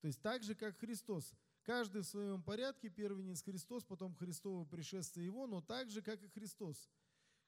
То 0.00 0.08
есть 0.08 0.20
так 0.20 0.42
же, 0.42 0.54
как 0.54 0.76
Христос. 0.78 1.34
Каждый 1.62 2.02
в 2.02 2.06
своем 2.06 2.42
порядке, 2.42 2.88
первенец 2.88 3.42
Христос, 3.42 3.84
потом 3.84 4.14
Христово 4.16 4.64
пришествие 4.64 5.26
Его, 5.26 5.46
но 5.46 5.60
так 5.60 5.90
же, 5.90 6.02
как 6.02 6.20
и 6.22 6.28
Христос. 6.28 6.90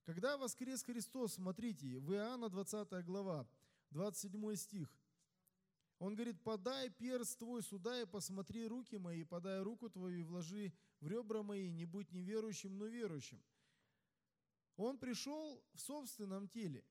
Когда 0.05 0.37
воскрес 0.37 0.85
Христос, 0.85 1.35
смотрите, 1.35 1.99
в 1.99 2.13
Иоанна 2.13 2.49
20 2.49 3.05
глава, 3.05 3.47
27 3.91 4.55
стих. 4.55 4.89
Он 5.99 6.15
говорит, 6.15 6.43
подай 6.43 6.91
перст 6.91 7.39
твой 7.39 7.63
сюда 7.63 8.03
и 8.03 8.07
посмотри 8.07 8.67
руки 8.67 8.97
мои, 8.97 9.25
подай 9.25 9.63
руку 9.63 9.89
твою 9.89 10.21
и 10.21 10.23
вложи 10.23 10.73
в 11.01 11.07
ребра 11.07 11.43
мои, 11.43 11.71
не 11.71 11.85
будь 11.85 12.11
неверующим, 12.13 12.77
но 12.77 12.87
верующим. 12.87 13.43
Он 14.77 14.99
пришел 14.99 15.63
в 15.73 15.81
собственном 15.81 16.49
теле 16.49 16.85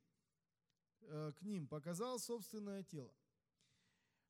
э, 1.02 1.34
к 1.36 1.42
ним, 1.42 1.68
показал 1.68 2.18
собственное 2.18 2.84
тело. 2.84 3.14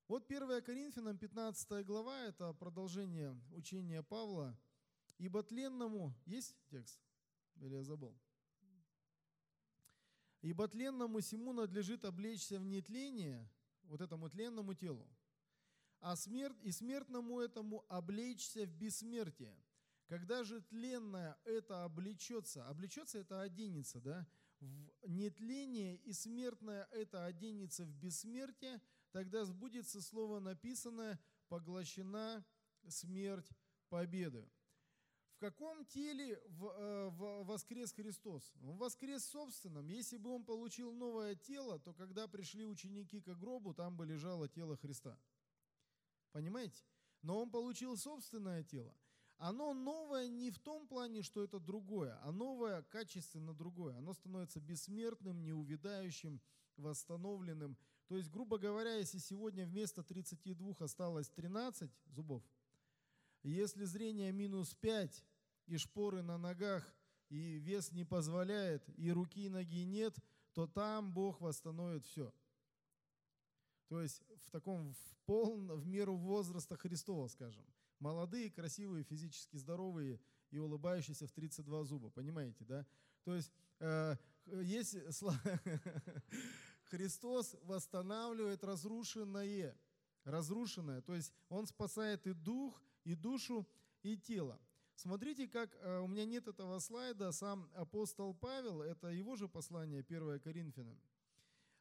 Вот 0.07 0.29
1 0.29 0.61
Коринфянам 0.63 1.17
15 1.17 1.85
глава, 1.85 2.23
это 2.23 2.53
продолжение 2.53 3.39
учения 3.51 4.03
Павла. 4.03 4.57
«Ибо 5.17 5.43
тленному...» 5.43 6.13
Есть 6.25 6.57
текст? 6.67 6.99
Или 7.55 7.75
я 7.75 7.83
забыл? 7.83 8.13
«Ибо 10.41 10.67
тленному 10.67 11.19
всему 11.19 11.53
надлежит 11.53 12.03
облечься 12.03 12.59
в 12.59 12.65
нетление, 12.65 13.49
вот 13.83 14.01
этому 14.01 14.29
тленному 14.29 14.73
телу, 14.73 15.07
а 15.99 16.15
смерть, 16.15 16.57
и 16.61 16.71
смертному 16.71 17.39
этому 17.39 17.85
облечься 17.89 18.65
в 18.65 18.71
бессмертие. 18.71 19.55
Когда 20.07 20.43
же 20.43 20.61
тленное 20.61 21.37
это 21.45 21.85
облечется, 21.85 22.67
облечется 22.67 23.19
это 23.19 23.41
оденется, 23.41 24.01
да, 24.01 24.27
в 24.59 25.11
нетление 25.11 25.97
и 25.97 26.13
смертное 26.13 26.87
это 26.91 27.25
оденется 27.25 27.85
в 27.85 27.93
бессмертие, 27.93 28.81
тогда 29.11 29.45
сбудется 29.45 30.01
слово 30.01 30.39
написанное 30.39 31.19
«поглощена 31.47 32.45
смерть 32.87 33.49
победою». 33.89 34.49
Каком 35.43 35.83
теле 35.87 36.41
в, 36.47 36.67
э, 36.67 37.09
в, 37.09 37.43
воскрес 37.43 37.91
Христос? 37.91 38.53
Он 38.63 38.77
воскрес 38.77 39.25
собственном. 39.25 39.89
Если 39.89 40.15
бы 40.15 40.29
он 40.29 40.45
получил 40.45 40.93
новое 40.93 41.35
тело, 41.35 41.79
то 41.79 41.93
когда 41.93 42.29
пришли 42.29 42.65
ученики 42.65 43.19
к 43.19 43.27
гробу, 43.35 43.73
там 43.73 43.97
бы 43.97 44.05
лежало 44.05 44.47
тело 44.47 44.77
Христа. 44.77 45.19
Понимаете? 46.31 46.81
Но 47.23 47.41
он 47.41 47.49
получил 47.51 47.97
собственное 47.97 48.63
тело. 48.63 48.95
Оно 49.37 49.73
новое 49.73 50.29
не 50.29 50.49
в 50.49 50.59
том 50.59 50.87
плане, 50.87 51.23
что 51.23 51.43
это 51.43 51.59
другое, 51.59 52.17
а 52.23 52.31
новое 52.31 52.81
качественно 52.83 53.53
другое. 53.53 53.97
Оно 53.97 54.13
становится 54.13 54.61
бессмертным, 54.61 55.43
неувидающим, 55.43 56.39
восстановленным. 56.77 57.75
То 58.07 58.15
есть, 58.15 58.29
грубо 58.29 58.57
говоря, 58.57 58.95
если 58.95 59.17
сегодня 59.17 59.65
вместо 59.65 60.03
32 60.03 60.75
осталось 60.79 61.29
13 61.31 61.91
зубов, 62.05 62.43
если 63.43 63.83
зрение 63.83 64.31
минус 64.31 64.73
5, 64.75 65.21
и 65.67 65.77
шпоры 65.77 66.21
на 66.21 66.37
ногах, 66.37 66.83
и 67.29 67.57
вес 67.59 67.91
не 67.91 68.03
позволяет, 68.03 68.83
и 68.97 69.11
руки 69.11 69.45
и 69.45 69.49
ноги 69.49 69.85
нет, 69.85 70.15
то 70.53 70.67
там 70.67 71.11
Бог 71.11 71.41
восстановит 71.41 72.05
все. 72.05 72.33
То 73.87 74.01
есть 74.01 74.23
в 74.45 74.49
таком 74.51 74.93
в, 74.93 75.17
полном, 75.25 75.79
в 75.79 75.85
меру 75.87 76.15
возраста 76.15 76.77
Христова, 76.77 77.27
скажем. 77.27 77.65
Молодые, 77.99 78.51
красивые, 78.51 79.03
физически 79.03 79.57
здоровые 79.57 80.19
и 80.51 80.57
улыбающиеся 80.57 81.27
в 81.27 81.31
32 81.31 81.83
зуба. 81.83 82.09
Понимаете, 82.09 82.65
да? 82.65 82.85
То 83.23 83.35
есть 83.35 83.51
э, 83.79 84.15
есть 84.45 84.95
Христос 86.85 87.55
восстанавливает 87.63 88.63
разрушенное. 88.63 89.77
Разрушенное. 90.23 91.01
То 91.01 91.15
есть 91.15 91.33
Он 91.49 91.65
спасает 91.67 92.27
и 92.27 92.33
дух, 92.33 92.81
и 93.03 93.15
душу, 93.15 93.67
и 94.01 94.17
тело. 94.17 94.59
Смотрите, 95.03 95.49
как 95.49 95.75
э, 95.81 95.99
у 95.99 96.07
меня 96.07 96.23
нет 96.23 96.47
этого 96.47 96.79
слайда, 96.79 97.33
сам 97.33 97.69
апостол 97.75 98.33
Павел, 98.33 98.81
это 98.81 99.09
его 99.09 99.35
же 99.35 99.49
послание 99.49 99.99
1 99.99 100.39
Коринфянам. 100.39 100.97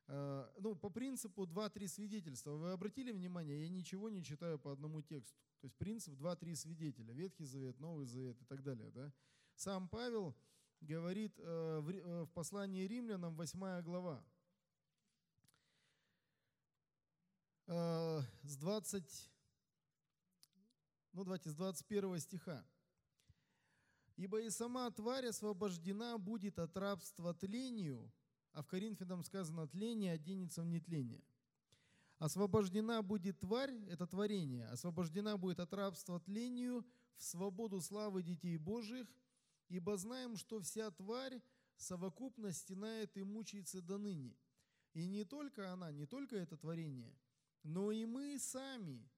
Э, 0.09 0.51
ну, 0.59 0.75
по 0.75 0.91
принципу 0.91 1.45
2-3 1.45 1.87
свидетельства. 1.87 2.51
Вы 2.51 2.73
обратили 2.73 3.13
внимание, 3.13 3.63
я 3.63 3.69
ничего 3.69 4.11
не 4.11 4.25
читаю 4.25 4.59
по 4.59 4.73
одному 4.73 5.03
тексту. 5.03 5.39
То 5.61 5.67
есть 5.67 5.77
принцип 5.77 6.15
2-3 6.15 6.57
свидетеля. 6.57 7.15
Ветхий 7.15 7.45
Завет, 7.45 7.79
Новый 7.79 8.07
Завет 8.07 8.43
и 8.43 8.45
так 8.45 8.61
далее. 8.65 8.91
Да? 8.91 9.13
Сам 9.55 9.89
Павел 9.89 10.35
говорит 10.81 11.39
э, 11.39 11.79
в 11.79 12.27
послании 12.35 12.89
римлянам 12.89 13.37
8 13.37 13.83
глава. 13.83 14.25
С 17.67 18.57
20, 18.57 19.31
ну 21.13 21.23
давайте 21.23 21.51
с 21.51 21.55
21 21.55 22.19
стиха. 22.19 22.67
Ибо 24.17 24.41
и 24.41 24.51
сама 24.51 24.91
тварь 24.91 25.27
освобождена 25.27 26.19
будет 26.19 26.59
от 26.59 26.77
рабства 26.77 27.35
тлению, 27.35 28.13
а 28.53 28.63
в 28.63 28.67
Коринфянам 28.67 29.25
сказано 29.25 29.67
тление 29.67 30.13
оденется 30.13 30.63
в 30.63 30.67
нетление. 30.67 31.23
Освобождена 32.19 33.03
будет 33.03 33.41
тварь, 33.41 33.75
это 33.89 34.07
творение, 34.07 34.67
освобождена 34.69 35.37
будет 35.37 35.59
от 35.59 35.73
рабства 35.73 36.21
тлению 36.21 36.87
в 37.17 37.25
свободу 37.25 37.81
славы 37.81 38.23
детей 38.23 38.59
Божьих, 38.59 39.09
ибо 39.69 39.97
знаем, 39.97 40.37
что 40.37 40.61
вся 40.61 40.91
тварь 40.91 41.43
совокупно 41.77 42.53
стенает 42.53 43.17
и 43.17 43.25
мучается 43.25 43.81
до 43.81 43.99
ныне. 43.99 44.37
И 44.93 45.07
не 45.09 45.25
только 45.25 45.73
она, 45.73 45.91
не 45.91 46.07
только 46.07 46.37
это 46.37 46.57
творение, 46.57 47.17
но 47.63 47.91
и 47.91 48.05
мы 48.05 48.39
сами, 48.39 49.11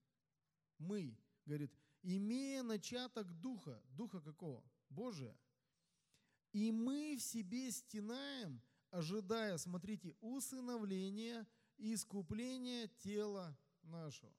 мы, 0.79 1.19
говорит, 1.45 1.73
имея 2.03 2.63
начаток 2.63 3.31
духа, 3.41 3.83
духа 3.91 4.21
какого? 4.21 4.65
Божия. 4.95 5.37
И 6.53 6.71
мы 6.71 7.17
в 7.17 7.23
себе 7.23 7.71
стенаем, 7.71 8.63
ожидая, 8.91 9.59
смотрите, 9.59 10.15
усыновления 10.21 11.47
и 11.79 11.95
искупления 11.95 12.87
тела 13.03 13.59
нашего. 13.83 14.33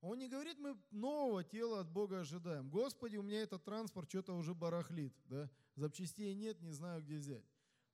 Он 0.00 0.18
не 0.18 0.28
говорит, 0.28 0.58
мы 0.58 0.76
нового 0.90 1.44
тела 1.44 1.80
от 1.80 1.90
Бога 1.90 2.20
ожидаем. 2.20 2.70
Господи, 2.70 3.16
у 3.18 3.22
меня 3.22 3.42
этот 3.42 3.64
транспорт 3.64 4.08
что-то 4.08 4.32
уже 4.32 4.54
барахлит, 4.54 5.14
да? 5.26 5.50
запчастей 5.76 6.34
нет, 6.34 6.60
не 6.62 6.72
знаю, 6.72 7.02
где 7.02 7.16
взять. 7.16 7.44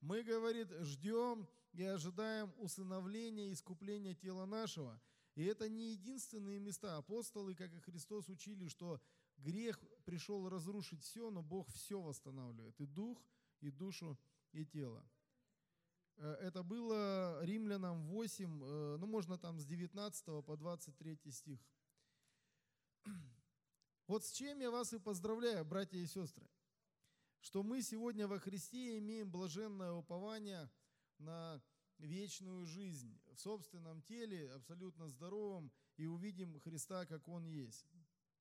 Мы, 0.01 0.22
говорит, 0.22 0.70
ждем 0.81 1.49
и 1.72 1.83
ожидаем 1.83 2.53
усыновления 2.59 3.49
и 3.49 3.53
искупления 3.53 4.14
тела 4.14 4.46
нашего. 4.46 5.01
И 5.35 5.44
это 5.44 5.68
не 5.68 5.92
единственные 5.92 6.61
места. 6.61 6.96
Апостолы, 6.96 7.55
как 7.55 7.72
и 7.75 7.81
Христос, 7.81 8.29
учили, 8.29 8.68
что 8.68 9.01
Грех 9.38 9.79
пришел 10.07 10.49
разрушить 10.49 11.03
все, 11.03 11.31
но 11.31 11.42
Бог 11.42 11.69
все 11.69 12.01
восстанавливает. 12.01 12.81
И 12.81 12.87
дух, 12.87 13.23
и 13.61 13.71
душу, 13.71 14.19
и 14.53 14.64
тело. 14.64 15.05
Э, 16.16 16.33
это 16.40 16.62
было 16.62 17.45
Римлянам 17.45 18.07
8, 18.07 18.62
э, 18.62 18.97
ну 18.99 19.07
можно 19.07 19.37
там 19.37 19.59
с 19.59 19.66
19 19.66 20.45
по 20.45 20.57
23 20.57 21.19
стих. 21.31 21.61
Вот 24.07 24.25
с 24.25 24.31
чем 24.31 24.61
я 24.61 24.71
вас 24.71 24.92
и 24.92 25.01
поздравляю, 25.01 25.64
братья 25.64 25.99
и 25.99 26.07
сестры, 26.07 26.49
что 27.40 27.64
мы 27.64 27.83
сегодня 27.83 28.29
во 28.29 28.38
Христе 28.38 28.99
имеем 28.99 29.29
блаженное 29.29 29.90
упование 29.90 30.71
на 31.19 31.61
вечную 31.99 32.66
жизнь 32.66 33.19
в 33.35 33.40
собственном 33.40 34.03
теле, 34.03 34.53
абсолютно 34.53 35.09
здоровом, 35.09 35.73
и 35.97 36.07
увидим 36.07 36.61
Христа, 36.61 37.05
как 37.05 37.27
Он 37.27 37.47
есть. 37.47 37.85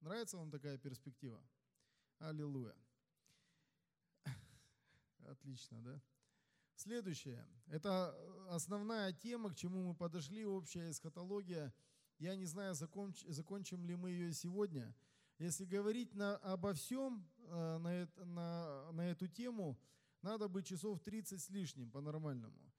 Нравится 0.01 0.37
вам 0.37 0.51
такая 0.51 0.77
перспектива? 0.77 1.43
Аллилуйя. 2.19 2.75
Отлично, 5.27 5.81
да? 5.81 6.01
Следующее. 6.75 7.45
Это 7.67 8.15
основная 8.49 9.11
тема, 9.13 9.49
к 9.51 9.55
чему 9.55 9.83
мы 9.83 9.95
подошли, 9.95 10.45
общая 10.45 10.89
эсхатология. 10.91 11.73
Я 12.19 12.35
не 12.35 12.45
знаю, 12.45 12.75
законч, 12.75 13.23
закончим 13.27 13.85
ли 13.85 13.95
мы 13.95 14.11
ее 14.11 14.33
сегодня. 14.33 14.95
Если 15.37 15.65
говорить 15.65 16.13
на, 16.15 16.37
обо 16.37 16.73
всем 16.73 17.27
э, 17.37 17.77
на, 17.77 18.25
на, 18.25 18.91
на 18.91 19.01
эту 19.09 19.27
тему, 19.27 19.77
надо 20.21 20.47
быть 20.47 20.65
часов 20.65 21.01
30 21.01 21.41
с 21.41 21.49
лишним 21.49 21.91
по-нормальному. 21.91 22.71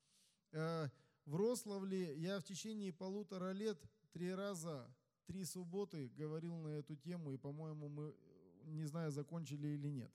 Э, 0.52 0.88
в 1.26 1.36
Рославле 1.36 2.16
я 2.16 2.38
в 2.40 2.44
течение 2.44 2.92
полутора 2.92 3.52
лет 3.52 3.78
три 4.12 4.32
раза 4.32 4.88
три 5.26 5.44
субботы 5.44 6.08
говорил 6.16 6.56
на 6.56 6.68
эту 6.68 6.96
тему, 6.96 7.32
и, 7.32 7.36
по-моему, 7.36 7.88
мы, 7.88 8.14
не 8.66 8.84
знаю, 8.84 9.12
закончили 9.12 9.68
или 9.68 9.88
нет. 9.88 10.12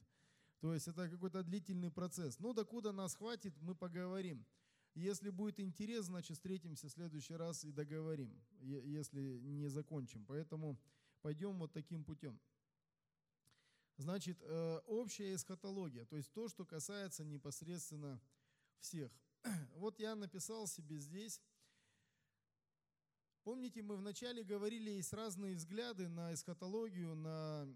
То 0.60 0.74
есть 0.74 0.88
это 0.88 1.10
какой-то 1.10 1.44
длительный 1.44 1.90
процесс. 1.90 2.40
Ну, 2.40 2.54
докуда 2.54 2.92
нас 2.92 3.16
хватит, 3.16 3.54
мы 3.62 3.74
поговорим. 3.74 4.46
Если 4.94 5.30
будет 5.30 5.60
интерес, 5.60 6.06
значит, 6.06 6.38
встретимся 6.38 6.88
в 6.88 6.92
следующий 6.92 7.36
раз 7.36 7.64
и 7.64 7.72
договорим, 7.72 8.32
если 8.60 9.40
не 9.40 9.68
закончим. 9.68 10.26
Поэтому 10.26 10.78
пойдем 11.22 11.58
вот 11.58 11.72
таким 11.72 12.04
путем. 12.04 12.40
Значит, 13.98 14.38
э, 14.42 14.82
общая 14.88 15.34
эсхатология, 15.34 16.06
то 16.06 16.18
есть 16.18 16.32
то, 16.34 16.50
что 16.50 16.66
касается 16.66 17.24
непосредственно 17.24 18.20
всех. 18.80 19.12
Вот 19.76 20.00
я 20.00 20.16
написал 20.16 20.68
себе 20.68 20.98
здесь 20.98 21.40
Помните, 23.44 23.82
мы 23.82 23.98
вначале 23.98 24.44
говорили, 24.44 24.92
есть 24.92 25.14
разные 25.14 25.56
взгляды 25.56 26.08
на 26.08 26.32
эсхатологию, 26.32 27.16
на 27.16 27.68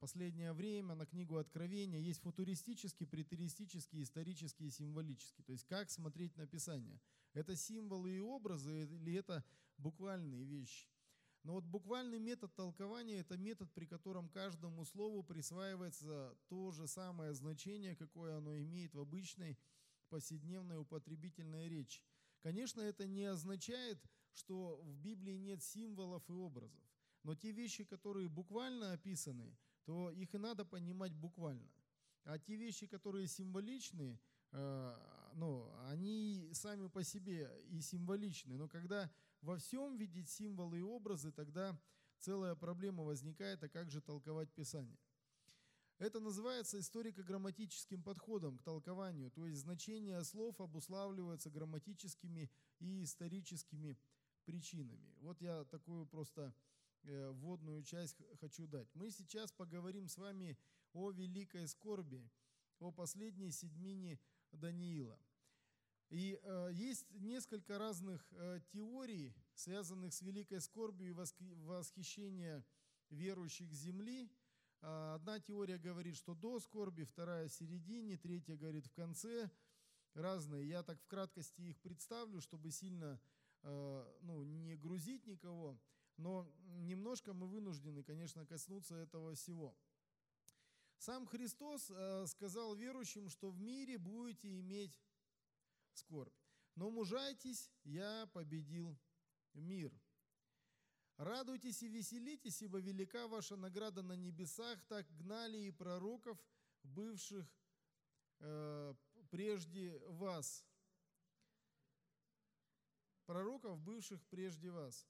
последнее 0.00 0.52
время, 0.52 0.96
на 0.96 1.06
книгу 1.06 1.36
Откровения. 1.36 2.00
Есть 2.00 2.20
футуристический, 2.20 3.06
претеристический, 3.06 4.02
исторический 4.02 4.66
и 4.66 4.70
символический. 4.70 5.44
То 5.44 5.52
есть 5.52 5.64
как 5.66 5.88
смотреть 5.88 6.36
на 6.36 6.48
Писание. 6.48 7.00
Это 7.32 7.54
символы 7.54 8.16
и 8.16 8.20
образы 8.20 8.86
или 8.86 9.14
это 9.14 9.44
буквальные 9.78 10.44
вещи? 10.44 10.88
Но 11.44 11.52
вот 11.54 11.64
буквальный 11.64 12.18
метод 12.18 12.54
толкования– 12.56 13.18
это 13.20 13.36
метод, 13.36 13.72
при 13.72 13.86
котором 13.86 14.28
каждому 14.30 14.84
слову 14.84 15.22
присваивается 15.22 16.36
то 16.48 16.72
же 16.72 16.88
самое 16.88 17.34
значение, 17.34 17.94
какое 17.94 18.38
оно 18.38 18.56
имеет 18.56 18.94
в 18.94 19.00
обычной 19.00 19.58
повседневной 20.08 20.78
употребительной 20.78 21.68
речи. 21.68 22.02
Конечно, 22.42 22.80
это 22.80 23.06
не 23.06 23.24
означает, 23.24 24.02
что 24.34 24.80
в 24.82 24.96
Библии 24.96 25.36
нет 25.36 25.62
символов 25.62 26.28
и 26.28 26.32
образов. 26.32 26.82
Но 27.22 27.34
те 27.34 27.52
вещи, 27.52 27.84
которые 27.84 28.28
буквально 28.28 28.92
описаны, 28.92 29.56
то 29.84 30.10
их 30.10 30.34
и 30.34 30.38
надо 30.38 30.64
понимать 30.64 31.14
буквально. 31.14 31.70
А 32.24 32.38
те 32.38 32.56
вещи, 32.56 32.86
которые 32.86 33.26
символичны, 33.26 34.18
э, 34.52 35.30
ну, 35.34 35.70
они 35.86 36.48
сами 36.52 36.88
по 36.88 37.02
себе 37.02 37.50
и 37.68 37.80
символичны. 37.80 38.56
Но 38.56 38.68
когда 38.68 39.10
во 39.40 39.56
всем 39.56 39.96
видеть 39.96 40.30
символы 40.30 40.78
и 40.78 40.82
образы, 40.82 41.32
тогда 41.32 41.78
целая 42.18 42.54
проблема 42.54 43.04
возникает, 43.04 43.62
а 43.62 43.68
как 43.68 43.90
же 43.90 44.00
толковать 44.00 44.50
Писание? 44.52 44.98
Это 45.98 46.18
называется 46.18 46.80
историко-грамматическим 46.80 48.02
подходом 48.02 48.58
к 48.58 48.62
толкованию, 48.64 49.30
то 49.30 49.46
есть 49.46 49.60
значение 49.60 50.22
слов 50.24 50.60
обуславливается 50.60 51.50
грамматическими 51.50 52.50
и 52.80 53.04
историческими 53.04 53.96
причинами. 54.44 55.14
Вот 55.20 55.40
я 55.40 55.64
такую 55.64 56.06
просто 56.06 56.54
э, 57.02 57.30
вводную 57.30 57.82
часть 57.82 58.22
хочу 58.40 58.66
дать. 58.66 58.88
Мы 58.94 59.10
сейчас 59.10 59.52
поговорим 59.52 60.08
с 60.08 60.16
вами 60.16 60.56
о 60.92 61.10
великой 61.10 61.66
скорби, 61.68 62.30
о 62.78 62.92
последней 62.92 63.50
седьмине 63.50 64.18
Даниила. 64.52 65.18
И 66.10 66.38
э, 66.40 66.70
есть 66.72 67.10
несколько 67.10 67.78
разных 67.78 68.24
э, 68.32 68.60
теорий, 68.72 69.34
связанных 69.54 70.12
с 70.12 70.22
великой 70.22 70.60
скорбью 70.60 71.08
и 71.08 71.12
восхищением 71.12 72.64
верующих 73.10 73.72
земли. 73.72 74.30
Э, 74.80 75.14
одна 75.14 75.40
теория 75.40 75.78
говорит, 75.78 76.16
что 76.16 76.34
до 76.34 76.60
скорби, 76.60 77.04
вторая 77.04 77.48
середине, 77.48 78.16
третья 78.16 78.56
говорит 78.56 78.86
в 78.86 78.92
конце. 78.92 79.50
Разные. 80.14 80.68
Я 80.68 80.84
так 80.84 81.00
в 81.00 81.06
краткости 81.08 81.62
их 81.62 81.80
представлю, 81.80 82.40
чтобы 82.40 82.70
сильно 82.70 83.20
ну, 83.64 84.44
не 84.44 84.76
грузить 84.76 85.26
никого. 85.26 85.78
Но 86.16 86.48
немножко 86.66 87.32
мы 87.32 87.46
вынуждены, 87.46 88.02
конечно, 88.02 88.46
коснуться 88.46 88.94
этого 88.94 89.34
всего. 89.34 89.76
Сам 90.98 91.26
Христос 91.26 91.90
э, 91.90 92.26
сказал 92.26 92.74
верующим, 92.74 93.28
что 93.28 93.50
в 93.50 93.60
мире 93.60 93.98
будете 93.98 94.60
иметь 94.60 94.98
скорбь. 95.92 96.34
Но 96.76 96.90
мужайтесь, 96.90 97.70
я 97.84 98.26
победил 98.32 98.98
мир. 99.52 99.92
Радуйтесь 101.16 101.82
и 101.82 101.88
веселитесь, 101.88 102.62
ибо 102.62 102.80
велика 102.80 103.28
ваша 103.28 103.56
награда 103.56 104.02
на 104.02 104.14
небесах, 104.14 104.82
так 104.88 105.06
гнали 105.16 105.58
и 105.58 105.70
пророков, 105.70 106.38
бывших 106.82 107.46
э, 108.40 108.94
прежде 109.30 109.98
вас. 110.08 110.64
Пророков, 113.26 113.80
бывших 113.80 114.24
прежде 114.26 114.70
вас. 114.70 115.06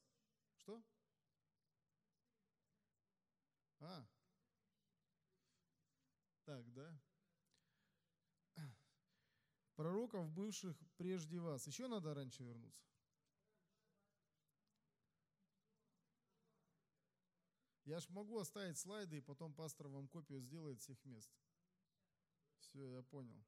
Что? 0.57 0.81
А. 3.79 4.07
Так, 6.45 6.73
да? 6.73 6.99
пророков, 9.75 10.29
бывших 10.29 10.77
прежде 10.97 11.39
вас. 11.39 11.67
Еще 11.67 11.87
надо 11.87 12.13
раньше 12.13 12.43
вернуться. 12.43 12.85
Я 17.83 17.99
ж 17.99 18.09
могу 18.09 18.39
оставить 18.39 18.79
слайды, 18.79 19.17
и 19.17 19.21
потом 19.21 19.53
пастор 19.53 19.87
вам 19.87 20.07
копию 20.07 20.41
сделает 20.41 20.79
всех 20.79 21.03
мест. 21.05 21.31
Все, 22.57 22.87
я 22.87 23.03
понял. 23.03 23.45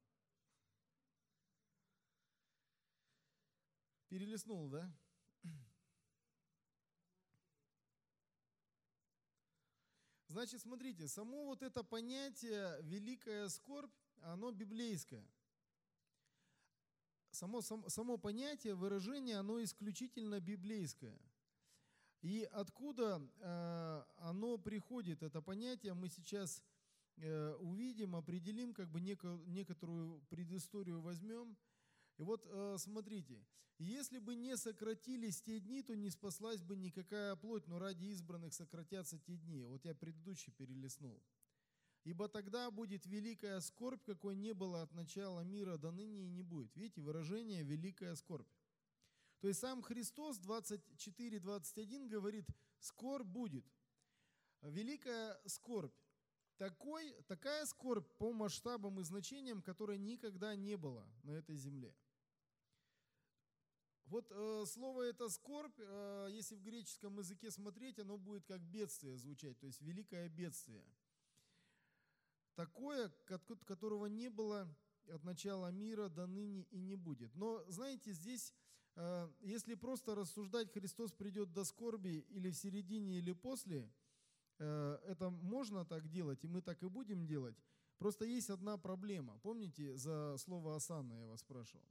Перелистнул, 4.08 4.68
да? 4.68 4.90
Значит, 10.28 10.60
смотрите, 10.60 11.08
само 11.08 11.46
вот 11.46 11.62
это 11.62 11.82
понятие 11.82 12.82
«великая 12.82 13.48
скорбь», 13.48 13.92
оно 14.20 14.52
библейское– 14.52 15.26
само, 17.38 17.62
само, 17.62 17.88
само 17.88 18.18
понятие, 18.18 18.74
выражение, 18.74 19.36
оно 19.36 19.62
исключительно 19.62 20.40
библейское. 20.40 21.18
И 22.20 22.48
откуда 22.50 23.22
э, 23.40 24.02
оно 24.18 24.58
приходит, 24.58 25.22
это 25.22 25.40
понятие, 25.40 25.94
мы 25.94 26.08
сейчас 26.08 26.62
э, 27.16 27.54
увидим, 27.60 28.16
определим, 28.16 28.74
как 28.74 28.90
бы 28.90 29.00
неко, 29.00 29.40
некоторую 29.46 30.20
предысторию 30.28 31.00
возьмем. 31.00 31.56
И 32.18 32.22
вот 32.22 32.44
э, 32.46 32.76
смотрите, 32.78 33.44
если 33.78 34.18
бы 34.18 34.34
не 34.34 34.56
сократились 34.56 35.40
те 35.40 35.60
дни, 35.60 35.82
то 35.82 35.94
не 35.94 36.10
спаслась 36.10 36.62
бы 36.62 36.76
никакая 36.76 37.36
плоть, 37.36 37.66
но 37.68 37.78
ради 37.78 38.06
избранных 38.06 38.52
сократятся 38.52 39.18
те 39.18 39.36
дни. 39.36 39.64
Вот 39.64 39.84
я 39.84 39.94
предыдущий 39.94 40.52
перелистнул. 40.52 41.22
Ибо 42.02 42.28
тогда 42.28 42.70
будет 42.70 43.06
великая 43.06 43.60
скорбь, 43.60 44.02
какой 44.04 44.34
не 44.34 44.52
было 44.52 44.82
от 44.82 44.92
начала 44.94 45.40
мира 45.40 45.76
до 45.76 45.92
ныне 45.92 46.24
и 46.24 46.28
не 46.28 46.42
будет. 46.42 46.74
Видите, 46.74 47.02
выражение 47.02 47.62
«великая 47.62 48.14
скорбь». 48.14 48.48
То 49.40 49.48
есть 49.48 49.60
сам 49.60 49.82
Христос 49.82 50.40
24-21 50.40 52.08
говорит, 52.08 52.46
скорбь 52.80 53.26
будет. 53.26 53.64
Великая 54.62 55.40
скорбь. 55.46 55.94
Такой, 56.56 57.12
такая 57.28 57.64
скорбь 57.66 58.08
по 58.16 58.32
масштабам 58.32 58.98
и 58.98 59.04
значениям, 59.04 59.62
которой 59.62 59.98
никогда 59.98 60.56
не 60.56 60.76
было 60.76 61.08
на 61.22 61.30
этой 61.30 61.54
земле. 61.54 61.94
Вот 64.10 64.26
э, 64.30 64.64
слово 64.66 65.02
это 65.02 65.28
скорбь, 65.28 65.78
э, 65.78 66.28
если 66.32 66.54
в 66.54 66.62
греческом 66.62 67.18
языке 67.18 67.50
смотреть, 67.50 67.98
оно 67.98 68.18
будет 68.18 68.44
как 68.44 68.60
бедствие 68.60 69.16
звучать, 69.16 69.58
то 69.58 69.66
есть 69.66 69.80
великое 69.80 70.28
бедствие– 70.28 70.84
такое, 72.58 73.08
которого 73.66 74.06
не 74.06 74.28
было 74.28 74.68
от 75.08 75.22
начала 75.22 75.70
мира 75.70 76.08
до 76.08 76.26
ныне 76.26 76.62
и 76.72 76.80
не 76.80 76.96
будет. 76.96 77.32
Но, 77.36 77.64
знаете, 77.68 78.12
здесь, 78.12 78.52
э, 78.96 79.28
если 79.40 79.76
просто 79.76 80.16
рассуждать, 80.16 80.72
Христос 80.72 81.12
придет 81.12 81.52
до 81.52 81.62
скорби 81.62 82.26
или 82.30 82.50
в 82.50 82.56
середине, 82.56 83.18
или 83.18 83.32
после, 83.32 83.88
э, 84.58 84.98
это 85.06 85.30
можно 85.30 85.84
так 85.84 86.08
делать, 86.08 86.44
и 86.44 86.48
мы 86.48 86.60
так 86.60 86.82
и 86.82 86.88
будем 86.88 87.26
делать. 87.26 87.56
Просто 87.96 88.24
есть 88.24 88.50
одна 88.50 88.76
проблема. 88.76 89.38
Помните, 89.38 89.96
за 89.96 90.36
слово 90.38 90.74
Асана 90.74 91.14
я 91.14 91.26
вас 91.26 91.40
спрашивал? 91.40 91.86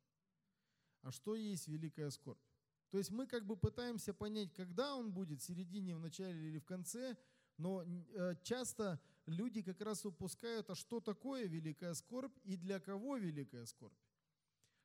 А 1.01 1.11
что 1.11 1.35
есть 1.35 1.67
великая 1.67 2.09
скорбь? 2.09 2.41
То 2.89 2.97
есть 2.97 3.11
мы 3.11 3.27
как 3.27 3.45
бы 3.45 3.57
пытаемся 3.57 4.13
понять, 4.13 4.53
когда 4.53 4.95
он 4.95 5.11
будет, 5.11 5.41
в 5.41 5.45
середине, 5.45 5.95
в 5.95 5.99
начале 5.99 6.47
или 6.47 6.57
в 6.57 6.65
конце, 6.65 7.17
но 7.57 7.83
э, 7.83 8.35
часто 8.43 9.01
люди 9.25 9.61
как 9.61 9.81
раз 9.81 10.05
упускают, 10.05 10.69
а 10.69 10.75
что 10.75 11.01
такое 11.01 11.45
великая 11.47 11.93
скорбь 11.95 12.37
и 12.43 12.55
для 12.55 12.79
кого 12.79 13.17
великая 13.17 13.65
скорбь. 13.65 13.97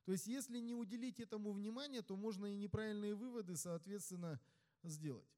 То 0.05 0.11
есть 0.11 0.27
если 0.27 0.59
не 0.59 0.73
уделить 0.73 1.21
этому 1.21 1.53
внимания, 1.53 2.01
то 2.01 2.17
можно 2.17 2.45
и 2.45 2.57
неправильные 2.57 3.15
выводы, 3.15 3.55
соответственно, 3.55 4.41
сделать. 4.83 5.29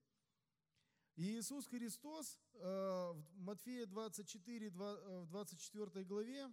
И 1.17 1.38
Иисус 1.38 1.67
Христос 1.67 2.39
э, 2.53 2.59
в 2.59 3.39
Матфея 3.39 3.85
24, 3.85 4.67
э, 4.67 4.69
в 4.71 5.27
24 5.27 6.03
главе, 6.05 6.49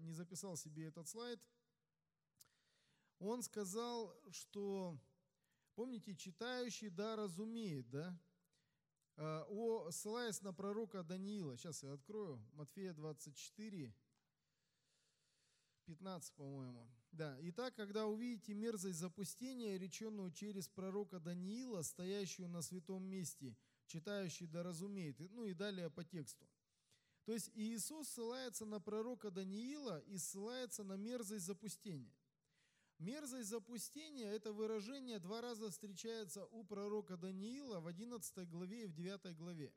не 0.00 0.12
записал 0.12 0.54
себе 0.58 0.84
этот 0.84 1.08
слайд, 1.08 1.40
он 3.18 3.42
сказал, 3.42 4.14
что, 4.30 4.98
помните, 5.74 6.14
читающий 6.14 6.90
да 6.90 7.16
разумеет, 7.16 7.88
да? 7.90 8.18
Э, 9.16 9.44
о, 9.48 9.90
ссылаясь 9.90 10.42
на 10.42 10.52
пророка 10.52 11.02
Даниила, 11.02 11.56
сейчас 11.56 11.82
я 11.82 11.94
открою, 11.94 12.38
Матфея 12.52 12.92
24, 12.92 13.94
15, 15.86 16.34
по-моему. 16.34 16.90
Да, 17.12 17.38
итак, 17.40 17.74
когда 17.74 18.06
увидите 18.06 18.52
мерзость 18.52 18.98
запустения, 18.98 19.78
реченную 19.78 20.30
через 20.32 20.68
пророка 20.68 21.18
Даниила, 21.18 21.80
стоящую 21.80 22.48
на 22.48 22.60
святом 22.60 23.04
месте, 23.04 23.56
читающий 23.86 24.46
да 24.46 24.62
разумеет, 24.62 25.18
ну 25.30 25.46
и 25.46 25.54
далее 25.54 25.88
по 25.88 26.04
тексту. 26.04 26.46
То 27.24 27.32
есть 27.32 27.50
Иисус 27.54 28.08
ссылается 28.08 28.66
на 28.66 28.80
пророка 28.80 29.30
Даниила 29.30 30.00
и 30.00 30.18
ссылается 30.18 30.84
на 30.84 30.94
мерзость 30.94 31.46
запустения. 31.46 32.14
Мерзость 32.98 33.50
запустения– 33.50 34.30
это 34.32 34.52
выражение 34.52 35.18
два 35.18 35.42
раза 35.42 35.70
встречается 35.70 36.46
у 36.46 36.64
пророка 36.64 37.18
Даниила 37.18 37.80
в 37.80 37.86
11 37.86 38.48
главе 38.48 38.84
и 38.84 38.86
в 38.86 38.94
9 38.94 39.36
главе. 39.36 39.72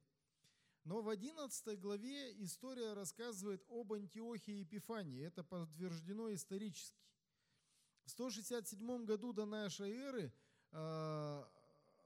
Но 0.85 1.01
в 1.01 1.09
11 1.09 1.79
главе 1.79 2.31
история 2.43 2.93
рассказывает 2.93 3.61
об 3.69 3.91
Антиохии 3.91 4.61
Епифании. 4.61 5.25
Это 5.25 5.43
подтверждено 5.43 6.33
исторически. 6.33 6.97
В 8.05 8.11
167 8.11 9.05
году 9.05 9.33
до 9.33 9.45
нашей 9.45 9.91
эры 9.91 10.33
э, 10.71 11.43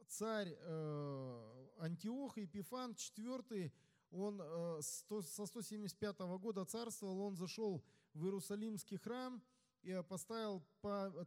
царь 0.08 0.58
э, 0.60 1.68
Антиох 1.78 2.38
Епифан 2.38 2.92
IV, 2.92 3.72
он 4.12 4.42
э, 4.42 4.82
со 4.82 5.46
175 5.46 6.20
года 6.40 6.66
царствовал, 6.66 7.22
он 7.22 7.36
зашел 7.36 7.84
в 8.14 8.26
Иерусалимский 8.26 8.98
храм 8.98 9.42
и 9.84 10.02
поставил 10.08 10.64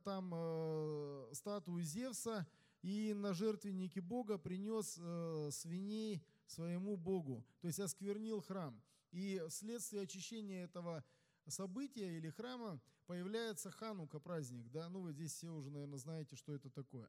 там 0.04 1.34
статую 1.34 1.82
Зевса 1.82 2.46
и 2.82 3.14
на 3.14 3.32
жертвеннике 3.34 4.00
Бога 4.00 4.38
принес 4.38 4.92
свиней 5.54 6.24
своему 6.46 6.96
Богу, 6.96 7.44
то 7.60 7.66
есть 7.66 7.80
осквернил 7.80 8.40
храм. 8.40 8.80
И 9.12 9.42
вследствие 9.48 10.02
очищения 10.02 10.64
этого 10.64 11.04
события 11.46 12.16
или 12.16 12.30
храма 12.30 12.80
появляется 13.06 13.70
Ханука 13.70 14.18
праздник, 14.18 14.70
да, 14.70 14.88
ну 14.88 15.00
вы 15.00 15.12
здесь 15.12 15.32
все 15.32 15.48
уже, 15.52 15.70
наверное, 15.70 15.98
знаете, 15.98 16.36
что 16.36 16.52
это 16.52 16.70
такое. 16.70 17.08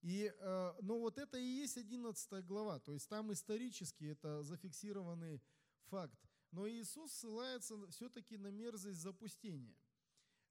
И, 0.00 0.32
э, 0.32 0.72
но 0.80 0.98
вот 0.98 1.18
это 1.18 1.38
и 1.38 1.44
есть 1.44 1.76
11 1.76 2.44
глава, 2.46 2.78
то 2.78 2.92
есть 2.92 3.08
там 3.08 3.32
исторически 3.32 4.04
это 4.04 4.42
зафиксированный 4.42 5.42
факт. 5.86 6.18
Но 6.50 6.68
Иисус 6.68 7.12
ссылается 7.12 7.74
все-таки 7.88 8.38
на 8.38 8.48
мерзость 8.48 9.00
запустения. 9.00 9.76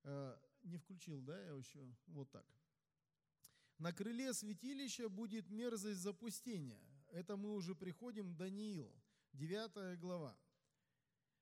Э, 0.09 0.37
не 0.63 0.77
включил, 0.77 1.21
да, 1.21 1.37
я 1.37 1.51
еще 1.51 1.79
вот 2.07 2.31
так. 2.31 2.45
На 3.77 3.91
крыле 3.91 4.33
святилища 4.33 5.09
будет 5.09 5.49
мерзость 5.49 5.99
запустения. 5.99 6.81
Это 7.09 7.35
мы 7.35 7.53
уже 7.53 7.75
приходим 7.75 8.35
Даниил, 8.37 8.89
9 9.33 9.99
глава. 9.99 10.37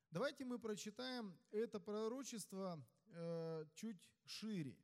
Давайте 0.09 0.45
мы 0.45 0.57
прочитаем 0.57 1.38
это 1.51 1.80
пророчество 1.80 2.84
э, 3.09 3.66
чуть 3.76 4.11
шире. 4.26 4.76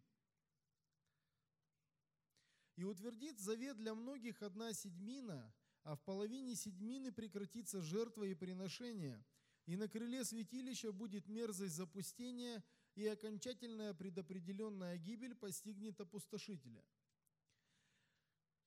«И 2.76 2.84
утвердит 2.84 3.40
завет 3.40 3.78
для 3.78 3.96
многих 3.96 4.44
одна 4.44 4.74
седьмина, 4.74 5.52
а 5.84 5.96
в 5.96 6.04
половине 6.04 6.56
седьмины 6.56 7.12
прекратится 7.12 7.82
жертва 7.82 8.26
и 8.26 8.36
приношение, 8.36 9.26
и 9.66 9.76
на 9.76 9.88
крыле 9.88 10.24
святилища 10.24 10.92
будет 10.92 11.28
мерзость 11.28 11.76
запустения, 11.76 12.64
и 12.96 13.08
окончательная 13.08 13.94
предопределенная 13.94 14.98
гибель 14.98 15.36
постигнет 15.36 16.00
опустошителя». 16.00 16.84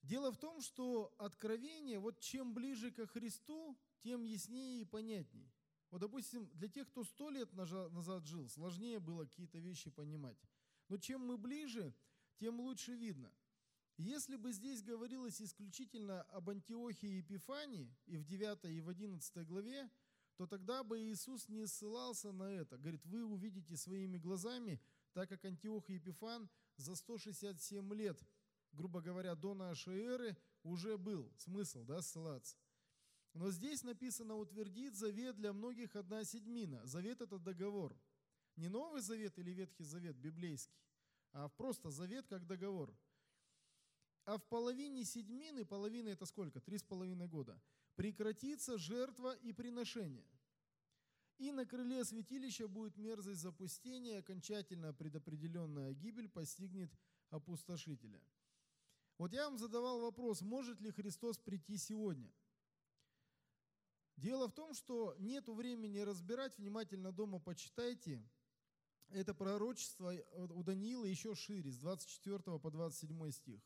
Дело 0.01 0.31
в 0.31 0.37
том, 0.37 0.61
что 0.61 1.15
откровение, 1.17 1.97
вот 1.99 2.19
чем 2.19 2.53
ближе 2.53 2.91
ко 2.91 3.07
Христу, 3.07 3.75
тем 4.03 4.23
яснее 4.23 4.81
и 4.81 4.85
понятней. 4.85 5.51
Вот, 5.89 5.99
допустим, 6.01 6.47
для 6.53 6.67
тех, 6.67 6.87
кто 6.89 7.03
сто 7.03 7.29
лет 7.29 7.51
назад 7.53 8.25
жил, 8.25 8.47
сложнее 8.49 8.99
было 8.99 9.25
какие-то 9.25 9.57
вещи 9.57 9.89
понимать. 9.89 10.37
Но 10.89 10.97
чем 10.97 11.25
мы 11.25 11.37
ближе, 11.37 11.95
тем 12.35 12.59
лучше 12.59 12.93
видно. 12.93 13.33
Если 13.97 14.35
бы 14.35 14.51
здесь 14.51 14.83
говорилось 14.83 15.41
исключительно 15.41 16.21
об 16.23 16.49
Антиохии 16.49 17.07
и 17.07 17.17
Епифании 17.17 17.95
и 18.05 18.17
в 18.17 18.25
9 18.25 18.65
и 18.65 18.81
в 18.81 18.89
11 18.89 19.47
главе, 19.47 19.89
то 20.37 20.47
тогда 20.47 20.83
бы 20.83 20.99
Иисус 20.99 21.47
не 21.49 21.65
ссылался 21.65 22.31
на 22.31 22.51
это. 22.51 22.77
Говорит, 22.77 23.05
вы 23.05 23.23
увидите 23.23 23.77
своими 23.77 24.17
глазами, 24.17 24.81
так 25.13 25.29
как 25.29 25.45
Антиох 25.45 25.89
и 25.89 25.93
Епифан 25.93 26.49
за 26.77 26.95
167 26.95 27.93
лет 27.93 28.21
грубо 28.75 29.01
говоря, 29.01 29.35
до 29.35 29.53
нашей 29.53 29.99
эры 30.01 30.37
уже 30.63 30.97
был 30.97 31.31
смысл 31.37 31.83
да, 31.83 32.01
ссылаться. 32.01 32.57
Но 33.33 33.51
здесь 33.51 33.83
написано 33.83 34.35
«утвердит 34.35 34.95
завет 34.95 35.35
для 35.35 35.51
многих 35.51 35.95
одна 35.95 36.23
седьмина». 36.23 36.85
Завет– 36.85 37.21
это 37.21 37.37
договор. 37.37 37.97
Не 38.55 38.69
Новый 38.69 39.01
Завет 39.01 39.37
или 39.39 39.51
Ветхий 39.51 39.83
Завет 39.83 40.15
библейский, 40.15 40.79
а 41.33 41.49
просто 41.49 41.89
завет 41.89 42.27
как 42.27 42.45
договор. 42.45 42.95
А 44.25 44.37
в 44.39 44.43
половине 44.47 45.05
седьмины, 45.05 45.65
половина 45.65 46.09
это 46.09 46.25
сколько? 46.25 46.59
Три 46.59 46.79
с 46.79 46.83
половиной 46.83 47.27
года. 47.27 47.61
Прекратится 47.95 48.77
жертва 48.77 49.35
и 49.35 49.53
приношение. 49.53 50.27
И 51.37 51.51
на 51.51 51.65
крыле 51.65 52.03
святилища 52.03 52.67
будет 52.67 52.97
мерзость 52.97 53.41
запустения, 53.41 54.19
окончательно 54.19 54.93
предопределенная 54.93 55.93
гибель 55.93 56.29
постигнет 56.29 56.91
опустошителя. 57.29 58.21
Вот 59.17 59.31
я 59.31 59.45
вам 59.45 59.57
задавал 59.57 60.01
вопрос, 60.01 60.41
может 60.41 60.81
ли 60.81 60.91
Христос 60.91 61.37
прийти 61.37 61.77
сегодня? 61.77 62.33
Дело 64.17 64.47
в 64.47 64.53
том, 64.53 64.73
что 64.73 65.15
нет 65.19 65.47
времени 65.47 65.99
разбирать, 65.99 66.57
внимательно 66.57 67.11
дома 67.11 67.39
почитайте. 67.39 68.27
Это 69.09 69.35
пророчество 69.35 70.13
у 70.49 70.63
Даниила 70.63 71.05
еще 71.05 71.35
шире, 71.35 71.71
с 71.71 71.77
24 71.77 72.59
по 72.59 72.71
27 72.71 73.31
стих. 73.31 73.61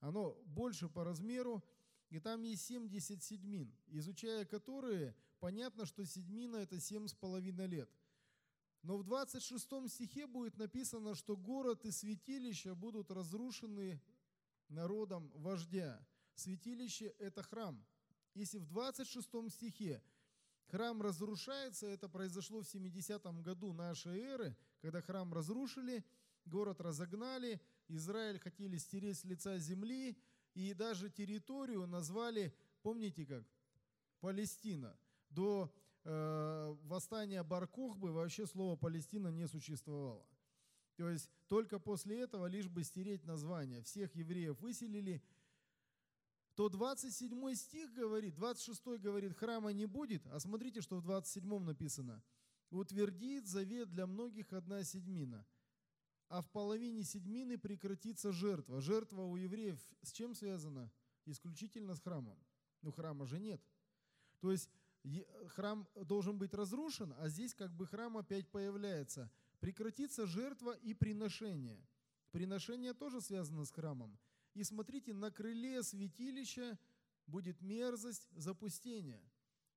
Оно 0.00 0.32
больше 0.46 0.88
по 0.88 1.04
размеру, 1.04 1.64
и 2.10 2.20
там 2.20 2.42
есть 2.42 2.64
70 2.66 3.22
седьмин, 3.22 3.74
изучая 3.88 4.44
которые, 4.44 5.14
понятно, 5.40 5.86
что 5.86 6.04
седьмина– 6.06 6.56
это 6.56 6.80
семь 6.80 7.06
с 7.06 7.14
половиной 7.14 7.66
лет. 7.66 7.90
Но 8.82 8.96
в 8.96 9.02
26 9.02 9.90
стихе 9.90 10.26
будет 10.26 10.56
написано, 10.56 11.14
что 11.14 11.36
город 11.36 11.84
и 11.84 11.90
святилища 11.90 12.74
будут 12.74 13.10
разрушены 13.10 14.00
народом 14.68 15.30
вождя. 15.34 16.06
Святилище– 16.34 17.06
это 17.18 17.42
храм. 17.42 17.84
Если 18.34 18.58
в 18.58 18.66
26 18.66 19.28
стихе 19.50 20.02
храм 20.68 21.02
разрушается, 21.02 21.86
это 21.86 22.08
произошло 22.08 22.60
в 22.60 22.68
70 22.68 23.22
году 23.42 23.72
нашей 23.72 24.20
эры, 24.20 24.56
когда 24.80 25.02
храм 25.02 25.34
разрушили, 25.34 26.04
город 26.44 26.80
разогнали, 26.80 27.60
Израиль 27.88 28.38
хотели 28.38 28.76
стереть 28.76 29.18
с 29.18 29.24
лица 29.24 29.58
земли, 29.58 30.16
и 30.54 30.74
даже 30.74 31.10
территорию 31.10 31.86
назвали, 31.86 32.54
помните 32.82 33.24
как? 33.24 33.44
Палестина. 34.20 34.98
До 35.30 35.72
э, 36.04 36.76
восстания 36.84 37.42
Баркохбы 37.42 38.12
вообще 38.12 38.46
слово 38.46 38.76
Палестина 38.76 39.28
не 39.28 39.46
существовало. 39.46 40.26
То 40.96 41.08
есть 41.08 41.30
только 41.46 41.78
после 41.78 42.20
этого, 42.20 42.46
лишь 42.46 42.68
бы 42.68 42.82
стереть 42.82 43.24
название, 43.24 43.82
всех 43.82 44.14
евреев 44.16 44.60
выселили, 44.60 45.22
то 46.56 46.68
27 46.68 47.54
стих 47.54 47.92
говорит, 47.92 48.34
26 48.34 49.00
говорит, 49.00 49.36
храма 49.36 49.72
не 49.72 49.86
будет, 49.86 50.26
а 50.26 50.40
смотрите, 50.40 50.80
что 50.80 50.96
в 50.96 51.02
27 51.02 51.58
написано. 51.60 52.20
Утвердит 52.70 53.46
завет 53.46 53.90
для 53.90 54.08
многих 54.08 54.52
одна 54.52 54.82
седьмина, 54.82 55.46
а 56.28 56.42
в 56.42 56.50
половине 56.50 57.02
седьмины 57.04 57.58
прекратится 57.58 58.32
жертва. 58.32 58.80
Жертва 58.80 59.22
у 59.22 59.36
евреев 59.36 59.78
с 60.02 60.12
чем 60.12 60.34
связана? 60.34 60.90
Исключительно 61.26 61.94
с 61.94 62.00
храмом. 62.00 62.38
Ну, 62.82 62.92
храма 62.92 63.26
же 63.26 63.38
нет. 63.38 63.60
То 64.40 64.52
есть 64.52 64.70
храм 65.48 65.86
должен 65.94 66.38
быть 66.38 66.54
разрушен, 66.54 67.14
а 67.18 67.28
здесь 67.28 67.54
как 67.54 67.72
бы 67.74 67.86
храм 67.86 68.16
опять 68.16 68.50
появляется– 68.50 69.30
Прекратится 69.60 70.26
жертва 70.26 70.72
и 70.72 70.94
приношение. 70.94 71.84
Приношение 72.30 72.94
тоже 72.94 73.20
связано 73.20 73.64
с 73.64 73.70
храмом. 73.70 74.18
И 74.54 74.62
смотрите, 74.62 75.12
на 75.12 75.30
крыле 75.30 75.82
святилища 75.82 76.78
будет 77.26 77.60
мерзость 77.60 78.28
запустения. 78.36 79.22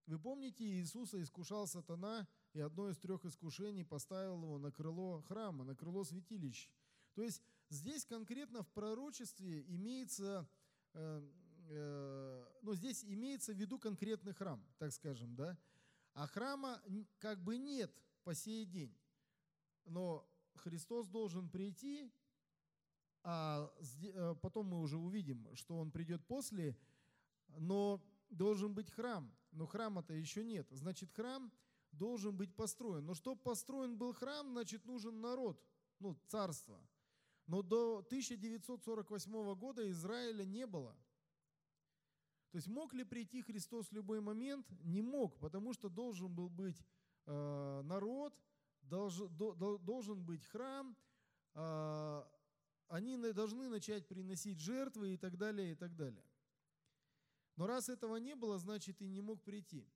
Вы 0.05 0.19
помните, 0.19 0.63
Иисуса 0.63 1.21
искушал 1.21 1.67
сатана, 1.67 2.27
и 2.53 2.59
одно 2.59 2.89
из 2.89 2.97
трех 2.97 3.23
искушений 3.25 3.85
поставил 3.85 4.41
его 4.41 4.57
на 4.57 4.71
крыло 4.71 5.21
храма, 5.21 5.63
на 5.63 5.75
крыло 5.75 6.03
святилища. 6.03 6.69
То 7.13 7.23
есть 7.23 7.41
здесь 7.69 8.05
конкретно 8.05 8.63
в 8.63 8.69
пророчестве 8.69 9.63
имеется, 9.73 10.47
э, 10.93 11.29
э, 11.69 12.45
ну 12.61 12.73
здесь 12.73 13.03
имеется 13.05 13.53
в 13.53 13.57
виду 13.57 13.79
конкретный 13.79 14.33
храм, 14.33 14.63
так 14.77 14.91
скажем, 14.91 15.35
да, 15.35 15.57
а 16.13 16.27
храма 16.27 16.81
как 17.19 17.41
бы 17.41 17.57
нет 17.57 17.91
по 18.23 18.33
сей 18.33 18.65
день. 18.65 18.95
Но 19.85 20.27
Христос 20.55 21.07
должен 21.07 21.49
прийти, 21.49 22.11
а 23.23 23.71
э, 24.01 24.35
потом 24.41 24.67
мы 24.67 24.81
уже 24.81 24.97
увидим, 24.97 25.47
что 25.55 25.77
Он 25.77 25.91
придет 25.91 26.25
после, 26.25 26.77
но 27.57 28.03
должен 28.29 28.73
быть 28.73 28.89
храм. 28.91 29.33
Но 29.51 29.65
храма-то 29.65 30.13
еще 30.13 30.43
нет. 30.43 30.67
Значит, 30.71 31.11
храм 31.11 31.51
должен 31.91 32.35
быть 32.35 32.55
построен. 32.55 33.05
Но 33.05 33.13
чтобы 33.13 33.41
построен 33.41 33.97
был 33.97 34.13
храм, 34.13 34.49
значит, 34.51 34.85
нужен 34.85 35.21
народ, 35.21 35.61
ну, 35.99 36.17
царство. 36.27 36.81
Но 37.47 37.61
до 37.61 37.99
1948 37.99 39.55
года 39.55 39.89
Израиля 39.91 40.45
не 40.45 40.65
было. 40.65 40.95
То 42.51 42.57
есть 42.57 42.67
мог 42.67 42.93
ли 42.93 43.03
прийти 43.03 43.41
Христос 43.41 43.87
в 43.87 43.93
любой 43.93 44.19
момент? 44.19 44.69
Не 44.83 45.01
мог, 45.01 45.39
потому 45.39 45.73
что 45.73 45.89
должен 45.89 46.33
был 46.33 46.49
быть 46.49 46.85
э, 47.25 47.81
народ, 47.83 48.33
должен 48.81 50.23
быть 50.23 50.45
храм, 50.45 50.97
а, 51.53 52.27
они 52.87 53.17
должны 53.31 53.69
начать 53.69 54.07
приносить 54.07 54.59
жертвы 54.59 55.13
и 55.13 55.17
так 55.17 55.37
далее, 55.37 55.71
и 55.71 55.75
так 55.75 55.95
далее. 55.95 56.25
Но 57.55 57.67
раз 57.67 57.89
этого 57.89 58.17
не 58.17 58.35
было, 58.35 58.57
значит 58.57 59.01
и 59.01 59.07
не 59.07 59.21
мог 59.21 59.41
прийти. 59.43 59.87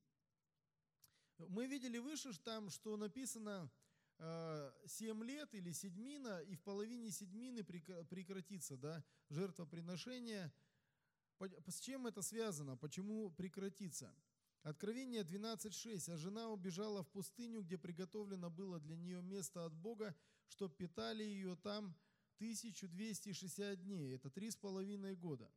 Мы 1.38 1.68
видели 1.68 1.98
выше 1.98 2.34
там, 2.44 2.70
что 2.70 2.98
написано 2.98 3.70
7 4.18 4.22
э, 4.22 5.26
лет 5.26 5.54
или 5.54 5.72
седьмина, 5.72 6.42
и 6.42 6.56
в 6.56 6.62
половине 6.62 7.12
седьмины 7.12 7.64
прекратится 7.64 8.78
да, 8.78 9.04
жертвоприношение. 9.30 10.54
С 11.68 11.80
чем 11.80 12.08
это 12.08 12.22
связано? 12.22 12.78
Почему 12.78 13.30
прекратится? 13.32 14.16
Откровение 14.64 15.22
12.6. 15.22 16.12
«А 16.12 16.18
жена 16.18 16.50
убежала 16.50 17.04
в 17.04 17.10
пустыню, 17.10 17.62
где 17.62 17.78
приготовлено 17.78 18.50
было 18.50 18.80
для 18.80 18.96
нее 18.96 19.22
место 19.22 19.66
от 19.66 19.76
Бога, 19.76 20.16
чтоб 20.48 20.76
питали 20.76 21.24
ее 21.24 21.56
там 21.58 21.96
1260 22.38 23.84
дней». 23.84 24.16
Это 24.16 24.32
три 24.32 24.50
с 24.50 24.56
половиной 24.56 25.16
года. 25.16 25.52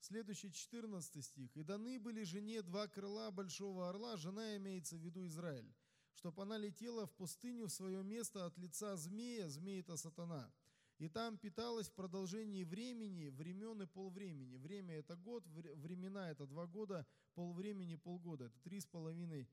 Следующий 0.00 0.52
14 0.52 1.24
стих. 1.24 1.56
«И 1.56 1.62
даны 1.62 1.98
были 1.98 2.22
жене 2.22 2.62
два 2.62 2.86
крыла 2.86 3.30
большого 3.30 3.88
орла, 3.88 4.16
жена 4.16 4.56
имеется 4.56 4.96
в 4.96 5.00
виду 5.00 5.26
Израиль, 5.26 5.74
чтоб 6.14 6.38
она 6.40 6.58
летела 6.58 7.06
в 7.06 7.12
пустыню 7.12 7.66
в 7.66 7.72
свое 7.72 8.02
место 8.02 8.46
от 8.46 8.56
лица 8.58 8.96
змея, 8.96 9.48
змей 9.48 9.80
это 9.80 9.96
сатана, 9.96 10.52
и 10.98 11.08
там 11.08 11.36
питалась 11.36 11.88
в 11.88 11.92
продолжении 11.92 12.64
времени, 12.64 13.28
времен 13.28 13.82
и 13.82 13.86
полвремени. 13.86 14.56
Время– 14.56 14.94
это 14.98 15.14
год, 15.16 15.46
времена– 15.46 16.30
это 16.32 16.46
два 16.46 16.66
года, 16.66 17.06
полвремени– 17.34 17.96
полгода. 17.96 18.46
Это 18.46 18.58
три 18.60 18.80
с 18.80 18.86
половиной 18.86 19.46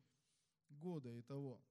года 0.69 1.11
и 1.11 1.21
того. 1.21 1.61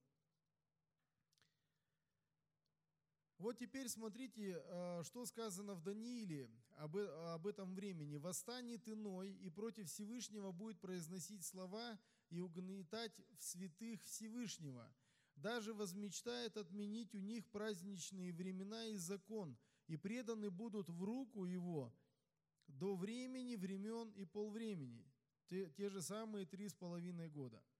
Вот 3.39 3.57
теперь 3.57 3.89
смотрите, 3.89 4.61
э, 4.63 5.01
что 5.03 5.25
сказано 5.25 5.73
в 5.73 5.81
Данииле 5.81 6.49
об, 6.77 6.95
об 6.97 7.47
этом 7.47 7.73
времени. 7.73 8.17
«Восстанет 8.17 8.87
иной, 8.87 9.31
и 9.31 9.49
против 9.49 9.89
Всевышнего 9.89 10.51
будет 10.51 10.79
произносить 10.79 11.43
слова 11.43 11.99
и 12.29 12.39
угнетать 12.39 13.19
в 13.37 13.43
святых 13.43 14.03
Всевышнего. 14.03 14.93
Даже 15.35 15.73
возмечтает 15.73 16.57
отменить 16.57 17.15
у 17.15 17.19
них 17.19 17.47
праздничные 17.49 18.31
времена 18.31 18.85
и 18.85 18.97
закон, 18.97 19.57
и 19.87 19.97
преданы 19.97 20.51
будут 20.51 20.89
в 20.89 21.03
руку 21.03 21.45
его 21.45 21.91
до 22.67 22.95
времени, 22.95 23.55
времен 23.55 24.11
и 24.11 24.25
полвремени». 24.25 25.11
Те, 25.47 25.69
те 25.71 25.89
же 25.89 26.01
самые 26.01 26.45
три 26.45 26.69
с 26.69 26.73
половиной 26.73 27.29
года– 27.29 27.61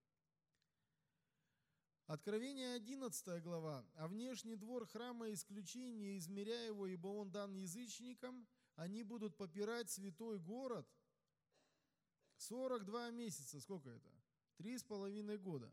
Откровение 2.07 2.73
11 2.73 3.41
глава. 3.41 3.85
«А 3.95 4.09
внешний 4.09 4.57
двор 4.57 4.85
храма 4.85 5.31
исключение, 5.31 6.17
измеряя 6.17 6.67
его, 6.67 6.85
ибо 6.85 7.07
он 7.07 7.31
дан 7.31 7.53
язычникам, 7.53 8.45
они 8.75 9.03
будут 9.03 9.37
попирать 9.37 9.89
святой 9.89 10.37
город 10.37 10.85
42 12.35 13.11
месяца». 13.11 13.61
Сколько 13.61 13.89
это? 13.89 14.09
Три 14.57 14.77
с 14.77 14.83
половиной 14.83 15.37
года. 15.37 15.71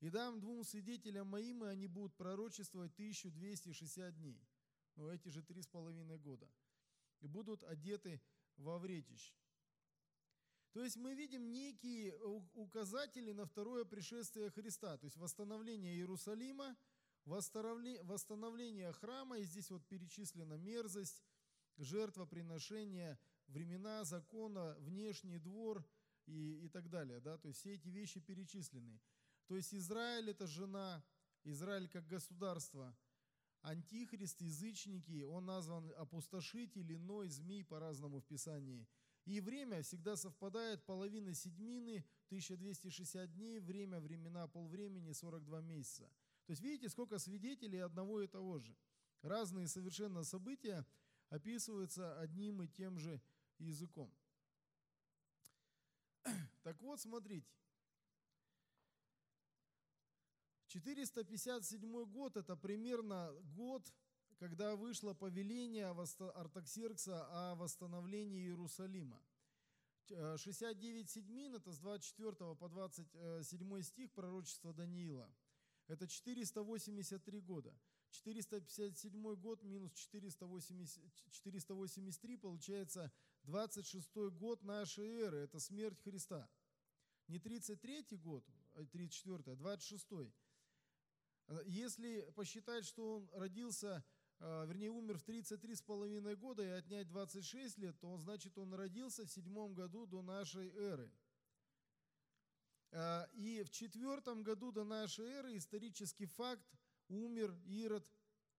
«И 0.00 0.10
дам 0.10 0.40
двум 0.40 0.64
свидетелям 0.64 1.28
моим, 1.28 1.64
и 1.64 1.68
они 1.68 1.86
будут 1.86 2.16
пророчествовать 2.16 2.92
1260 2.94 4.16
дней». 4.16 4.44
Ну, 4.96 5.08
эти 5.08 5.28
же 5.28 5.42
три 5.42 5.62
с 5.62 5.68
половиной 5.68 6.18
года. 6.18 6.50
«И 7.20 7.28
будут 7.28 7.62
одеты 7.62 8.20
во 8.56 8.80
вретище». 8.80 9.32
То 10.72 10.84
есть 10.84 10.96
мы 10.96 11.14
видим 11.14 11.50
некие 11.50 12.14
указатели 12.54 13.32
на 13.32 13.46
второе 13.46 13.84
пришествие 13.84 14.50
Христа, 14.50 14.98
то 14.98 15.06
есть 15.06 15.16
восстановление 15.16 15.94
Иерусалима, 15.94 16.76
восстановление 17.24 18.92
храма, 18.92 19.38
и 19.38 19.44
здесь 19.44 19.70
вот 19.70 19.86
перечислена 19.86 20.54
мерзость, 20.54 21.24
жертвоприношение, 21.78 23.18
времена 23.46 24.04
закона, 24.04 24.76
внешний 24.80 25.38
двор 25.38 25.86
и, 26.26 26.64
и 26.64 26.68
так 26.68 26.90
далее. 26.90 27.20
Да? 27.20 27.38
То 27.38 27.48
есть 27.48 27.60
все 27.60 27.74
эти 27.74 27.88
вещи 27.88 28.20
перечислены. 28.20 29.00
То 29.46 29.56
есть 29.56 29.74
Израиль– 29.74 30.30
это 30.30 30.46
жена, 30.46 31.02
Израиль 31.44 31.88
как 31.88 32.06
государство, 32.06 32.94
антихрист, 33.62 34.40
язычники, 34.42 35.22
он 35.22 35.46
назван 35.46 35.90
опустошитель, 35.96 36.94
иной, 36.94 37.28
змей 37.28 37.64
по-разному 37.64 38.20
в 38.20 38.26
Писании– 38.26 38.86
и 39.28 39.40
время 39.40 39.82
всегда 39.82 40.16
совпадает, 40.16 40.82
половина 40.86 41.34
седьмины, 41.34 42.02
1260 42.28 43.30
дней, 43.34 43.60
время, 43.60 44.00
времена, 44.00 44.48
полвремени, 44.48 45.12
42 45.12 45.60
месяца. 45.60 46.04
То 46.46 46.52
есть 46.52 46.62
видите, 46.62 46.88
сколько 46.88 47.18
свидетелей 47.18 47.80
одного 47.80 48.22
и 48.22 48.26
того 48.26 48.58
же. 48.58 48.74
Разные 49.20 49.68
совершенно 49.68 50.24
события 50.24 50.86
описываются 51.28 52.18
одним 52.18 52.62
и 52.62 52.68
тем 52.68 52.98
же 52.98 53.20
языком. 53.58 54.10
Так 56.62 56.80
вот, 56.80 56.98
смотрите. 56.98 57.52
457 60.68 62.04
год– 62.06 62.36
это 62.38 62.56
примерно 62.56 63.30
год 63.54 63.92
когда 64.38 64.76
вышло 64.76 65.14
повеление 65.14 65.86
Артаксеркса 65.86 67.26
о 67.30 67.54
восстановлении 67.56 68.44
Иерусалима. 68.44 69.20
69 70.08 71.06
э, 71.06 71.08
седьмин, 71.10 71.54
это 71.56 71.72
с 71.72 71.78
24 71.78 72.54
по 72.54 72.68
27 72.68 73.82
стих 73.82 74.12
пророчества 74.12 74.72
Даниила. 74.72 75.30
Это 75.86 76.06
483 76.06 77.40
года. 77.40 77.74
457 78.10 79.34
год 79.34 79.62
минус 79.62 79.92
480, 79.92 81.02
483 81.30 82.36
получается 82.38 83.12
26 83.42 84.14
год 84.32 84.62
нашей 84.62 85.06
эры. 85.20 85.38
Это 85.38 85.60
смерть 85.60 86.00
Христа. 86.00 86.48
Не 87.26 87.38
33 87.38 88.16
год, 88.16 88.46
34, 88.92 89.52
а 89.52 89.56
26. 89.56 90.06
Э, 91.48 91.62
если 91.66 92.30
посчитать, 92.34 92.86
что 92.86 93.16
он 93.16 93.30
родился 93.34 93.96
а, 93.96 94.17
вернее, 94.40 94.90
умер 94.90 95.18
в 95.18 95.24
33 95.24 95.74
с 95.74 95.82
половиной 95.82 96.36
года 96.36 96.62
и 96.62 96.68
отнять 96.68 97.08
26 97.08 97.78
лет, 97.78 97.98
то 97.98 98.08
он, 98.08 98.20
значит, 98.20 98.56
он 98.56 98.72
родился 98.74 99.24
в 99.24 99.30
седьмом 99.30 99.74
году 99.74 100.06
до 100.06 100.22
нашей 100.22 100.68
эры. 100.74 101.10
А, 102.90 103.28
и 103.34 103.62
в 103.62 103.70
четвертом 103.70 104.42
году 104.42 104.72
до 104.72 104.84
нашей 104.84 105.26
эры 105.26 105.56
исторический 105.56 106.26
факт 106.26 106.66
умер 107.08 107.54
Ирод 107.66 108.06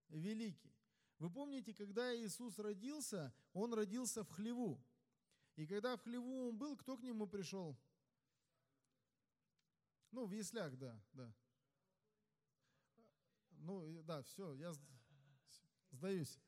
Великий. 0.09 0.75
Вы 1.17 1.30
помните, 1.30 1.73
когда 1.73 2.15
Иисус 2.15 2.59
родился, 2.59 3.34
он 3.53 3.73
родился 3.73 4.23
в 4.23 4.30
хлеву. 4.30 4.82
И 5.55 5.65
когда 5.65 5.97
в 5.97 6.03
хлеву 6.03 6.47
он 6.47 6.57
был, 6.57 6.77
кто 6.77 6.97
к 6.97 7.03
нему 7.03 7.27
пришел? 7.27 7.77
Ну, 10.11 10.25
в 10.25 10.32
яслях, 10.32 10.77
да, 10.77 10.99
да. 11.13 11.34
Ну, 13.51 14.01
да, 14.03 14.21
все, 14.23 14.53
я 14.55 14.73
Сдаюсь. 15.91 16.39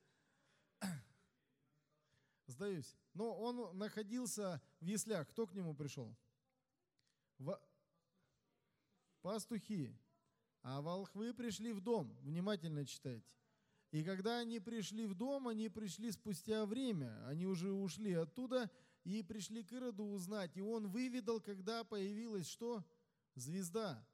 Сдаюсь. 2.48 2.96
Но 3.14 3.36
он 3.38 3.78
находился 3.78 4.62
в 4.80 4.86
яслях. 4.86 5.28
Кто 5.30 5.48
к 5.48 5.54
нему 5.54 5.74
пришел? 5.74 6.16
В... 7.38 7.60
Пастухи. 9.22 9.96
А 10.64 10.82
волхвы 10.82 11.34
пришли 11.34 11.74
в 11.74 11.82
дом. 11.82 12.16
Внимательно 12.22 12.86
читайте. 12.86 13.36
И 13.92 14.04
когда 14.04 14.40
они 14.40 14.60
пришли 14.60 15.06
в 15.06 15.16
дом, 15.16 15.48
они 15.48 15.70
пришли 15.70 16.12
спустя 16.12 16.66
время. 16.66 17.26
Они 17.28 17.46
уже 17.46 17.72
ушли 17.72 18.14
оттуда 18.14 18.70
и 19.04 19.22
пришли 19.22 19.64
к 19.64 19.74
Ироду 19.74 20.06
узнать. 20.06 20.56
И 20.56 20.62
он 20.62 20.88
выведал, 20.88 21.42
когда 21.42 21.84
появилась 21.84 22.48
что? 22.48 22.86
Звезда. 23.36 24.06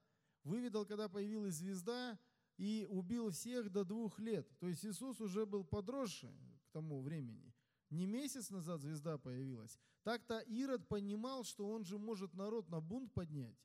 Выведал, 0.44 0.86
когда 0.86 1.10
появилась 1.10 1.56
звезда, 1.56 2.18
и 2.58 2.86
убил 2.90 3.30
всех 3.32 3.72
до 3.72 3.86
двух 3.86 4.20
лет. 4.20 4.48
То 4.60 4.68
есть 4.68 4.84
Иисус 4.86 5.22
уже 5.22 5.46
был 5.46 5.64
подросший 5.64 6.36
к 6.66 6.72
тому 6.72 7.02
времени. 7.02 7.54
Не 7.90 8.06
месяц 8.06 8.50
назад 8.50 8.82
звезда 8.82 9.18
появилась. 9.18 9.80
Так-то 10.04 10.40
Ирод 10.40 10.88
понимал, 10.88 11.44
что 11.44 11.70
он 11.70 11.86
же 11.86 11.98
может 11.98 12.34
народ 12.34 12.70
на 12.70 12.82
бунт 12.82 13.14
поднять. 13.14 13.58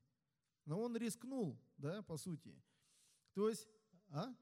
Но 0.64 0.80
он 0.80 0.97
рискнул, 0.97 1.59
да, 1.76 2.03
по 2.03 2.16
сути. 2.16 2.62
То 3.34 3.49
есть, 3.49 3.66
а? 4.11 4.34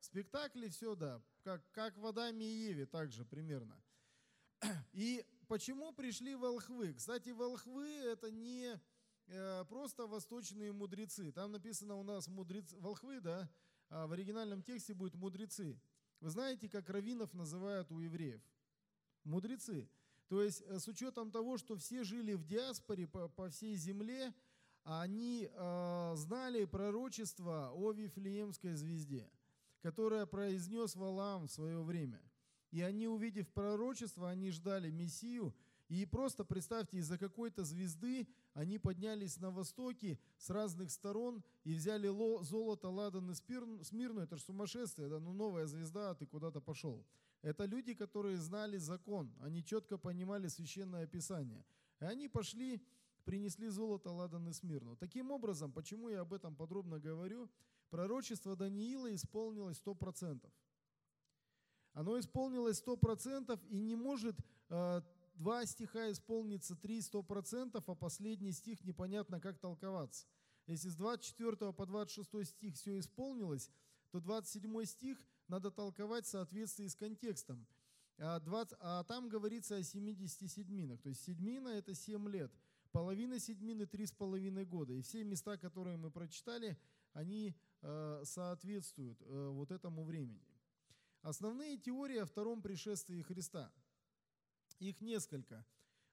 Спектакли 0.00 0.68
все, 0.68 0.94
да, 0.94 1.22
как, 1.42 1.70
как 1.72 1.96
в 1.96 2.06
Адаме 2.06 2.44
и 2.44 2.68
Еве, 2.68 2.86
также 2.86 3.24
примерно. 3.24 3.82
И 4.92 5.24
почему 5.48 5.92
пришли 5.92 6.34
волхвы? 6.34 6.92
Кстати, 6.94 7.30
волхвы 7.30 7.88
это 7.88 8.30
не 8.30 8.80
Э, 9.26 9.64
просто 9.68 10.06
восточные 10.06 10.72
мудрецы. 10.72 11.32
Там 11.32 11.52
написано 11.52 11.96
у 11.96 12.02
нас 12.02 12.28
мудрецы, 12.28 12.78
волхвы, 12.78 13.20
да, 13.20 13.48
а 13.88 14.06
в 14.06 14.12
оригинальном 14.12 14.62
тексте 14.62 14.94
будет 14.94 15.14
мудрецы. 15.14 15.80
Вы 16.20 16.30
знаете, 16.30 16.68
как 16.68 16.88
раввинов 16.90 17.32
называют 17.34 17.90
у 17.90 17.98
евреев? 17.98 18.42
Мудрецы. 19.24 19.88
То 20.28 20.42
есть 20.42 20.62
э, 20.62 20.78
с 20.78 20.88
учетом 20.88 21.30
того, 21.30 21.58
что 21.58 21.76
все 21.76 22.04
жили 22.04 22.34
в 22.34 22.44
диаспоре 22.44 23.06
по, 23.06 23.28
по 23.28 23.48
всей 23.48 23.76
земле, 23.76 24.34
они 24.84 25.48
э, 25.50 26.12
знали 26.16 26.66
пророчество 26.66 27.72
о 27.72 27.92
Вифлеемской 27.92 28.74
звезде, 28.74 29.30
которое 29.80 30.26
произнес 30.26 30.94
Валаам 30.94 31.46
в 31.46 31.52
свое 31.52 31.82
время. 31.82 32.20
И 32.70 32.82
они, 32.82 33.08
увидев 33.08 33.48
пророчество, 33.50 34.28
они 34.28 34.50
ждали 34.50 34.90
Мессию. 34.90 35.54
И 35.94 36.06
просто 36.06 36.44
представьте, 36.44 36.98
из-за 36.98 37.16
какой-то 37.16 37.62
звезды 37.62 38.26
они 38.52 38.80
поднялись 38.80 39.38
на 39.38 39.52
востоке 39.52 40.18
с 40.38 40.50
разных 40.50 40.90
сторон 40.90 41.44
и 41.62 41.72
взяли 41.72 42.08
золото, 42.42 42.88
ладан 42.88 43.30
и 43.30 43.34
смирну. 43.34 44.20
Это 44.20 44.36
же 44.36 44.42
сумасшествие, 44.42 45.08
да? 45.08 45.20
ну 45.20 45.32
новая 45.32 45.66
звезда, 45.68 46.10
а 46.10 46.14
ты 46.16 46.26
куда-то 46.26 46.60
пошел. 46.60 47.06
Это 47.42 47.64
люди, 47.64 47.94
которые 47.94 48.38
знали 48.38 48.76
закон, 48.76 49.32
они 49.40 49.62
четко 49.62 49.96
понимали 49.96 50.48
священное 50.48 51.06
писание. 51.06 51.64
И 52.00 52.04
они 52.04 52.28
пошли, 52.28 52.84
принесли 53.24 53.68
золото, 53.68 54.10
ладан 54.10 54.48
и 54.48 54.52
смирну. 54.52 54.96
Таким 54.96 55.30
образом, 55.30 55.70
почему 55.70 56.08
я 56.08 56.22
об 56.22 56.32
этом 56.32 56.56
подробно 56.56 56.98
говорю, 56.98 57.48
пророчество 57.90 58.56
Даниила 58.56 59.14
исполнилось 59.14 59.80
100%. 59.80 60.50
Оно 61.92 62.18
исполнилось 62.18 62.82
100% 62.82 63.60
и 63.68 63.78
не 63.78 63.94
может 63.94 64.36
э, 64.70 65.02
два 65.34 65.66
стиха 65.66 66.10
исполнится 66.10 66.76
три 66.76 67.00
сто 67.00 67.22
процентов, 67.22 67.88
а 67.88 67.94
последний 67.94 68.52
стих 68.52 68.84
непонятно 68.84 69.40
как 69.40 69.58
толковаться. 69.58 70.26
Если 70.66 70.88
с 70.88 70.96
24 70.96 71.72
по 71.72 71.86
26 71.86 72.48
стих 72.48 72.74
все 72.74 72.98
исполнилось, 72.98 73.70
то 74.10 74.20
27 74.20 74.84
стих 74.84 75.18
надо 75.48 75.70
толковать 75.70 76.24
в 76.24 76.30
соответствии 76.30 76.86
с 76.86 76.94
контекстом. 76.94 77.66
А, 78.16 78.40
20, 78.40 78.78
а 78.80 79.04
там 79.04 79.28
говорится 79.28 79.76
о 79.76 79.82
70 79.82 80.50
седьминах. 80.50 81.02
То 81.02 81.10
есть 81.10 81.22
седьмина– 81.24 81.68
это 81.70 81.94
7 81.94 82.28
лет. 82.30 82.52
Половина 82.92 83.38
седьмины– 83.38 83.82
3,5 83.92 84.64
года. 84.64 84.92
И 84.94 85.02
все 85.02 85.24
места, 85.24 85.58
которые 85.58 85.96
мы 85.96 86.10
прочитали, 86.10 86.78
они 87.12 87.54
э, 87.82 88.22
соответствуют 88.24 89.20
э, 89.20 89.48
вот 89.48 89.70
этому 89.70 90.04
времени. 90.04 90.46
Основные 91.22 91.76
теории 91.76 92.18
о 92.18 92.26
втором 92.26 92.62
пришествии 92.62 93.20
Христа– 93.20 93.70
их 94.78 95.00
несколько. 95.00 95.64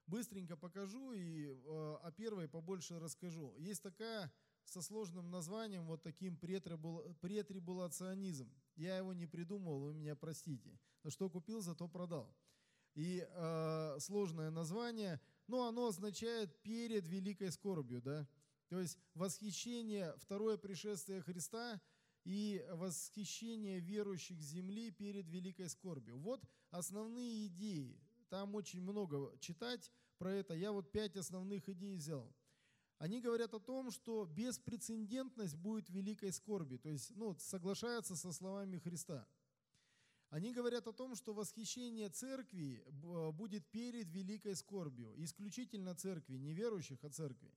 Быстренько 0.06 0.56
покажу 0.56 1.12
и 1.12 1.46
э, 1.46 1.54
о 2.02 2.12
первой 2.12 2.48
побольше 2.48 2.98
расскажу. 2.98 3.54
Есть 3.58 3.82
такая 3.82 4.32
со 4.64 4.82
сложным 4.82 5.30
названием, 5.30 5.86
вот 5.86 6.02
таким 6.02 6.36
претрибул, 6.36 7.02
претрибулационизм. 7.20 8.52
Я 8.76 8.96
его 8.96 9.12
не 9.12 9.26
придумал, 9.26 9.80
вы 9.80 9.94
меня 9.94 10.16
простите. 10.16 10.78
Что 11.08 11.30
купил, 11.30 11.60
зато 11.60 11.88
продал. 11.88 12.34
И 12.94 13.26
э, 13.26 13.96
сложное 14.00 14.50
название, 14.50 15.20
но 15.46 15.66
оно 15.66 15.86
означает 15.86 16.62
перед 16.62 17.06
великой 17.08 17.50
скорбью, 17.50 18.02
да. 18.02 18.28
То 18.68 18.80
есть 18.80 18.98
восхищение, 19.14 20.14
второе 20.18 20.56
пришествие 20.56 21.22
Христа 21.22 21.80
и 22.24 22.64
восхищение 22.70 23.80
верующих 23.80 24.40
земли 24.40 24.90
перед 24.90 25.28
великой 25.28 25.68
скорбью. 25.68 26.18
Вот 26.18 26.44
основные 26.70 27.46
идеи 27.46 28.00
там 28.32 28.54
очень 28.54 28.80
много 28.80 29.30
читать 29.40 29.92
про 30.16 30.32
это. 30.32 30.54
Я 30.54 30.72
вот 30.72 30.90
пять 30.90 31.18
основных 31.18 31.68
идей 31.68 31.96
взял. 31.96 32.34
Они 32.96 33.20
говорят 33.20 33.52
о 33.52 33.60
том, 33.60 33.90
что 33.90 34.24
беспрецедентность 34.24 35.56
будет 35.56 35.90
великой 35.90 36.32
скорби, 36.32 36.78
то 36.78 36.88
есть 36.88 37.14
ну, 37.14 37.36
соглашаются 37.38 38.16
со 38.16 38.32
словами 38.32 38.78
Христа. 38.78 39.28
Они 40.30 40.54
говорят 40.54 40.86
о 40.86 40.94
том, 40.94 41.14
что 41.14 41.34
восхищение 41.34 42.08
церкви 42.08 42.82
будет 43.34 43.66
перед 43.66 44.10
великой 44.10 44.56
скорбью, 44.56 45.12
исключительно 45.22 45.94
церкви, 45.94 46.38
не 46.38 46.54
верующих, 46.54 47.04
а 47.04 47.10
церкви. 47.10 47.52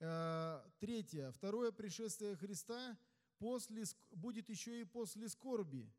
Э, 0.00 0.68
третье. 0.80 1.32
Второе 1.32 1.72
пришествие 1.72 2.36
Христа 2.36 2.98
после, 3.38 3.84
будет 4.10 4.50
еще 4.50 4.82
и 4.82 4.84
после 4.84 5.30
скорби. 5.30 5.90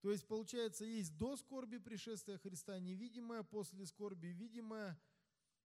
То 0.00 0.12
есть, 0.12 0.26
получается, 0.26 0.84
есть 0.84 1.16
до 1.16 1.36
скорби 1.36 1.78
пришествия 1.78 2.38
Христа 2.38 2.78
невидимое, 2.78 3.42
после 3.42 3.84
скорби 3.86 4.28
видимое. 4.28 5.00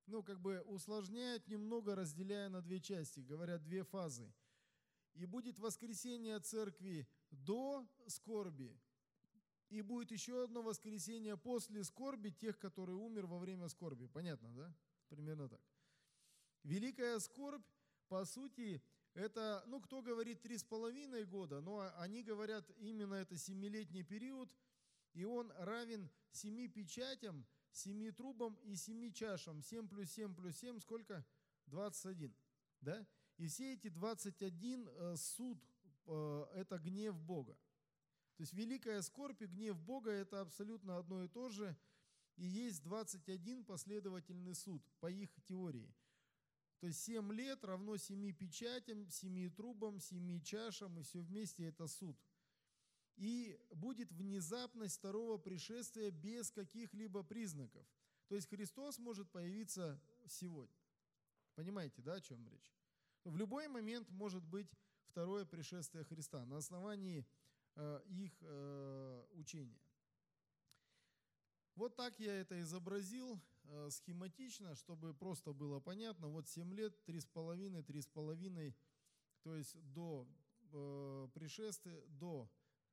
Ну, 0.07 0.23
как 0.23 0.41
бы 0.41 0.61
усложняют 0.61 1.47
немного, 1.47 1.95
разделяя 1.95 2.49
на 2.49 2.61
две 2.61 2.79
части, 2.79 3.21
говорят 3.21 3.63
две 3.63 3.83
фазы. 3.83 4.33
И 5.13 5.25
будет 5.25 5.59
воскресение 5.59 6.39
церкви 6.39 7.07
до 7.29 7.87
скорби, 8.07 8.75
и 9.69 9.81
будет 9.81 10.11
еще 10.11 10.43
одно 10.43 10.61
воскресение 10.61 11.37
после 11.37 11.83
скорби 11.83 12.29
тех, 12.29 12.57
которые 12.57 12.97
умер 12.97 13.27
во 13.27 13.37
время 13.37 13.67
скорби. 13.69 14.07
Понятно, 14.07 14.51
да? 14.53 14.75
Примерно 15.09 15.47
так. 15.47 15.61
Великая 16.63 17.19
скорбь, 17.19 17.65
по 18.07 18.25
сути, 18.25 18.81
это, 19.13 19.63
ну, 19.67 19.79
кто 19.79 20.01
говорит 20.01 20.41
три 20.41 20.57
с 20.57 20.63
половиной 20.63 21.25
года, 21.25 21.61
но 21.61 21.91
они 21.97 22.23
говорят 22.23 22.69
именно 22.79 23.15
это 23.15 23.37
семилетний 23.37 24.03
период, 24.03 24.49
и 25.13 25.23
он 25.23 25.51
равен 25.57 26.09
семи 26.31 26.67
печатям, 26.67 27.45
семи 27.71 28.11
трубам 28.11 28.55
и 28.63 28.75
семи 28.75 29.13
чашам. 29.13 29.61
7 29.61 29.87
плюс 29.87 30.09
7 30.11 30.33
плюс 30.35 30.57
7 30.57 30.79
сколько? 30.79 31.25
21. 31.67 32.33
Да? 32.81 33.05
И 33.37 33.47
все 33.47 33.73
эти 33.73 33.89
21 33.89 34.89
э, 34.89 35.15
суд 35.17 35.57
э,– 36.05 36.45
это 36.55 36.77
гнев 36.79 37.19
Бога. 37.21 37.53
То 38.35 38.41
есть 38.41 38.53
великая 38.53 39.01
скорбь 39.01 39.41
и 39.41 39.45
гнев 39.45 39.79
Бога– 39.79 40.11
это 40.11 40.41
абсолютно 40.41 40.97
одно 40.97 41.23
и 41.23 41.27
то 41.27 41.49
же. 41.49 41.75
И 42.35 42.45
есть 42.45 42.81
21 42.83 43.63
последовательный 43.63 44.55
суд 44.55 44.83
по 44.99 45.09
их 45.09 45.29
теории. 45.43 45.93
То 46.83 46.87
есть 46.87 47.01
7 47.05 47.31
лет 47.31 47.63
равно 47.63 47.95
7 47.95 48.33
печатям, 48.33 49.09
7 49.09 49.49
трубам, 49.51 50.01
7 50.01 50.41
чашам, 50.41 50.99
и 50.99 51.03
все 51.03 51.21
вместе 51.21 51.63
это 51.63 51.87
суд. 51.87 52.17
И 53.15 53.57
будет 53.71 54.11
внезапность 54.11 54.97
второго 54.97 55.37
пришествия 55.37 56.11
без 56.11 56.51
каких-либо 56.51 57.23
признаков. 57.23 57.87
То 58.27 58.35
есть 58.35 58.49
Христос 58.49 58.99
может 58.99 59.31
появиться 59.31 59.97
сегодня. 60.27 60.75
Понимаете, 61.55 62.01
да, 62.01 62.15
о 62.15 62.19
чем 62.19 62.45
речь? 62.49 62.75
В 63.23 63.37
любой 63.37 63.69
момент 63.69 64.09
может 64.09 64.43
быть 64.43 64.67
второе 65.05 65.45
пришествие 65.45 66.03
Христа 66.03 66.43
на 66.43 66.57
основании 66.57 67.25
э, 67.75 68.01
их 68.09 68.33
э, 68.41 69.25
учения. 69.35 69.79
Вот 71.75 71.95
так 71.95 72.19
я 72.19 72.33
это 72.33 72.59
изобразил 72.59 73.39
э, 73.63 73.89
схематично, 73.91 74.75
чтобы 74.75 75.13
просто 75.13 75.53
было 75.53 75.79
понятно. 75.79 76.27
Вот 76.27 76.47
7 76.47 76.73
лет, 76.73 76.97
3,5, 77.07 77.85
3,5, 77.85 78.73
то 79.43 79.55
есть 79.55 79.75
до 79.93 80.27
э, 80.71 81.27
пришествия, 81.33 82.01
до, 82.07 82.49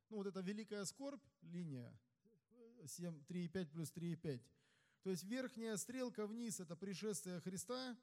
ну 0.08 0.16
вот 0.16 0.26
это 0.26 0.40
великая 0.40 0.84
скорбь, 0.84 1.22
линия, 1.42 1.92
7, 2.86 3.22
3,5 3.28 3.66
плюс 3.66 3.92
3,5. 3.92 4.40
То 5.02 5.10
есть 5.10 5.24
верхняя 5.24 5.76
стрелка 5.76 6.26
вниз– 6.26 6.60
это 6.60 6.76
пришествие 6.76 7.40
Христа, 7.40 7.96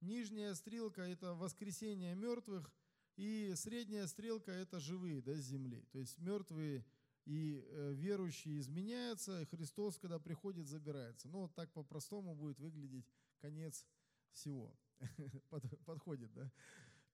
нижняя 0.00 0.54
стрелка– 0.54 1.02
это 1.02 1.34
воскресение 1.34 2.14
мертвых, 2.14 2.72
и 3.16 3.52
средняя 3.54 4.06
стрелка– 4.08 4.50
это 4.52 4.80
живые 4.80 5.22
да, 5.22 5.34
с 5.34 5.44
земли. 5.44 5.84
То 5.92 5.98
есть 6.00 6.18
мертвые 6.18 6.84
и 7.24 7.64
э, 7.66 7.92
верующие 7.94 8.58
изменяются, 8.58 9.40
и 9.40 9.46
Христос, 9.46 9.98
когда 9.98 10.18
приходит, 10.18 10.66
забирается. 10.66 11.28
Ну, 11.28 11.40
вот 11.42 11.54
так 11.54 11.72
по-простому 11.72 12.34
будет 12.34 12.58
выглядеть 12.58 13.06
конец 13.38 13.86
всего. 14.32 14.76
Подходит, 15.86 16.32
да? 16.32 16.50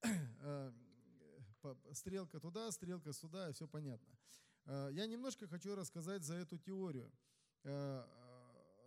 Э, 1.63 1.75
стрелка 1.93 2.41
туда, 2.41 2.71
стрелка 2.73 3.13
сюда, 3.13 3.51
и 3.51 3.53
все 3.53 3.69
понятно. 3.69 4.19
Э, 4.65 4.89
я 4.93 5.07
немножко 5.07 5.47
хочу 5.47 5.75
рассказать 5.75 6.25
за 6.25 6.35
эту 6.35 6.59
теорию. 6.59 7.13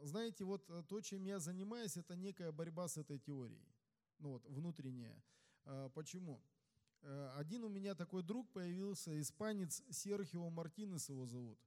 Знаете, 0.01 0.43
вот 0.43 0.65
то, 0.88 1.01
чем 1.01 1.24
я 1.24 1.39
занимаюсь, 1.39 1.95
это 1.95 2.15
некая 2.15 2.51
борьба 2.51 2.88
с 2.88 2.97
этой 2.97 3.19
теорией. 3.19 3.71
Ну 4.17 4.32
вот, 4.32 4.45
внутренняя. 4.47 5.24
Почему? 5.93 6.41
Э, 7.03 7.33
один 7.37 7.63
у 7.63 7.69
меня 7.69 7.95
такой 7.95 8.23
друг 8.23 8.49
появился, 8.51 9.19
испанец 9.19 9.83
Серхио 9.89 10.49
Мартинес 10.49 11.09
его 11.09 11.25
зовут. 11.25 11.59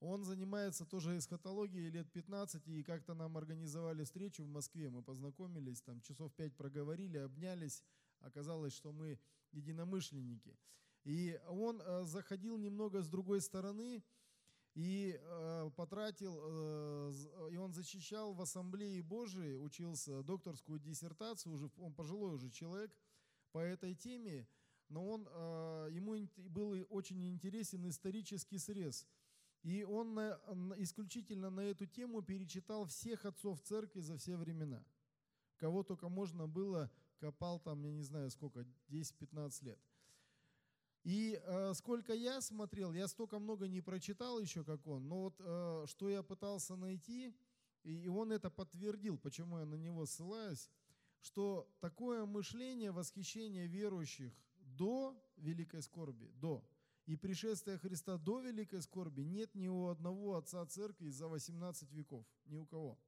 Он 0.00 0.24
занимается 0.24 0.84
тоже 0.84 1.16
эсхатологией 1.16 1.88
лет 1.88 2.10
15, 2.12 2.68
и 2.68 2.82
как-то 2.82 3.14
нам 3.14 3.38
организовали 3.38 4.04
встречу 4.04 4.44
в 4.44 4.48
Москве. 4.48 4.90
Мы 4.90 5.02
познакомились, 5.02 5.80
там 5.80 6.00
часов 6.02 6.32
пять 6.34 6.54
проговорили, 6.54 7.16
обнялись. 7.16 7.82
Оказалось, 8.20 8.74
что 8.74 8.92
мы 8.92 9.18
единомышленники. 9.52 10.58
И 11.04 11.40
он 11.48 11.80
э, 11.80 12.04
заходил 12.04 12.58
немного 12.58 13.00
с 13.00 13.08
другой 13.08 13.40
стороны 13.40 14.02
и 14.74 15.18
э, 15.18 15.70
потратил, 15.76 16.38
э, 16.42 17.12
и 17.52 17.56
он 17.56 17.72
защищал 17.72 18.34
в 18.34 18.42
Ассамблее 18.42 19.02
Божией, 19.02 19.56
учился 19.56 20.22
докторскую 20.22 20.78
диссертацию, 20.78 21.54
уже, 21.54 21.70
он 21.78 21.94
пожилой 21.94 22.34
уже 22.34 22.50
человек, 22.50 22.92
по 23.52 23.60
этой 23.60 23.94
теме 23.94 24.46
но 24.88 25.06
он, 25.06 25.28
а, 25.30 25.88
ему 25.88 26.16
был 26.36 26.86
очень 26.90 27.26
интересен 27.28 27.88
исторический 27.88 28.58
срез. 28.58 29.06
И 29.62 29.82
он 29.82 30.16
исключительно 30.76 31.50
на 31.50 31.60
эту 31.60 31.86
тему 31.86 32.22
перечитал 32.22 32.86
всех 32.86 33.24
отцов 33.24 33.60
церкви 33.62 34.00
за 34.00 34.16
все 34.16 34.36
времена. 34.36 34.84
Кого 35.56 35.82
только 35.82 36.08
можно 36.08 36.46
было, 36.46 36.90
копал 37.18 37.58
там, 37.58 37.82
я 37.84 37.92
не 37.92 38.02
знаю 38.02 38.30
сколько, 38.30 38.64
10-15 38.90 39.64
лет. 39.64 39.80
И 41.02 41.40
э, 41.40 41.72
сколько 41.74 42.12
я 42.14 42.40
смотрел, 42.40 42.92
я 42.92 43.08
столько 43.08 43.38
много 43.38 43.68
не 43.68 43.80
прочитал 43.80 44.40
еще, 44.40 44.64
как 44.64 44.86
он, 44.86 45.08
но 45.08 45.22
вот 45.22 45.36
э, 45.38 45.84
что 45.86 46.10
я 46.10 46.22
пытался 46.22 46.74
найти, 46.74 47.32
и, 47.84 48.02
и 48.02 48.08
он 48.08 48.32
это 48.32 48.50
подтвердил, 48.50 49.16
почему 49.16 49.58
я 49.58 49.64
на 49.64 49.76
него 49.76 50.04
ссылаюсь, 50.06 50.68
что 51.20 51.72
такое 51.80 52.26
мышление, 52.26 52.90
восхищение 52.90 53.68
верующих 53.68 54.32
до 54.76 55.16
великой 55.36 55.82
скорби, 55.82 56.30
до, 56.34 56.64
и 57.06 57.16
пришествия 57.16 57.78
Христа 57.78 58.18
до 58.18 58.40
великой 58.40 58.82
скорби 58.82 59.22
нет 59.22 59.54
ни 59.54 59.68
у 59.68 59.86
одного 59.86 60.36
отца 60.36 60.66
церкви 60.66 61.10
за 61.10 61.28
18 61.28 61.92
веков, 61.92 62.26
ни 62.46 62.56
у 62.56 62.66
кого. 62.66 62.98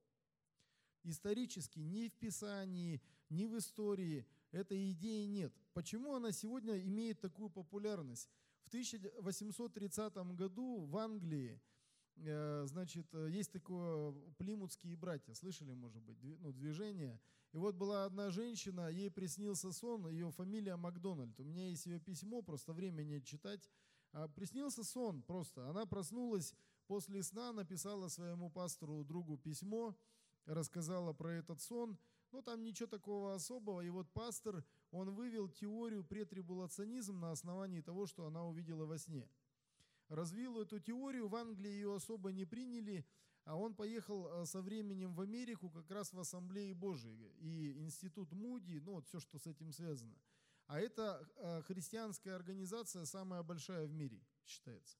Исторически 1.02 1.80
ни 1.80 2.08
в 2.08 2.14
Писании, 2.14 3.00
ни 3.28 3.46
в 3.46 3.58
истории 3.58 4.26
этой 4.52 4.92
идеи 4.92 5.24
нет. 5.26 5.52
Почему 5.72 6.14
она 6.14 6.32
сегодня 6.32 6.80
имеет 6.80 7.20
такую 7.20 7.50
популярность? 7.50 8.30
В 8.64 8.68
1830 8.68 10.14
году 10.36 10.84
в 10.84 10.96
Англии 10.96 11.60
значит, 12.66 13.06
есть 13.14 13.52
такое 13.52 14.12
плимутские 14.38 14.96
братья, 14.96 15.34
слышали, 15.34 15.72
может 15.74 16.02
быть, 16.02 16.18
ну, 16.22 16.52
движение. 16.52 17.20
И 17.52 17.56
вот 17.56 17.74
была 17.74 18.04
одна 18.04 18.30
женщина, 18.30 18.88
ей 18.88 19.10
приснился 19.10 19.72
сон, 19.72 20.08
ее 20.08 20.30
фамилия 20.30 20.76
Макдональд. 20.76 21.38
У 21.40 21.44
меня 21.44 21.68
есть 21.68 21.86
ее 21.86 21.98
письмо, 21.98 22.42
просто 22.42 22.72
времени 22.72 23.20
читать. 23.20 23.70
А 24.12 24.28
приснился 24.28 24.84
сон 24.84 25.22
просто. 25.22 25.68
Она 25.68 25.86
проснулась 25.86 26.54
после 26.86 27.22
сна, 27.22 27.52
написала 27.52 28.08
своему 28.08 28.50
пастору, 28.50 29.04
другу 29.04 29.38
письмо, 29.38 29.96
рассказала 30.44 31.12
про 31.12 31.32
этот 31.32 31.60
сон. 31.60 31.98
Но 32.32 32.42
там 32.42 32.62
ничего 32.62 32.86
такого 32.86 33.34
особого. 33.34 33.80
И 33.80 33.88
вот 33.88 34.10
пастор, 34.12 34.62
он 34.90 35.10
вывел 35.10 35.48
теорию 35.48 36.04
претрибулационизм 36.04 37.18
на 37.20 37.30
основании 37.32 37.80
того, 37.80 38.06
что 38.06 38.26
она 38.26 38.44
увидела 38.44 38.84
во 38.84 38.98
сне. 38.98 39.26
Развил 40.08 40.60
эту 40.60 40.80
теорию, 40.80 41.28
в 41.28 41.36
Англии 41.36 41.70
ее 41.70 41.94
особо 41.94 42.32
не 42.32 42.46
приняли, 42.46 43.06
а 43.44 43.56
он 43.56 43.74
поехал 43.74 44.26
э, 44.26 44.46
со 44.46 44.62
временем 44.62 45.14
в 45.14 45.20
Америку 45.20 45.70
как 45.70 45.90
раз 45.90 46.12
в 46.12 46.18
Ассамблее 46.18 46.74
Божией 46.74 47.32
и 47.38 47.78
институт 47.78 48.32
Муди, 48.32 48.78
ну 48.78 48.92
вот 48.92 49.06
все, 49.06 49.20
что 49.20 49.38
с 49.38 49.46
этим 49.46 49.72
связано. 49.72 50.16
А 50.66 50.78
это 50.80 51.26
э, 51.36 51.62
христианская 51.62 52.32
организация 52.32 53.04
самая 53.06 53.42
большая 53.42 53.86
в 53.86 53.92
мире, 53.92 54.22
считается. 54.44 54.98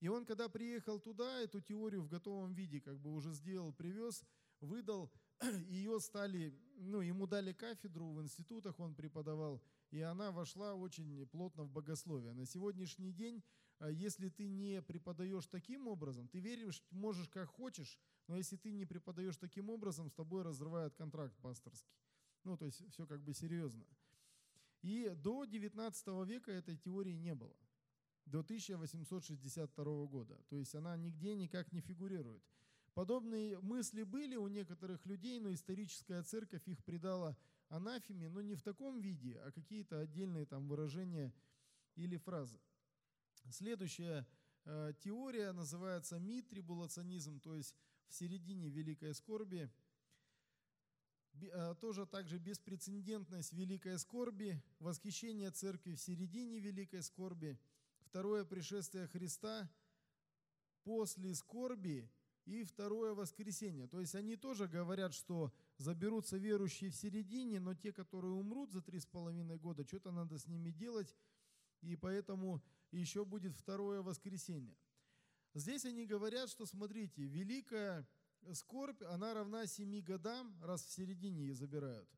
И 0.00 0.08
он, 0.08 0.24
когда 0.24 0.48
приехал 0.48 1.00
туда, 1.00 1.40
эту 1.40 1.60
теорию 1.60 2.02
в 2.02 2.08
готовом 2.08 2.52
виде 2.54 2.80
как 2.80 3.00
бы 3.00 3.12
уже 3.12 3.32
сделал, 3.32 3.72
привез, 3.72 4.24
выдал, 4.60 5.12
ее 5.68 5.98
стали, 6.00 6.56
ну, 6.76 7.00
ему 7.00 7.26
дали 7.26 7.52
кафедру 7.52 8.12
в 8.12 8.22
институтах, 8.22 8.78
он 8.80 8.94
преподавал, 8.94 9.62
и 9.90 10.00
она 10.00 10.30
вошла 10.30 10.74
очень 10.74 11.26
плотно 11.26 11.64
в 11.64 11.70
богословие. 11.70 12.34
На 12.34 12.46
сегодняшний 12.46 13.12
день, 13.12 13.42
если 13.90 14.28
ты 14.28 14.48
не 14.48 14.80
преподаешь 14.82 15.46
таким 15.46 15.88
образом, 15.88 16.28
ты 16.28 16.40
веришь, 16.40 16.82
можешь 16.90 17.28
как 17.28 17.48
хочешь, 17.48 17.98
но 18.26 18.36
если 18.36 18.56
ты 18.56 18.70
не 18.70 18.86
преподаешь 18.86 19.36
таким 19.36 19.70
образом, 19.70 20.08
с 20.08 20.14
тобой 20.14 20.42
разрывают 20.42 20.94
контракт 20.94 21.36
пасторский. 21.42 21.94
Ну, 22.44 22.56
то 22.56 22.64
есть 22.66 22.82
все 22.90 23.06
как 23.06 23.22
бы 23.22 23.34
серьезно. 23.34 23.84
И 24.82 25.12
до 25.16 25.44
19 25.44 26.06
века 26.26 26.52
этой 26.52 26.76
теории 26.76 27.14
не 27.14 27.34
было. 27.34 27.56
До 28.26 28.40
1862 28.40 30.06
года. 30.06 30.38
То 30.48 30.56
есть 30.56 30.74
она 30.74 30.96
нигде 30.96 31.34
никак 31.34 31.72
не 31.72 31.80
фигурирует. 31.80 32.42
Подобные 32.94 33.58
мысли 33.60 34.04
были 34.04 34.36
у 34.36 34.46
некоторых 34.46 35.04
людей, 35.04 35.40
но 35.40 35.52
историческая 35.52 36.22
церковь 36.22 36.68
их 36.68 36.84
придала 36.84 37.36
анафеме, 37.68 38.28
но 38.28 38.40
не 38.40 38.54
в 38.54 38.62
таком 38.62 39.00
виде, 39.00 39.38
а 39.40 39.50
какие-то 39.50 39.98
отдельные 39.98 40.46
там 40.46 40.68
выражения 40.68 41.34
или 41.96 42.16
фразы. 42.16 42.60
Следующая 43.50 44.26
э, 44.64 44.92
теория 45.00 45.52
называется 45.52 46.18
митрибулационизм, 46.18 47.40
то 47.40 47.54
есть 47.54 47.74
в 48.08 48.14
середине 48.14 48.68
великой 48.68 49.14
скорби– 49.14 49.70
Э, 51.40 51.74
тоже 51.80 52.06
также 52.06 52.38
беспрецедентность 52.38 53.52
великой 53.52 53.98
скорби, 53.98 54.62
восхищение 54.78 55.50
церкви 55.50 55.94
в 55.94 56.00
середине 56.00 56.60
великой 56.60 57.02
скорби, 57.02 57.58
второе 58.04 58.44
пришествие 58.44 59.08
Христа 59.08 59.68
после 60.84 61.34
скорби 61.34 62.08
и 62.44 62.62
второе 62.62 63.14
воскресение. 63.14 63.88
То 63.88 64.00
есть 64.00 64.14
они 64.14 64.36
тоже 64.36 64.68
говорят, 64.68 65.12
что 65.12 65.52
заберутся 65.76 66.36
верующие 66.36 66.90
в 66.90 66.96
середине, 66.96 67.58
но 67.58 67.74
те, 67.74 67.92
которые 67.92 68.34
умрут 68.34 68.70
за 68.70 68.80
три 68.80 69.00
с 69.00 69.06
половиной 69.06 69.58
года, 69.58 69.84
что-то 69.84 70.12
надо 70.12 70.38
с 70.38 70.46
ними 70.46 70.70
делать, 70.70 71.16
и 71.80 71.96
поэтому 71.96 72.62
еще 72.96 73.24
будет 73.24 73.54
второе 73.54 74.02
воскресение. 74.02 74.76
Здесь 75.54 75.84
они 75.84 76.06
говорят, 76.06 76.50
что 76.50 76.66
смотрите, 76.66 77.22
великая 77.26 78.06
скорбь, 78.52 79.02
она 79.02 79.34
равна 79.34 79.66
семи 79.66 80.02
годам, 80.02 80.62
раз 80.62 80.84
в 80.84 80.92
середине 80.92 81.42
ее 81.42 81.54
забирают. 81.54 82.08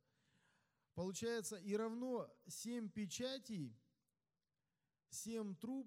Получается, 0.94 1.56
и 1.56 1.76
равно 1.76 2.26
семь 2.46 2.88
печатей, 2.88 3.76
семь 5.10 5.54
труб 5.54 5.86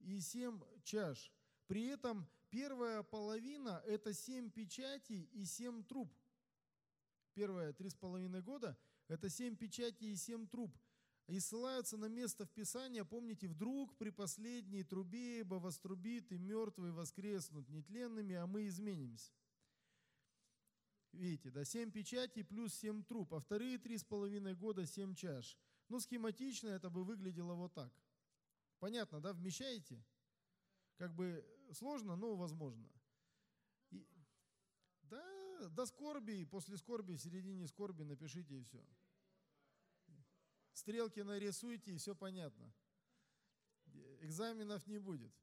и 0.00 0.20
семь 0.20 0.60
чаш. 0.82 1.32
При 1.68 1.86
этом 1.86 2.28
первая 2.50 3.02
половина– 3.04 3.82
это 3.86 4.12
семь 4.12 4.50
печатей 4.50 5.22
и 5.32 5.44
семь 5.44 5.84
труб. 5.84 6.12
Первые 7.34 7.72
три 7.72 7.88
с 7.88 7.94
половиной 7.94 8.42
года– 8.42 8.76
это 9.08 9.30
семь 9.30 9.54
печатей 9.54 10.12
и 10.12 10.16
семь 10.16 10.48
труб. 10.48 10.76
И 11.28 11.40
ссылаются 11.40 11.98
на 11.98 12.06
место 12.06 12.46
в 12.46 12.50
Писании, 12.50 13.02
помните, 13.02 13.48
вдруг 13.48 13.94
при 13.98 14.08
последней 14.08 14.82
трубе, 14.82 15.40
ибо 15.40 15.56
вострубит, 15.56 16.32
и 16.32 16.38
мертвые 16.38 16.90
воскреснут 16.90 17.68
нетленными, 17.68 18.34
а 18.34 18.46
мы 18.46 18.66
изменимся. 18.66 19.30
Видите, 21.12 21.50
да, 21.50 21.66
7 21.66 21.90
печатей 21.90 22.44
плюс 22.44 22.74
7 22.76 23.04
труб, 23.04 23.34
а 23.34 23.40
вторые 23.40 23.76
три 23.76 23.98
с 23.98 24.04
половиной 24.04 24.54
года 24.54 24.86
7 24.86 25.14
чаш. 25.14 25.58
Ну, 25.90 26.00
схематично 26.00 26.68
это 26.68 26.88
бы 26.88 27.04
выглядело 27.04 27.54
вот 27.54 27.74
так. 27.74 27.92
Понятно, 28.78 29.20
да, 29.20 29.34
вмещаете? 29.34 30.02
Как 30.96 31.14
бы 31.14 31.44
сложно, 31.74 32.16
но 32.16 32.36
возможно. 32.36 32.88
И, 33.90 34.06
да, 35.02 35.68
до 35.68 35.84
скорби, 35.84 36.44
после 36.44 36.78
скорби, 36.78 37.16
в 37.16 37.20
середине 37.20 37.66
скорби 37.66 38.02
напишите 38.02 38.58
и 38.58 38.62
все. 38.62 38.82
Стрелки 40.78 41.18
нарисуйте, 41.18 41.90
и 41.90 41.96
все 41.96 42.14
понятно. 42.14 42.72
Экзаменов 44.20 44.86
не 44.86 44.98
будет. 44.98 45.34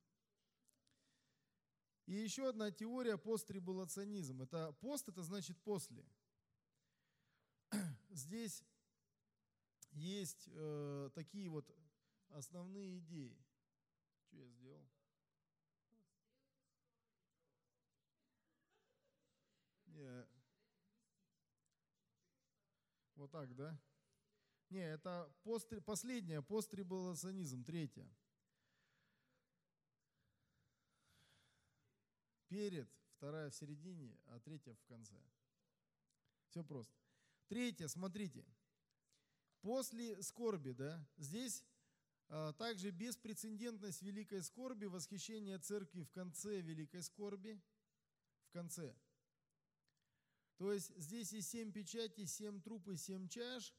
И 2.06 2.14
еще 2.14 2.48
одна 2.48 2.72
теория 2.72 3.18
пострибулационизм. 3.18 4.44
Это 4.44 4.72
пост, 4.80 5.10
это 5.10 5.24
значит 5.24 5.62
после. 5.64 6.06
Здесь 8.12 8.64
есть 9.92 10.48
э, 10.54 11.10
такие 11.14 11.50
вот 11.50 11.70
основные 12.30 13.00
идеи. 13.00 13.38
Что 14.22 14.38
я 14.38 14.48
сделал? 14.48 14.90
Не. 19.88 20.28
Вот 23.16 23.32
так, 23.32 23.54
да? 23.54 23.78
Не, 24.70 24.80
это 24.80 25.34
пост, 25.44 25.72
последняя, 25.86 26.42
пострибулационизм, 26.42 27.64
третья. 27.64 28.10
перед, 32.56 32.90
вторая 33.18 33.50
в 33.50 33.56
середине, 33.56 34.18
а 34.28 34.40
третья 34.40 34.74
в 34.76 34.86
конце. 34.86 35.16
Все 36.48 36.64
просто. 36.64 36.96
Третье, 37.50 37.90
смотрите. 37.90 38.46
После 39.60 40.22
скорби, 40.22 40.72
да, 40.72 41.06
здесь 41.18 41.66
а, 42.30 42.54
также 42.54 42.92
беспрецедентность 42.92 44.02
великой 44.02 44.42
скорби, 44.42 44.86
восхищение 44.86 45.58
церкви 45.58 46.04
в 46.04 46.12
конце 46.12 46.62
великой 46.62 47.04
скорби, 47.04 47.62
в 48.48 48.52
конце. 48.52 48.96
То 50.58 50.72
есть 50.72 50.96
здесь 50.96 51.34
и 51.34 51.42
семь 51.42 51.74
печатей, 51.74 52.26
семь 52.26 52.62
труп 52.62 52.88
и 52.88 52.96
семь 52.96 53.28
чаш, 53.28 53.74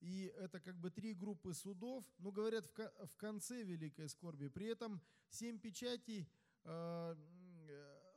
и 0.00 0.32
это 0.36 0.60
как 0.60 0.76
бы 0.78 0.90
три 0.90 1.14
группы 1.14 1.54
судов, 1.54 2.04
но 2.18 2.30
говорят 2.30 2.66
в 2.76 3.16
конце 3.16 3.62
великой 3.62 4.08
скорби. 4.08 4.48
При 4.48 4.66
этом 4.66 5.00
семь 5.30 5.58
печатей 5.58 6.28
а, 6.64 7.16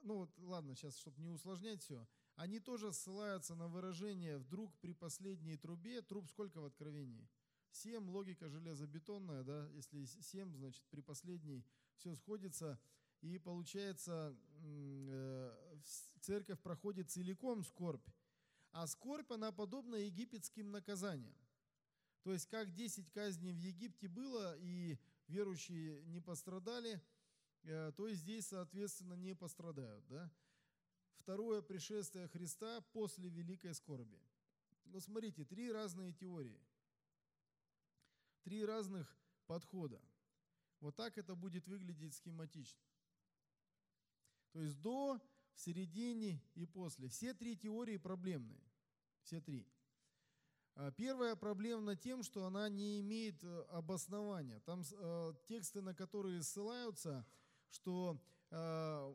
ну 0.03 0.17
вот 0.17 0.37
ладно, 0.39 0.75
сейчас, 0.75 0.97
чтобы 0.97 1.21
не 1.21 1.29
усложнять 1.29 1.81
все, 1.81 2.07
они 2.35 2.59
тоже 2.59 2.93
ссылаются 2.93 3.55
на 3.55 3.67
выражение 3.67 4.37
«вдруг 4.37 4.75
при 4.79 4.93
последней 4.93 5.57
трубе». 5.57 6.01
Труб 6.01 6.27
сколько 6.29 6.61
в 6.61 6.65
Откровении? 6.65 7.27
Семь, 7.71 8.09
логика 8.09 8.49
железобетонная, 8.49 9.43
да, 9.43 9.69
если 9.73 10.05
семь, 10.05 10.55
значит, 10.55 10.83
при 10.89 11.01
последней 11.01 11.63
все 11.95 12.15
сходится, 12.15 12.79
и 13.21 13.37
получается, 13.37 14.35
э, 14.63 15.77
церковь 16.21 16.59
проходит 16.61 17.11
целиком 17.11 17.63
скорбь, 17.63 18.07
а 18.71 18.87
скорбь, 18.87 19.31
она 19.31 19.51
подобна 19.51 19.95
египетским 19.95 20.71
наказаниям. 20.71 21.35
То 22.23 22.33
есть, 22.33 22.47
как 22.47 22.73
10 22.73 23.11
казней 23.11 23.53
в 23.53 23.57
Египте 23.57 24.07
было, 24.07 24.57
и 24.59 24.97
верующие 25.27 26.03
не 26.05 26.19
пострадали, 26.19 27.01
э, 27.63 27.91
то 27.95 28.07
и 28.07 28.13
здесь, 28.13 28.47
соответственно, 28.47 29.13
не 29.13 29.35
пострадают. 29.35 30.05
Да? 30.07 30.31
Второе 31.17 31.61
пришествие 31.61 32.27
Христа 32.27 32.81
после 32.93 33.29
великой 33.29 33.73
скорби. 33.73 34.19
Ну, 34.85 34.99
смотрите, 34.99 35.45
три 35.45 35.71
разные 35.71 36.11
теории, 36.11 36.59
три 38.43 38.65
разных 38.65 39.15
подхода. 39.45 40.01
Вот 40.79 40.95
так 40.95 41.17
это 41.17 41.35
будет 41.35 41.67
выглядеть 41.67 42.15
схематично. 42.15 42.81
То 44.51 44.61
есть 44.61 44.79
до, 44.81 45.21
в 45.53 45.59
середине 45.59 46.41
и 46.55 46.65
после. 46.65 47.07
Все 47.09 47.33
три 47.33 47.55
теории 47.55 47.97
проблемные. 47.97 48.63
Все 49.21 49.41
три. 49.41 49.67
А, 50.75 50.91
первая 50.91 51.35
проблема 51.35 51.95
тем, 51.95 52.23
что 52.23 52.45
она 52.45 52.69
не 52.69 53.01
имеет 53.01 53.43
э, 53.43 53.61
обоснования. 53.71 54.59
Там 54.61 54.83
э, 54.91 55.33
тексты, 55.47 55.81
на 55.81 55.93
которые 55.93 56.41
ссылаются, 56.43 57.25
что 57.69 58.21
э, 58.51 58.55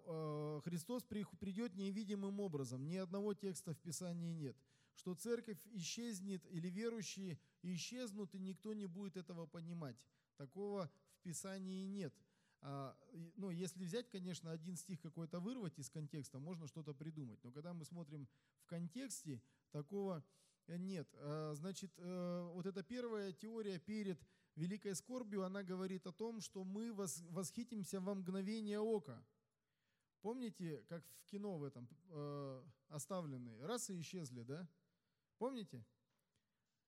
э, 0.07 0.61
Христос 0.65 1.03
при, 1.05 1.25
придет 1.39 1.75
невидимым 1.75 2.41
образом. 2.41 2.87
Ни 2.87 2.97
одного 2.97 3.35
текста 3.35 3.75
в 3.75 3.79
Писании 3.79 4.33
нет. 4.33 4.57
Что 4.95 5.15
церковь 5.15 5.59
исчезнет 5.73 6.47
или 6.51 6.69
верующие 6.69 7.39
исчезнут, 7.63 8.35
и 8.35 8.39
никто 8.39 8.75
не 8.75 8.87
будет 8.87 9.17
этого 9.17 9.47
понимать. 9.47 9.97
Такого 10.37 10.91
в 11.19 11.23
Писании 11.23 11.85
нет. 11.85 12.15
А, 12.61 12.97
ну, 13.37 13.51
если 13.51 13.85
взять, 13.85 14.09
конечно, 14.09 14.51
один 14.51 14.77
стих 14.77 15.01
какой-то 15.01 15.41
вырвать 15.41 15.79
из 15.79 15.91
контекста, 15.91 16.39
можно 16.39 16.67
что-то 16.67 16.95
придумать. 16.95 17.39
Но 17.43 17.51
когда 17.51 17.75
мы 17.75 17.85
смотрим 17.85 18.27
в 18.61 18.67
контексте, 18.67 19.43
такого 19.71 20.25
нет. 20.69 21.09
А, 21.15 21.53
значит, 21.55 21.93
э, 21.99 22.51
вот 22.53 22.67
эта 22.67 22.83
первая 22.83 23.33
теория 23.33 23.79
перед 23.79 24.21
великой 24.57 24.95
скорбью, 24.95 25.45
она 25.45 25.62
говорит 25.62 26.07
о 26.07 26.12
том, 26.12 26.41
что 26.41 26.65
мы 26.65 26.93
восхитимся 26.93 28.01
во 28.01 28.15
мгновение 28.15 28.81
ока. 28.81 29.25
Помните, 30.21 30.85
как 30.89 31.05
в 31.19 31.25
кино 31.27 31.59
в 31.59 31.65
этом 31.65 31.89
э, 32.09 32.65
оставленные? 32.89 33.65
Раз 33.67 33.91
и 33.91 34.01
исчезли, 34.01 34.43
да? 34.43 34.69
Помните? 35.39 35.85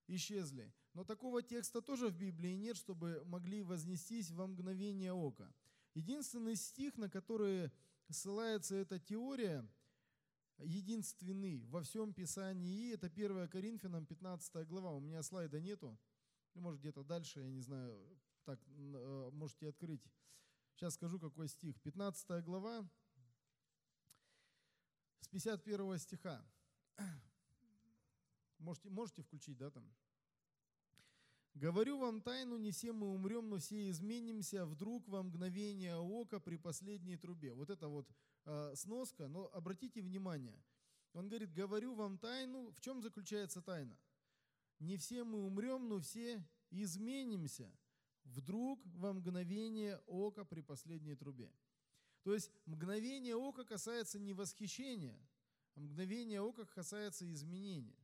Исчезли. 0.07 0.73
Но 0.93 1.03
такого 1.03 1.43
текста 1.43 1.81
тоже 1.81 2.07
в 2.07 2.17
Библии 2.17 2.55
нет, 2.55 2.77
чтобы 2.77 3.21
могли 3.25 3.61
вознестись 3.61 4.31
во 4.31 4.47
мгновение 4.47 5.13
ока. 5.13 5.53
Единственный 5.93 6.55
стих, 6.55 6.97
на 6.97 7.09
который 7.09 7.71
ссылается 8.09 8.75
эта 8.75 8.99
теория– 8.99 9.67
единственный 10.59 11.63
во 11.65 11.81
всем 11.81 12.13
Писании. 12.13 12.93
Это 12.93 13.07
1 13.07 13.47
Коринфянам 13.49 14.05
15 14.05 14.67
глава. 14.67 14.91
У 14.91 14.99
меня 14.99 15.21
слайда 15.23 15.59
нету. 15.59 15.97
Ну, 16.53 16.61
может, 16.61 16.79
где-то 16.79 17.03
дальше, 17.03 17.41
я 17.41 17.49
не 17.49 17.61
знаю. 17.61 17.99
Так, 18.45 18.59
э, 18.67 19.29
можете 19.33 19.69
открыть. 19.69 20.03
Сейчас 20.75 20.93
скажу, 20.93 21.19
какой 21.19 21.47
стих. 21.47 21.79
15 21.81 22.43
глава 22.43 22.87
с 25.21 25.27
51 25.27 25.97
стиха. 25.99 26.45
Можете, 28.59 28.89
можете 28.89 29.21
включить, 29.21 29.57
да, 29.57 29.69
там? 29.69 29.87
Говорю 31.59 31.97
вам 31.97 32.21
тайну, 32.21 32.57
не 32.57 32.69
все 32.69 32.91
мы 32.91 33.07
умрем, 33.07 33.49
но 33.49 33.57
все 33.57 33.89
изменимся 33.89 34.63
вдруг 34.67 35.07
во 35.07 35.23
мгновение 35.23 35.97
ока 35.97 36.39
при 36.39 36.55
последней 36.55 37.17
трубе. 37.17 37.55
Вот 37.55 37.71
это 37.71 37.87
вот 37.87 38.07
э, 38.45 38.75
сноска, 38.75 39.27
но 39.27 39.49
обратите 39.53 40.03
внимание. 40.03 40.63
Он 41.13 41.27
говорит, 41.27 41.51
говорю 41.51 41.95
вам 41.95 42.19
тайну. 42.19 42.71
В 42.73 42.79
чем 42.79 43.01
заключается 43.01 43.63
тайна? 43.63 43.97
Не 44.77 44.97
все 44.97 45.23
мы 45.23 45.43
умрем, 45.43 45.89
но 45.89 45.99
все 45.99 46.47
изменимся 46.69 47.75
вдруг 48.25 48.79
во 48.85 49.13
мгновение 49.13 49.97
ока 50.05 50.45
при 50.45 50.61
последней 50.61 51.15
трубе. 51.15 51.51
То 52.21 52.35
есть 52.35 52.51
мгновение 52.67 53.35
ока 53.35 53.63
касается 53.63 54.19
не 54.19 54.35
восхищения, 54.35 55.19
а 55.73 55.79
мгновение 55.79 56.39
ока 56.39 56.65
касается 56.65 57.25
изменения. 57.33 57.97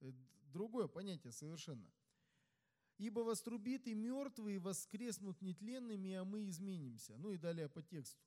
Это 0.00 0.14
другое 0.52 0.88
понятие 0.88 1.32
совершенно. 1.32 1.90
Ибо 3.00 3.20
вострубит 3.20 3.86
и 3.86 3.94
мертвые 3.94 4.58
воскреснут 4.58 5.40
нетленными, 5.40 6.12
а 6.12 6.24
мы 6.24 6.46
изменимся. 6.50 7.16
Ну 7.16 7.32
и 7.32 7.38
далее 7.38 7.66
по 7.66 7.80
тексту. 7.82 8.20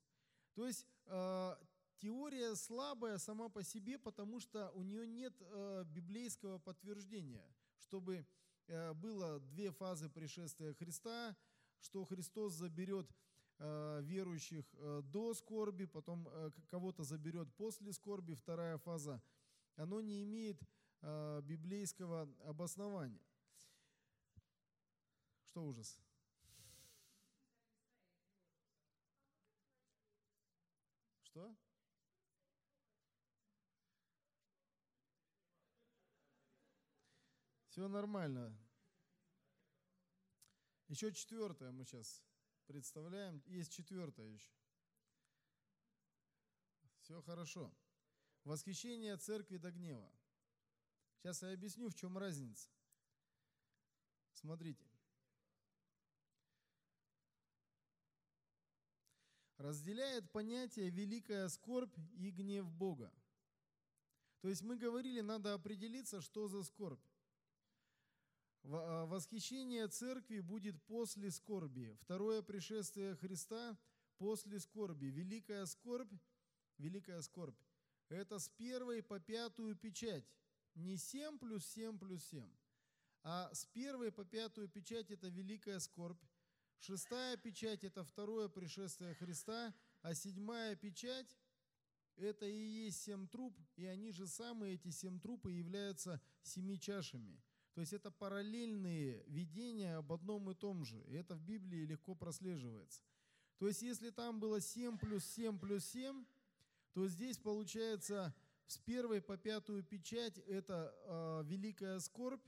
То 0.54 0.66
есть 0.66 0.84
э, 1.06 1.56
теория 1.98 2.56
слабая 2.56 3.18
сама 3.18 3.48
по 3.48 3.62
себе, 3.62 4.00
потому 4.00 4.40
что 4.40 4.72
у 4.74 4.82
нее 4.82 5.06
нет 5.06 5.32
э, 5.40 5.84
библейского 5.86 6.58
подтверждения, 6.58 7.46
чтобы 7.78 8.26
э, 8.66 8.92
было 8.94 9.38
две 9.38 9.70
фазы 9.70 10.08
пришествия 10.08 10.74
Христа, 10.74 11.36
что 11.78 12.04
Христос 12.04 12.54
заберет 12.54 13.08
верующих 13.60 14.64
до 15.12 15.32
скорби, 15.34 15.84
потом 15.84 16.28
кого-то 16.66 17.04
заберет 17.04 17.54
после 17.54 17.92
скорби, 17.92 18.34
вторая 18.34 18.78
фаза. 18.78 19.22
Оно 19.76 20.00
не 20.00 20.24
имеет 20.24 20.60
библейского 21.00 22.28
обоснования. 22.44 23.22
Что 25.54 25.66
ужас? 25.66 26.00
Что? 31.22 31.56
Все 37.68 37.86
нормально. 37.86 38.58
Еще 40.88 41.12
четвертое 41.12 41.70
мы 41.70 41.84
сейчас 41.84 42.24
представляем. 42.66 43.40
Есть 43.46 43.70
четвертое 43.70 44.26
еще. 44.26 44.52
Все 47.02 47.22
хорошо. 47.22 47.72
Восхищение 48.42 49.16
церкви 49.18 49.58
до 49.58 49.70
гнева. 49.70 50.12
Сейчас 51.18 51.42
я 51.42 51.52
объясню, 51.52 51.90
в 51.90 51.94
чем 51.94 52.18
разница. 52.18 52.68
Смотрите. 54.32 54.93
Разделяет 59.64 60.30
понятие 60.30 60.90
великая 60.90 61.48
скорбь 61.48 61.96
и 62.18 62.30
гнев 62.30 62.70
Бога. 62.70 63.10
То 64.42 64.48
есть 64.48 64.62
мы 64.62 64.76
говорили, 64.76 65.22
надо 65.22 65.54
определиться, 65.54 66.20
что 66.20 66.48
за 66.48 66.62
скорбь. 66.64 67.00
А, 68.64 69.06
восхищение 69.06 69.88
церкви 69.88 70.40
будет 70.40 70.82
после 70.82 71.30
скорби. 71.30 71.96
Второе 72.02 72.42
пришествие 72.42 73.16
Христа 73.16 73.78
после 74.18 74.60
скорби. 74.60 75.06
Великая 75.06 75.64
скорбь, 75.64 76.12
великая 76.76 77.22
скорбь, 77.22 77.58
это 78.10 78.38
с 78.38 78.50
первой 78.50 79.02
по 79.02 79.18
пятую 79.18 79.76
печать. 79.76 80.26
Не 80.74 80.98
7 80.98 81.38
плюс 81.38 81.64
7 81.68 81.98
плюс 81.98 82.22
7, 82.26 82.46
а 83.22 83.48
с 83.54 83.64
первой 83.64 84.12
по 84.12 84.24
пятую 84.26 84.68
печать 84.68 85.10
это 85.10 85.28
великая 85.28 85.78
скорбь. 85.78 86.20
Шестая 86.78 87.36
печать– 87.36 87.84
это 87.84 88.04
второе 88.04 88.48
пришествие 88.48 89.14
Христа, 89.14 89.74
а 90.02 90.14
седьмая 90.14 90.76
печать– 90.76 91.36
это 92.16 92.46
и 92.46 92.84
есть 92.84 93.02
семь 93.02 93.26
труп, 93.26 93.58
и 93.76 93.86
они 93.86 94.12
же 94.12 94.26
самые, 94.26 94.74
эти 94.74 94.90
семь 94.90 95.18
трупы, 95.18 95.52
являются 95.52 96.20
семи 96.42 96.78
чашами. 96.78 97.42
То 97.74 97.80
есть 97.80 97.92
это 97.92 98.10
параллельные 98.10 99.24
видения 99.26 99.96
об 99.96 100.12
одном 100.12 100.50
и 100.50 100.54
том 100.54 100.84
же. 100.84 101.02
И 101.08 101.14
это 101.14 101.34
в 101.34 101.42
Библии 101.42 101.84
легко 101.84 102.14
прослеживается. 102.14 103.02
То 103.58 103.66
есть 103.66 103.82
если 103.82 104.10
там 104.10 104.38
было 104.38 104.60
7 104.60 104.98
плюс 104.98 105.24
7 105.24 105.58
плюс 105.58 105.84
7, 105.86 106.24
то 106.92 107.08
здесь 107.08 107.38
получается 107.38 108.32
с 108.66 108.78
первой 108.78 109.20
по 109.20 109.36
пятую 109.36 109.82
печать 109.82 110.38
это 110.38 110.94
э, 111.04 111.42
великая 111.46 111.98
скорбь, 111.98 112.44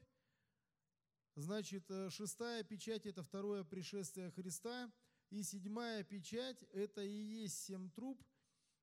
Значит, 1.37 1.91
э, 1.91 2.09
шестая 2.09 2.65
печать– 2.65 3.05
это 3.07 3.23
второе 3.23 3.63
пришествие 3.63 4.31
Христа, 4.31 4.91
и 5.29 5.43
седьмая 5.43 6.03
печать– 6.03 6.63
это 6.73 7.03
и 7.03 7.13
есть 7.13 7.59
семь 7.65 7.91
труб, 7.91 8.25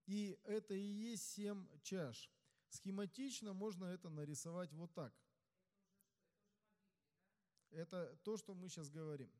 и 0.05 0.39
это 0.43 0.75
и 0.75 0.83
есть 0.83 1.31
семь 1.31 1.67
чаш. 1.81 2.31
Схематично 2.69 3.53
можно 3.53 3.85
это 3.85 4.09
нарисовать 4.09 4.71
вот 4.73 4.93
так. 4.93 5.11
Это 7.71 8.15
то, 8.23 8.37
что 8.37 8.53
мы 8.53 8.69
сейчас 8.69 8.91
говорим. 8.91 9.31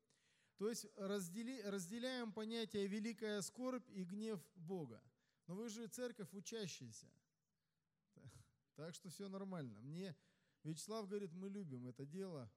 То 0.57 0.70
есть 0.70 0.88
раздели, 0.95 1.61
разделяем 1.61 2.34
понятие 2.34 2.88
великая 2.88 3.41
скорбь 3.41 3.88
и 3.91 4.03
гнев 4.03 4.43
Бога. 4.55 5.03
Но 5.45 5.53
вы 5.53 5.70
же 5.70 5.86
церковь 5.88 6.34
учащаяся. 6.34 7.07
Так 8.76 8.95
что 8.95 9.09
все 9.09 9.30
нормально. 9.30 9.80
Мне 9.82 10.16
Вячеслав 10.64 11.07
говорит, 11.07 11.32
мы 11.34 11.49
любим 11.49 11.86
это 11.86 12.07
дело, 12.07 12.51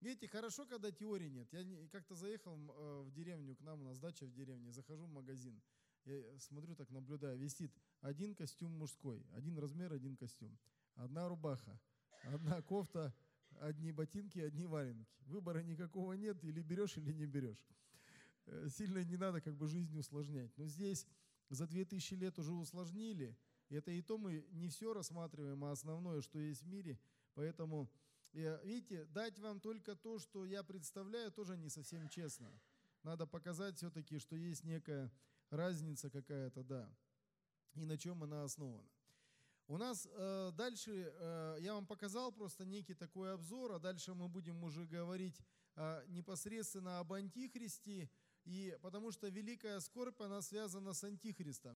Видите, 0.00 0.26
хорошо, 0.26 0.66
когда 0.66 0.90
теории 0.90 1.28
нет. 1.28 1.52
Я 1.52 1.64
как-то 1.92 2.16
заехал 2.16 2.56
э, 2.56 3.02
в 3.02 3.12
деревню, 3.12 3.54
к 3.54 3.60
нам 3.60 3.82
у 3.82 3.84
нас 3.84 4.00
дача 4.00 4.26
в 4.26 4.32
деревне, 4.32 4.72
захожу 4.72 5.06
в 5.06 5.12
магазин. 5.12 5.62
Я 6.04 6.38
смотрю, 6.40 6.74
так 6.74 6.90
наблюдаю, 6.90 7.38
висит 7.38 7.72
один 8.00 8.34
костюм 8.34 8.72
мужской, 8.72 9.24
один 9.32 9.56
размер, 9.58 9.92
один 9.92 10.16
костюм, 10.16 10.58
одна 10.96 11.28
рубаха, 11.28 11.80
одна 12.24 12.60
кофта, 12.62 13.14
одни 13.60 13.92
ботинки, 13.92 14.40
одни 14.40 14.66
валенки. 14.66 15.14
Выбора 15.26 15.62
никакого 15.62 16.14
нет, 16.14 16.42
или 16.42 16.60
берешь, 16.62 16.96
или 16.96 17.12
не 17.12 17.26
берешь. 17.26 17.64
Э, 18.46 18.68
сильно 18.68 19.04
не 19.04 19.16
надо 19.16 19.40
как 19.40 19.56
бы 19.56 19.68
жизнь 19.68 19.96
усложнять. 19.96 20.50
Но 20.58 20.66
здесь 20.66 21.06
за 21.48 21.66
2000 21.66 22.14
лет 22.14 22.38
уже 22.38 22.52
усложнили. 22.52 23.36
Это 23.72 23.90
и 23.90 24.02
то 24.02 24.18
мы 24.18 24.44
не 24.50 24.68
все 24.68 24.92
рассматриваем, 24.92 25.64
а 25.64 25.72
основное, 25.72 26.20
что 26.20 26.38
есть 26.38 26.62
в 26.62 26.66
мире. 26.66 26.98
Поэтому, 27.34 27.90
э, 28.32 28.60
видите, 28.64 29.04
дать 29.06 29.38
вам 29.38 29.60
только 29.60 29.96
то, 29.96 30.18
что 30.18 30.44
я 30.44 30.62
представляю, 30.62 31.32
тоже 31.32 31.56
не 31.56 31.68
совсем 31.68 32.08
честно. 32.08 32.52
Надо 33.02 33.26
показать 33.26 33.76
все-таки, 33.76 34.18
что 34.18 34.36
есть 34.36 34.64
некая 34.64 35.10
разница 35.50 36.10
какая-то, 36.10 36.62
да, 36.62 36.88
и 37.74 37.84
на 37.84 37.98
чем 37.98 38.22
она 38.22 38.44
основана. 38.44 38.88
У 39.68 39.78
нас 39.78 40.08
э, 40.10 40.50
дальше, 40.54 40.90
э, 41.14 41.56
я 41.60 41.74
вам 41.74 41.86
показал 41.86 42.32
просто 42.32 42.64
некий 42.64 42.94
такой 42.94 43.32
обзор, 43.32 43.72
а 43.72 43.78
дальше 43.78 44.12
мы 44.12 44.28
будем 44.28 44.62
уже 44.64 44.84
говорить 44.86 45.40
э, 45.76 46.04
непосредственно 46.08 46.98
об 46.98 47.12
Антихристе, 47.12 48.10
и 48.44 48.76
потому 48.82 49.12
что 49.12 49.28
великая 49.28 49.80
скорбь, 49.80 50.20
она 50.20 50.42
связана 50.42 50.92
с 50.92 51.04
Антихристом. 51.04 51.70